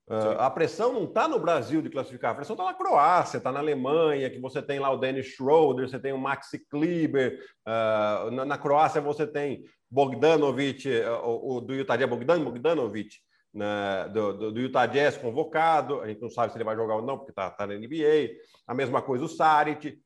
Uh, 0.08 0.38
a 0.38 0.52
pressão 0.52 0.94
não 0.94 1.06
está 1.06 1.28
no 1.28 1.40
Brasil 1.40 1.82
de 1.82 1.90
classificar, 1.90 2.32
a 2.32 2.36
pressão 2.36 2.54
está 2.54 2.64
na 2.64 2.74
Croácia, 2.76 3.38
está 3.38 3.52
na 3.52 3.60
Alemanha, 3.60 4.30
que 4.30 4.40
você 4.40 4.62
tem 4.62 4.78
lá 4.78 4.92
o 4.92 4.98
Dennis 4.98 5.28
Schroeder, 5.28 5.90
você 5.90 6.00
tem 6.00 6.14
o 6.14 6.18
Maxi 6.18 6.60
Kleber, 6.70 7.40
uh, 7.68 8.30
na, 8.30 8.46
na, 8.46 8.58
Croácia 8.58 9.02
você 9.02 9.26
tem 9.26 9.64
Bogdanovic, 9.90 10.88
uh, 10.88 11.26
o, 11.26 11.56
o, 11.58 11.62
do 11.62 11.74
Utah 11.74 11.96
Jazz, 11.96 12.10
Bogdan 12.10 12.44
Bogdanovic, 12.44 13.16
né, 13.52 14.08
do, 14.14 14.34
do, 14.34 14.52
do, 14.52 14.60
Utah 14.60 14.86
Jazz 14.86 15.18
convocado, 15.18 16.02
a 16.02 16.08
gente 16.08 16.22
não 16.22 16.30
sabe 16.30 16.52
se 16.52 16.58
ele 16.58 16.66
vai 16.66 16.76
jogar 16.76 16.98
ou 16.98 17.02
não, 17.02 17.18
porque 17.18 17.32
está 17.32 17.50
tá 17.50 17.66
na 17.66 17.74
NBA, 17.74 18.36
a 18.68 18.76
mesma 18.76 19.02
coisa 19.02 19.26
o 19.26 19.30
Saric, 19.30 20.00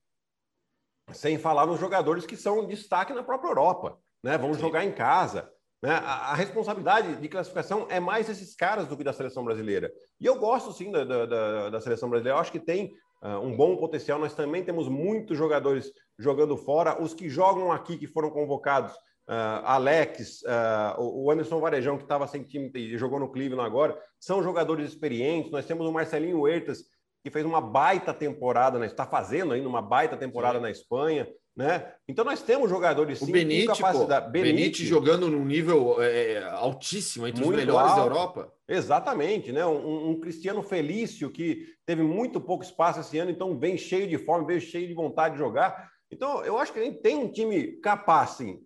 sem 1.12 1.38
falar 1.38 1.65
nos 1.65 1.79
jogadores 1.79 2.25
que 2.25 2.38
são 2.38 2.65
destaque 2.65 3.13
na 3.13 3.23
própria 3.23 3.49
Europa 3.49 3.99
né? 4.23 4.38
Vamos 4.38 4.57
Sim. 4.57 4.63
jogar 4.63 4.85
em 4.85 4.91
casa. 4.91 5.51
Né? 5.81 5.91
A, 5.91 6.31
a, 6.31 6.33
responsabilidade 6.35 7.15
de 7.15 7.27
classificação 7.29 7.87
é 7.89 7.99
mais 7.99 8.27
desses 8.27 8.55
caras 8.55 8.87
do 8.87 8.97
que 8.97 9.03
da 9.03 9.13
seleção 9.13 9.43
brasileira. 9.43 9.91
E 10.19 10.25
eu 10.25 10.37
gosto 10.37 10.73
sim 10.73 10.91
da, 10.91 11.03
da, 11.03 11.69
da 11.69 11.81
seleção 11.81 12.09
brasileira. 12.09 12.37
Eu 12.37 12.41
acho 12.41 12.51
que 12.51 12.59
tem 12.59 12.93
uh, 13.23 13.39
um 13.39 13.55
bom 13.55 13.77
potencial. 13.77 14.19
Nós 14.19 14.33
também 14.33 14.63
temos 14.63 14.89
muitos 14.89 15.37
jogadores 15.37 15.91
jogando 16.17 16.57
fora. 16.57 17.01
Os 17.01 17.13
que 17.13 17.29
jogam 17.29 17.71
aqui, 17.71 17.97
que 17.97 18.07
foram 18.07 18.29
convocados, 18.29 18.93
uh, 18.93 19.63
Alex, 19.63 20.41
uh, 20.41 21.01
o 21.01 21.31
Anderson 21.31 21.61
Varejão, 21.61 21.97
que 21.97 22.03
estava 22.03 22.27
sem 22.27 22.43
time 22.43 22.69
e 22.75 22.97
jogou 22.97 23.19
no 23.19 23.31
Cleveland 23.31 23.65
agora, 23.65 23.97
são 24.19 24.43
jogadores 24.43 24.89
experientes. 24.89 25.51
Nós 25.51 25.65
temos 25.65 25.87
o 25.87 25.93
Marcelinho 25.93 26.41
Huertas, 26.41 26.83
que 27.23 27.31
fez 27.31 27.45
uma 27.45 27.61
baita 27.61 28.13
temporada, 28.13 28.85
está 28.85 29.05
fazendo 29.05 29.53
ainda 29.53 29.67
uma 29.67 29.81
baita 29.81 30.17
temporada 30.17 30.57
sim. 30.57 30.63
na 30.63 30.71
Espanha. 30.71 31.27
Né? 31.60 31.91
Então 32.08 32.24
nós 32.24 32.41
temos 32.41 32.69
jogadores 32.69 33.19
sim, 33.19 33.26
o 33.26 33.34
Benite, 33.34 33.67
com 33.67 33.76
capacidade. 33.76 34.28
Pô, 34.28 34.32
Benite, 34.32 34.56
Benite 34.56 34.86
jogando 34.86 35.30
num 35.30 35.43
nível 35.43 36.02
é, 36.02 36.36
é 36.36 36.43
altíssimo, 36.52 37.28
entre 37.28 37.43
os 37.43 37.50
melhores 37.50 37.91
alto. 37.91 38.00
da 38.00 38.06
Europa. 38.06 38.54
Exatamente, 38.65 39.52
né? 39.52 39.65
Um, 39.65 40.12
um, 40.12 40.19
Cristiano 40.22 40.63
Felício 40.63 41.30
que 41.30 41.67
teve 41.86 42.02
muito 42.02 42.39
pouco 42.39 42.63
espaço 42.63 43.02
esse 43.02 43.17
ano, 43.17 43.30
então 43.30 43.60
vem 43.60 43.78
cheio 43.78 44.08
de 44.08 44.17
forma, 44.17 44.48
veio 44.48 44.62
cheio 44.62 44.88
de 44.88 44.93
vontade 44.93 45.34
de 45.34 45.39
jogar. 45.39 45.91
Então, 46.10 46.45
eu 46.45 46.58
acho 46.58 46.72
que 46.72 46.80
a 46.80 46.84
gente 46.84 47.02
tem 47.02 47.17
um 47.17 47.30
time 47.30 47.74
capaz, 47.82 48.38
sim. 48.38 48.62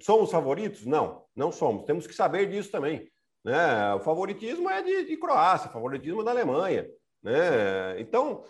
Somos 0.00 0.30
favoritos? 0.30 0.86
Não, 0.86 1.24
não 1.34 1.50
somos. 1.50 1.84
Temos 1.84 2.06
que 2.06 2.14
saber 2.14 2.48
disso 2.48 2.70
também. 2.70 3.10
Né? 3.44 3.92
O 3.94 3.98
favoritismo 3.98 4.70
é 4.70 4.82
de, 4.82 5.04
de 5.06 5.16
Croácia, 5.16 5.68
o 5.68 5.72
favoritismo 5.72 6.20
é 6.20 6.24
da 6.24 6.30
Alemanha. 6.30 6.86
Né? 7.24 8.00
Então, 8.00 8.44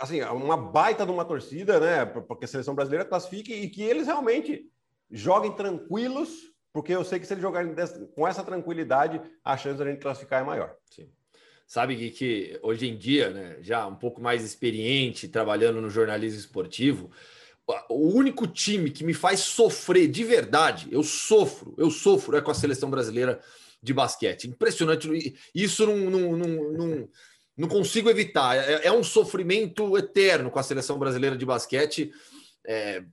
assim, 0.00 0.22
uma 0.22 0.56
baita 0.56 1.04
de 1.04 1.12
uma 1.12 1.24
torcida, 1.24 1.78
né? 1.78 2.04
Porque 2.04 2.44
a 2.44 2.48
seleção 2.48 2.74
brasileira 2.74 3.04
classifique 3.04 3.52
e 3.52 3.68
que 3.68 3.82
eles 3.82 4.06
realmente 4.06 4.66
joguem 5.10 5.52
tranquilos, 5.52 6.30
porque 6.72 6.92
eu 6.92 7.04
sei 7.04 7.18
que 7.18 7.26
se 7.26 7.34
eles 7.34 7.42
jogarem 7.42 7.74
com 8.14 8.26
essa 8.26 8.42
tranquilidade, 8.42 9.20
a 9.44 9.56
chance 9.56 9.76
de 9.76 9.82
a 9.82 9.90
gente 9.90 10.00
classificar 10.00 10.40
é 10.40 10.44
maior. 10.44 10.74
Sim. 10.90 11.08
Sabe 11.66 11.96
que, 11.96 12.10
que 12.10 12.58
hoje 12.62 12.88
em 12.88 12.96
dia, 12.96 13.30
né, 13.30 13.56
já 13.60 13.86
um 13.86 13.94
pouco 13.94 14.20
mais 14.20 14.42
experiente, 14.42 15.28
trabalhando 15.28 15.80
no 15.80 15.88
jornalismo 15.88 16.40
esportivo, 16.40 17.10
o 17.88 18.08
único 18.08 18.46
time 18.46 18.90
que 18.90 19.04
me 19.04 19.14
faz 19.14 19.40
sofrer 19.40 20.08
de 20.08 20.24
verdade, 20.24 20.88
eu 20.90 21.04
sofro, 21.04 21.74
eu 21.78 21.90
sofro, 21.90 22.36
é 22.36 22.40
com 22.40 22.50
a 22.50 22.54
seleção 22.54 22.90
brasileira 22.90 23.40
de 23.82 23.94
basquete. 23.94 24.48
Impressionante. 24.48 25.36
Isso 25.54 25.86
não, 25.86 25.96
não, 25.96 26.36
não, 26.36 26.72
não 26.72 27.08
não 27.60 27.68
consigo 27.68 28.08
evitar. 28.08 28.56
É, 28.56 28.86
é, 28.86 28.92
um 28.92 29.04
sofrimento 29.04 29.96
eterno 29.98 30.50
com 30.50 30.58
a 30.58 30.62
seleção 30.62 30.98
brasileira 30.98 31.36
de 31.36 31.44
basquete, 31.44 32.10
é, 32.66 33.04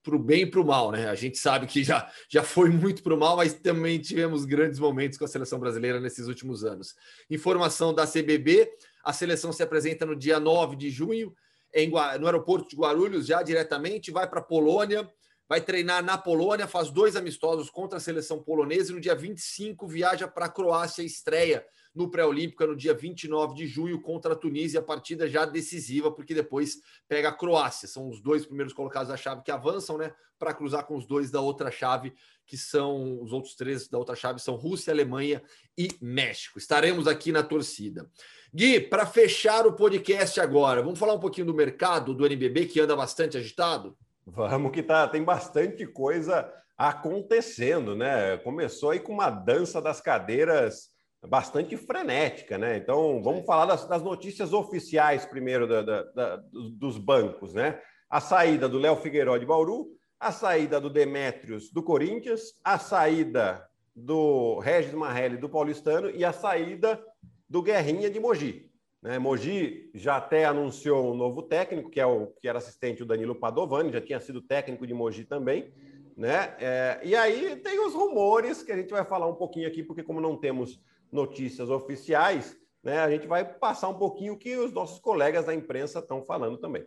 para 0.00 0.14
o 0.14 0.18
bem 0.18 0.42
e 0.42 0.46
para 0.46 0.60
o 0.60 0.64
mal, 0.64 0.92
né? 0.92 1.08
A 1.08 1.14
gente 1.16 1.36
sabe 1.36 1.66
que 1.66 1.82
já, 1.82 2.08
já 2.28 2.42
foi 2.44 2.70
muito 2.70 3.02
para 3.02 3.14
o 3.14 3.18
mal, 3.18 3.36
mas 3.36 3.52
também 3.52 3.98
tivemos 3.98 4.44
grandes 4.44 4.78
momentos 4.78 5.18
com 5.18 5.24
a 5.24 5.28
seleção 5.28 5.58
brasileira 5.58 6.00
nesses 6.00 6.28
últimos 6.28 6.64
anos. 6.64 6.94
Informação 7.28 7.92
da 7.92 8.06
CBB: 8.06 8.70
a 9.04 9.12
seleção 9.12 9.52
se 9.52 9.62
apresenta 9.62 10.06
no 10.06 10.14
dia 10.14 10.38
9 10.38 10.76
de 10.76 10.88
junho 10.88 11.34
em, 11.74 11.90
no 11.90 12.26
aeroporto 12.26 12.68
de 12.68 12.76
Guarulhos, 12.76 13.26
já 13.26 13.42
diretamente, 13.42 14.12
vai 14.12 14.28
para 14.28 14.38
a 14.38 14.44
Polônia. 14.44 15.08
Vai 15.50 15.60
treinar 15.60 16.00
na 16.04 16.16
Polônia, 16.16 16.68
faz 16.68 16.92
dois 16.92 17.16
amistosos 17.16 17.68
contra 17.68 17.96
a 17.96 18.00
seleção 18.00 18.40
polonesa 18.40 18.92
e 18.92 18.94
no 18.94 19.00
dia 19.00 19.16
25 19.16 19.84
viaja 19.84 20.28
para 20.28 20.46
a 20.46 20.48
Croácia, 20.48 21.02
estreia 21.02 21.66
no 21.92 22.08
pré-olímpica 22.08 22.68
no 22.68 22.76
dia 22.76 22.94
29 22.94 23.56
de 23.56 23.66
junho 23.66 24.00
contra 24.00 24.34
a 24.34 24.36
Tunísia, 24.36 24.78
a 24.78 24.82
partida 24.84 25.28
já 25.28 25.44
decisiva, 25.44 26.12
porque 26.12 26.34
depois 26.34 26.80
pega 27.08 27.30
a 27.30 27.32
Croácia. 27.32 27.88
São 27.88 28.08
os 28.08 28.20
dois 28.20 28.46
primeiros 28.46 28.72
colocados 28.72 29.08
da 29.08 29.16
chave 29.16 29.42
que 29.42 29.50
avançam, 29.50 29.98
né? 29.98 30.14
Para 30.38 30.54
cruzar 30.54 30.86
com 30.86 30.96
os 30.96 31.04
dois 31.04 31.32
da 31.32 31.40
outra 31.40 31.68
chave, 31.68 32.14
que 32.46 32.56
são 32.56 33.20
os 33.20 33.32
outros 33.32 33.56
três 33.56 33.88
da 33.88 33.98
outra 33.98 34.14
chave 34.14 34.38
são 34.38 34.54
Rússia, 34.54 34.92
Alemanha 34.92 35.42
e 35.76 35.88
México. 36.00 36.60
Estaremos 36.60 37.08
aqui 37.08 37.32
na 37.32 37.42
torcida. 37.42 38.08
Gui, 38.54 38.78
para 38.78 39.04
fechar 39.04 39.66
o 39.66 39.72
podcast 39.72 40.40
agora, 40.40 40.80
vamos 40.80 40.98
falar 41.00 41.14
um 41.14 41.20
pouquinho 41.20 41.48
do 41.48 41.54
mercado 41.54 42.14
do 42.14 42.24
NBB 42.24 42.66
que 42.66 42.78
anda 42.78 42.94
bastante 42.94 43.36
agitado? 43.36 43.98
Vamos 44.26 44.72
que 44.72 44.82
tá, 44.82 45.08
tem 45.08 45.24
bastante 45.24 45.86
coisa 45.86 46.52
acontecendo, 46.76 47.94
né? 47.94 48.38
Começou 48.38 48.90
aí 48.90 49.00
com 49.00 49.12
uma 49.12 49.28
dança 49.28 49.82
das 49.82 50.00
cadeiras 50.00 50.90
bastante 51.28 51.76
frenética, 51.76 52.56
né? 52.56 52.76
Então, 52.76 53.22
vamos 53.22 53.44
falar 53.44 53.66
das, 53.66 53.86
das 53.86 54.02
notícias 54.02 54.52
oficiais 54.52 55.26
primeiro 55.26 55.68
da, 55.68 55.82
da, 55.82 56.02
da, 56.04 56.42
dos 56.52 56.96
bancos, 56.96 57.52
né? 57.52 57.80
A 58.08 58.20
saída 58.20 58.68
do 58.68 58.78
Léo 58.78 58.96
Figueiró 58.96 59.36
de 59.36 59.44
Bauru, 59.44 59.88
a 60.18 60.32
saída 60.32 60.80
do 60.80 60.88
Demétrios 60.88 61.70
do 61.70 61.82
Corinthians, 61.82 62.54
a 62.64 62.78
saída 62.78 63.66
do 63.94 64.58
Regis 64.60 64.94
Marrelli 64.94 65.36
do 65.36 65.48
Paulistano 65.48 66.10
e 66.10 66.24
a 66.24 66.32
saída 66.32 67.02
do 67.48 67.62
Guerrinha 67.62 68.08
de 68.08 68.20
Mogi. 68.20 68.69
Né? 69.02 69.18
Mogi 69.18 69.90
já 69.94 70.16
até 70.16 70.44
anunciou 70.44 71.12
um 71.12 71.16
novo 71.16 71.42
técnico, 71.42 71.90
que 71.90 72.00
é 72.00 72.06
o 72.06 72.28
que 72.40 72.48
era 72.48 72.58
assistente 72.58 73.02
o 73.02 73.06
Danilo 73.06 73.34
Padovani, 73.34 73.92
já 73.92 74.00
tinha 74.00 74.20
sido 74.20 74.42
técnico 74.42 74.86
de 74.86 74.94
Mogi 74.94 75.24
também. 75.24 75.72
Né? 76.16 76.54
É, 76.58 77.00
e 77.02 77.16
aí 77.16 77.56
tem 77.56 77.84
os 77.84 77.94
rumores 77.94 78.62
que 78.62 78.72
a 78.72 78.76
gente 78.76 78.90
vai 78.90 79.04
falar 79.04 79.26
um 79.26 79.34
pouquinho 79.34 79.66
aqui, 79.66 79.82
porque 79.82 80.02
como 80.02 80.20
não 80.20 80.36
temos 80.36 80.82
notícias 81.10 81.70
oficiais, 81.70 82.56
né, 82.82 82.98
a 82.98 83.10
gente 83.10 83.26
vai 83.26 83.44
passar 83.44 83.88
um 83.88 83.98
pouquinho 83.98 84.34
o 84.34 84.38
que 84.38 84.56
os 84.56 84.72
nossos 84.72 84.98
colegas 84.98 85.46
da 85.46 85.54
imprensa 85.54 85.98
estão 85.98 86.22
falando 86.22 86.58
também. 86.58 86.86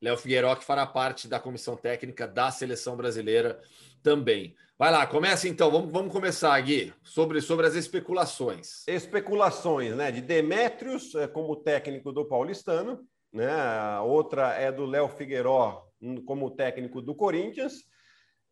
Léo 0.00 0.16
Figueiredo, 0.16 0.56
que 0.56 0.64
fará 0.64 0.86
parte 0.86 1.26
da 1.26 1.40
comissão 1.40 1.76
técnica 1.76 2.26
da 2.26 2.50
seleção 2.50 2.96
brasileira 2.96 3.60
também. 4.02 4.54
Vai 4.78 4.92
lá, 4.92 5.04
começa 5.08 5.48
então. 5.48 5.72
Vamos, 5.72 5.90
vamos 5.90 6.12
começar, 6.12 6.60
Gui, 6.60 6.94
sobre, 7.02 7.40
sobre 7.40 7.66
as 7.66 7.74
especulações. 7.74 8.86
Especulações, 8.86 9.96
né? 9.96 10.12
De 10.12 10.20
Demétrios 10.20 11.16
é, 11.16 11.26
como 11.26 11.56
técnico 11.56 12.12
do 12.12 12.24
Paulistano, 12.24 13.04
né? 13.32 13.50
A 13.50 14.02
outra 14.02 14.52
é 14.54 14.70
do 14.70 14.86
Léo 14.86 15.08
Figueiró 15.08 15.84
hum, 16.00 16.24
como 16.24 16.52
técnico 16.52 17.02
do 17.02 17.12
Corinthians. 17.12 17.82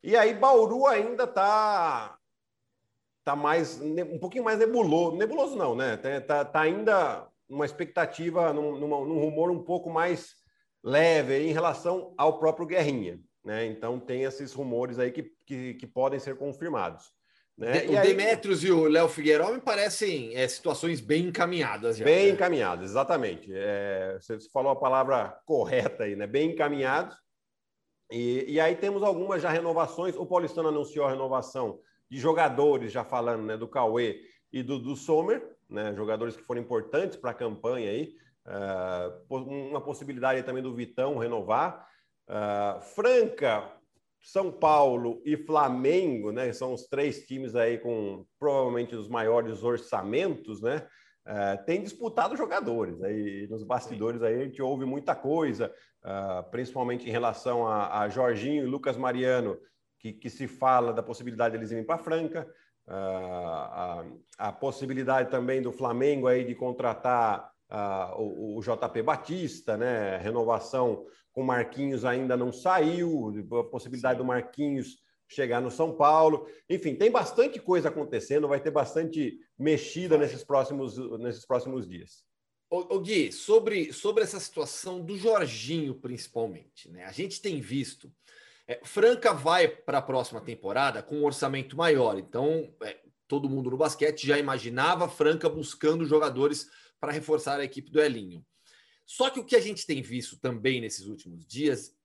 E 0.02 0.16
aí, 0.16 0.34
Bauru 0.34 0.88
ainda 0.88 1.22
está 1.22 2.18
tá 3.22 3.36
mais 3.36 3.80
um 3.80 4.18
pouquinho 4.18 4.42
mais 4.42 4.58
nebuloso, 4.58 5.16
nebuloso 5.16 5.54
não, 5.54 5.76
né? 5.76 5.96
Tá, 5.96 6.44
tá 6.44 6.60
ainda 6.60 7.28
uma 7.48 7.64
expectativa, 7.64 8.52
num, 8.52 8.76
num 8.76 9.20
rumor 9.20 9.48
um 9.52 9.62
pouco 9.62 9.88
mais 9.88 10.34
leve 10.82 11.38
em 11.38 11.52
relação 11.52 12.12
ao 12.18 12.40
próprio 12.40 12.66
Guerrinha, 12.66 13.20
né? 13.44 13.64
Então 13.66 14.00
tem 14.00 14.24
esses 14.24 14.52
rumores 14.52 14.98
aí 14.98 15.12
que, 15.12 15.35
que, 15.46 15.74
que 15.74 15.86
podem 15.86 16.18
ser 16.18 16.36
confirmados. 16.36 17.14
Né? 17.56 17.86
o 17.86 17.98
aí, 17.98 18.08
Demetrios 18.08 18.62
e 18.62 18.70
o 18.70 18.86
Léo 18.86 19.08
Figueiredo 19.08 19.54
me 19.54 19.60
parecem 19.60 20.36
é, 20.36 20.46
situações 20.46 21.00
bem 21.00 21.28
encaminhadas. 21.28 21.96
Já, 21.96 22.04
bem 22.04 22.26
né? 22.26 22.32
encaminhadas, 22.32 22.90
exatamente. 22.90 23.50
É, 23.50 24.18
você 24.20 24.38
falou 24.52 24.72
a 24.72 24.76
palavra 24.76 25.40
correta 25.46 26.04
aí, 26.04 26.14
né? 26.14 26.26
Bem 26.26 26.50
encaminhados. 26.50 27.16
E, 28.10 28.44
e 28.46 28.60
aí 28.60 28.76
temos 28.76 29.02
algumas 29.02 29.40
já 29.40 29.48
renovações. 29.48 30.14
O 30.16 30.26
Paulistano 30.26 30.68
anunciou 30.68 31.06
a 31.06 31.10
renovação 31.10 31.80
de 32.10 32.18
jogadores, 32.18 32.92
já 32.92 33.04
falando 33.04 33.44
né, 33.44 33.56
do 33.56 33.66
Cauê 33.66 34.20
e 34.52 34.62
do, 34.62 34.78
do 34.78 34.94
Sommer, 34.94 35.42
né, 35.68 35.92
jogadores 35.94 36.36
que 36.36 36.42
foram 36.42 36.60
importantes 36.60 37.16
para 37.16 37.30
a 37.30 37.34
campanha 37.34 37.90
aí. 37.90 38.14
Uh, 38.46 39.44
uma 39.44 39.80
possibilidade 39.80 40.42
também 40.44 40.62
do 40.62 40.74
Vitão 40.74 41.18
renovar. 41.18 41.88
Uh, 42.28 42.80
Franca, 42.80 43.72
São 44.26 44.50
Paulo 44.50 45.22
e 45.24 45.36
Flamengo, 45.36 46.32
né? 46.32 46.52
São 46.52 46.74
os 46.74 46.88
três 46.88 47.24
times 47.28 47.54
aí 47.54 47.78
com 47.78 48.26
provavelmente 48.40 48.96
os 48.96 49.08
maiores 49.08 49.62
orçamentos, 49.62 50.60
né? 50.60 50.84
Uh, 51.24 51.64
tem 51.64 51.80
disputado 51.80 52.36
jogadores. 52.36 53.00
Aí 53.04 53.46
nos 53.48 53.62
bastidores 53.62 54.24
aí 54.24 54.34
a 54.34 54.44
gente 54.44 54.60
ouve 54.60 54.84
muita 54.84 55.14
coisa, 55.14 55.72
uh, 56.04 56.50
principalmente 56.50 57.08
em 57.08 57.12
relação 57.12 57.68
a, 57.68 58.00
a 58.00 58.08
Jorginho 58.08 58.64
e 58.64 58.66
Lucas 58.66 58.96
Mariano, 58.96 59.56
que, 60.00 60.12
que 60.12 60.28
se 60.28 60.48
fala 60.48 60.92
da 60.92 61.04
possibilidade 61.04 61.52
de 61.52 61.60
eles 61.60 61.70
irem 61.70 61.84
para 61.84 61.96
Franca, 61.96 62.48
uh, 62.88 62.90
a, 62.90 64.04
a, 64.38 64.52
possibilidade 64.52 65.30
também 65.30 65.62
do 65.62 65.70
Flamengo 65.70 66.26
aí 66.26 66.44
de 66.44 66.56
contratar 66.56 67.48
uh, 67.70 68.20
o, 68.20 68.58
o, 68.58 68.60
JP 68.60 69.02
Batista, 69.02 69.76
né? 69.76 70.16
Renovação 70.16 71.06
com 71.36 71.42
Marquinhos 71.42 72.02
ainda 72.02 72.34
não 72.34 72.50
saiu, 72.50 73.30
a 73.60 73.64
possibilidade 73.64 74.16
do 74.16 74.24
Marquinhos 74.24 74.96
chegar 75.28 75.60
no 75.60 75.70
São 75.70 75.94
Paulo. 75.94 76.48
Enfim, 76.66 76.94
tem 76.94 77.10
bastante 77.10 77.60
coisa 77.60 77.90
acontecendo, 77.90 78.48
vai 78.48 78.58
ter 78.58 78.70
bastante 78.70 79.38
mexida 79.58 80.16
nesses 80.16 80.42
próximos, 80.42 80.96
nesses 81.20 81.44
próximos 81.44 81.86
dias. 81.86 82.24
Ô, 82.70 82.98
Gui, 82.98 83.30
sobre, 83.30 83.92
sobre 83.92 84.22
essa 84.22 84.40
situação 84.40 85.04
do 85.04 85.14
Jorginho, 85.14 85.94
principalmente, 85.96 86.90
né? 86.90 87.04
A 87.04 87.12
gente 87.12 87.42
tem 87.42 87.60
visto 87.60 88.10
é, 88.66 88.80
Franca 88.82 89.34
vai 89.34 89.68
para 89.68 89.98
a 89.98 90.02
próxima 90.02 90.40
temporada 90.40 91.02
com 91.02 91.16
um 91.16 91.24
orçamento 91.24 91.76
maior, 91.76 92.18
então 92.18 92.74
é, 92.82 92.96
todo 93.28 93.48
mundo 93.48 93.70
no 93.70 93.76
basquete 93.76 94.26
já 94.26 94.38
imaginava 94.38 95.06
Franca 95.06 95.50
buscando 95.50 96.06
jogadores 96.06 96.66
para 96.98 97.12
reforçar 97.12 97.60
a 97.60 97.64
equipe 97.64 97.90
do 97.90 98.00
Elinho. 98.00 98.42
Só 99.06 99.30
que 99.30 99.38
o 99.38 99.44
que 99.44 99.54
a 99.54 99.60
gente 99.60 99.86
tem 99.86 100.02
visto 100.02 100.36
também 100.36 100.80
nesses 100.80 101.06
últimos 101.06 101.46
dias 101.46 101.96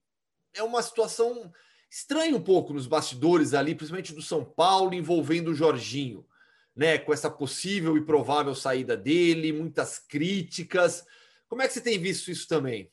é 0.54 0.62
uma 0.62 0.84
situação 0.84 1.52
estranha 1.90 2.36
um 2.36 2.42
pouco 2.42 2.72
nos 2.74 2.86
bastidores 2.86 3.54
ali, 3.54 3.74
principalmente 3.74 4.14
do 4.14 4.22
São 4.22 4.46
Paulo, 4.46 4.94
envolvendo 4.94 5.50
o 5.50 5.56
Jorginho, 5.56 6.26
né? 6.76 7.00
Com 7.00 7.12
essa 7.12 7.30
possível 7.30 7.98
e 7.98 8.06
provável 8.06 8.54
saída 8.54 8.96
dele, 8.96 9.52
muitas 9.52 9.98
críticas. 9.98 11.04
Como 11.50 11.62
é 11.62 11.68
que 11.68 11.74
você 11.74 11.82
tem 11.82 11.98
visto 11.98 12.30
isso 12.30 12.48
também? 12.48 12.90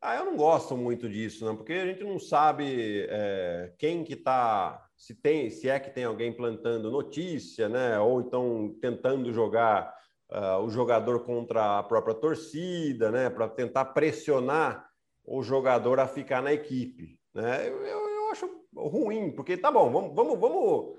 Ah, 0.00 0.16
eu 0.16 0.24
não 0.24 0.36
gosto 0.36 0.76
muito 0.76 1.08
disso, 1.08 1.44
não, 1.44 1.56
porque 1.56 1.74
a 1.74 1.86
gente 1.86 2.02
não 2.02 2.18
sabe 2.18 3.06
é, 3.08 3.72
quem 3.78 4.02
que 4.02 4.14
está, 4.14 4.88
se 4.96 5.14
tem, 5.14 5.48
se 5.48 5.68
é 5.68 5.78
que 5.78 5.90
tem 5.90 6.02
alguém 6.02 6.32
plantando 6.32 6.90
notícia, 6.90 7.68
né? 7.68 8.00
Ou 8.00 8.20
então 8.20 8.76
tentando 8.80 9.32
jogar 9.32 9.94
uh, 10.32 10.64
o 10.64 10.70
jogador 10.70 11.20
contra 11.24 11.78
a 11.78 11.82
própria 11.82 12.14
torcida, 12.14 13.10
né? 13.10 13.30
Para 13.30 13.48
tentar 13.48 13.86
pressionar 13.86 14.88
o 15.24 15.42
jogador 15.42 16.00
a 16.00 16.08
ficar 16.08 16.42
na 16.42 16.52
equipe, 16.52 17.18
né? 17.34 17.68
Eu, 17.68 17.84
eu, 17.84 18.08
eu, 18.08 18.30
acho 18.30 18.50
ruim, 18.74 19.30
porque 19.30 19.56
tá 19.56 19.70
bom, 19.70 19.92
vamos, 19.92 20.14
vamos, 20.14 20.40
vamos 20.40 20.98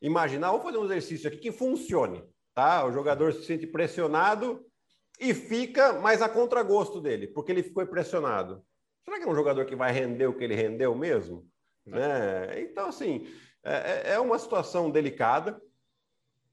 imaginar, 0.00 0.50
vamos 0.50 0.64
fazer 0.64 0.78
um 0.78 0.84
exercício 0.84 1.28
aqui 1.28 1.38
que 1.38 1.52
funcione, 1.52 2.24
tá? 2.54 2.84
O 2.86 2.92
jogador 2.92 3.32
se 3.32 3.44
sente 3.44 3.66
pressionado 3.66 4.64
e 5.20 5.34
fica 5.34 5.94
mais 5.94 6.22
a 6.22 6.28
contragosto 6.28 7.00
dele, 7.00 7.26
porque 7.26 7.50
ele 7.50 7.62
ficou 7.62 7.82
impressionado. 7.82 8.64
Será 9.04 9.18
que 9.18 9.24
é 9.24 9.28
um 9.28 9.34
jogador 9.34 9.64
que 9.64 9.74
vai 9.74 9.90
render 9.90 10.26
o 10.26 10.34
que 10.34 10.44
ele 10.44 10.54
rendeu 10.54 10.94
mesmo? 10.94 11.46
Né? 11.84 12.60
Então, 12.60 12.88
assim, 12.88 13.26
é, 13.64 14.10
é, 14.10 14.14
é 14.14 14.20
uma 14.20 14.38
situação 14.38 14.90
delicada. 14.90 15.60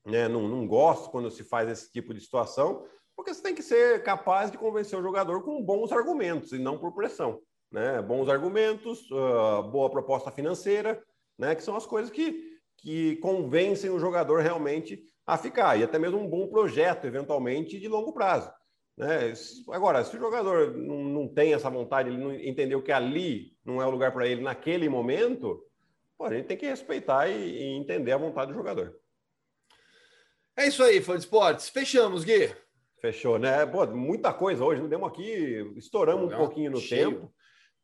Né? 0.05 0.27
Não, 0.27 0.47
não 0.47 0.67
gosto 0.67 1.09
quando 1.09 1.31
se 1.31 1.43
faz 1.43 1.69
esse 1.69 1.91
tipo 1.91 2.13
de 2.13 2.21
situação, 2.21 2.85
porque 3.15 3.33
você 3.33 3.41
tem 3.41 3.55
que 3.55 3.63
ser 3.63 4.03
capaz 4.03 4.51
de 4.51 4.57
convencer 4.57 4.99
o 4.99 5.01
jogador 5.01 5.43
com 5.43 5.63
bons 5.63 5.91
argumentos 5.91 6.51
e 6.51 6.59
não 6.59 6.77
por 6.77 6.93
pressão. 6.93 7.39
Né? 7.71 8.01
Bons 8.01 8.29
argumentos, 8.29 9.09
uh, 9.11 9.63
boa 9.71 9.89
proposta 9.89 10.31
financeira, 10.31 11.01
né? 11.37 11.55
que 11.55 11.63
são 11.63 11.75
as 11.75 11.85
coisas 11.85 12.11
que, 12.11 12.59
que 12.77 13.15
convencem 13.17 13.89
o 13.89 13.99
jogador 13.99 14.41
realmente 14.41 15.01
a 15.25 15.37
ficar, 15.37 15.77
e 15.79 15.83
até 15.83 15.97
mesmo 15.97 16.19
um 16.19 16.29
bom 16.29 16.47
projeto, 16.47 17.05
eventualmente, 17.05 17.79
de 17.79 17.87
longo 17.87 18.13
prazo. 18.13 18.51
Né? 18.97 19.33
Agora, 19.71 20.03
se 20.03 20.15
o 20.15 20.19
jogador 20.19 20.75
não, 20.77 21.03
não 21.03 21.27
tem 21.27 21.53
essa 21.53 21.69
vontade, 21.69 22.09
ele 22.09 22.17
não 22.17 22.33
entendeu 22.33 22.81
que 22.81 22.91
ali 22.91 23.53
não 23.65 23.81
é 23.81 23.85
o 23.85 23.89
lugar 23.89 24.13
para 24.13 24.27
ele 24.27 24.41
naquele 24.41 24.87
momento, 24.87 25.63
pô, 26.17 26.25
a 26.25 26.33
gente 26.33 26.45
tem 26.45 26.57
que 26.57 26.67
respeitar 26.67 27.27
e, 27.27 27.33
e, 27.33 27.63
entender 27.75 28.11
a 28.11 28.17
vontade 28.17 28.51
do 28.51 28.57
jogador. 28.57 28.95
É 30.57 30.67
isso 30.67 30.83
aí, 30.83 31.01
fã 31.01 31.13
de 31.13 31.19
esportes. 31.19 31.69
Fechamos, 31.69 32.23
Gui. 32.23 32.53
Fechou, 33.01 33.37
né? 33.37 33.65
Pô, 33.65 33.85
muita 33.87 34.33
coisa 34.33 34.63
hoje, 34.63 34.81
não 34.81 34.89
demos 34.89 35.09
aqui, 35.09 35.73
estouramos 35.75 36.33
um 36.33 36.37
pouquinho 36.37 36.71
no 36.71 36.79
cheio. 36.79 37.11
tempo. 37.11 37.33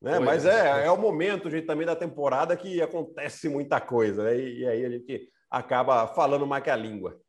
Né? 0.02 0.18
Mas 0.20 0.46
é, 0.46 0.86
é 0.86 0.92
o 0.92 0.98
momento 0.98 1.50
gente, 1.50 1.68
também 1.68 1.86
da 1.86 1.96
temporada 1.96 2.58
que 2.58 2.82
acontece 2.82 3.48
muita 3.48 3.80
coisa, 3.80 4.24
né? 4.24 4.40
e, 4.40 4.60
e 4.62 4.68
aí 4.68 4.86
a 4.86 4.90
gente 4.90 5.30
acaba 5.50 6.08
falando 6.08 6.48
mais 6.48 6.64
que 6.64 6.70
a 6.70 6.76
língua. 6.76 7.20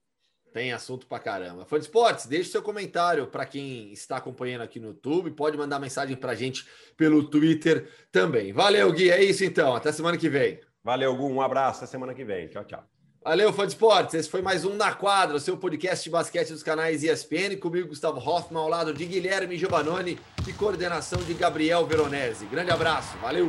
Tem 0.53 0.73
assunto 0.73 1.07
pra 1.07 1.19
caramba. 1.19 1.65
Fã 1.65 1.79
de 1.79 1.87
esportes, 1.87 2.27
deixe 2.27 2.51
seu 2.51 2.63
comentário 2.63 3.27
para 3.27 3.47
quem 3.47 3.91
está 3.91 4.19
acompanhando 4.19 4.61
aqui 4.63 4.79
no 4.79 4.89
YouTube. 4.89 5.31
Pode 5.31 5.57
mandar 5.57 5.81
mensagem 5.81 6.15
pra 6.15 6.35
gente 6.35 6.67
pelo 6.95 7.29
Twitter 7.29 7.89
também. 8.11 8.53
Valeu, 8.53 8.93
Gui. 8.93 9.11
É 9.11 9.23
isso 9.23 9.45
então. 9.45 9.75
Até 9.75 9.91
semana 9.91 10.19
que 10.19 10.29
vem. 10.29 10.61
Valeu, 10.85 11.17
Gu. 11.17 11.27
Um 11.27 11.41
abraço. 11.41 11.79
Até 11.79 11.87
semana 11.87 12.13
que 12.13 12.25
vem. 12.25 12.49
Tchau, 12.49 12.65
tchau. 12.65 13.02
Valeu, 13.25 13.53
fã 13.53 13.65
de 13.65 13.73
esportes. 13.75 14.15
Esse 14.15 14.29
foi 14.29 14.43
mais 14.43 14.65
um 14.65 14.75
Na 14.75 14.93
Quadra, 14.93 15.39
seu 15.39 15.57
podcast 15.57 16.03
de 16.03 16.11
basquete 16.11 16.49
dos 16.49 16.63
canais 16.63 17.05
ESPN. 17.05 17.57
Comigo, 17.57 17.89
Gustavo 17.89 18.19
Hoffman, 18.19 18.61
ao 18.61 18.69
lado 18.69 18.93
de 18.93 19.07
Guilherme 19.07 19.57
Giovanoni 19.57 20.19
e 20.47 20.53
coordenação 20.53 21.23
de 21.23 21.33
Gabriel 21.33 21.87
Veronese. 21.87 22.47
Grande 22.47 22.73
abraço. 22.73 23.17
Valeu. 23.19 23.49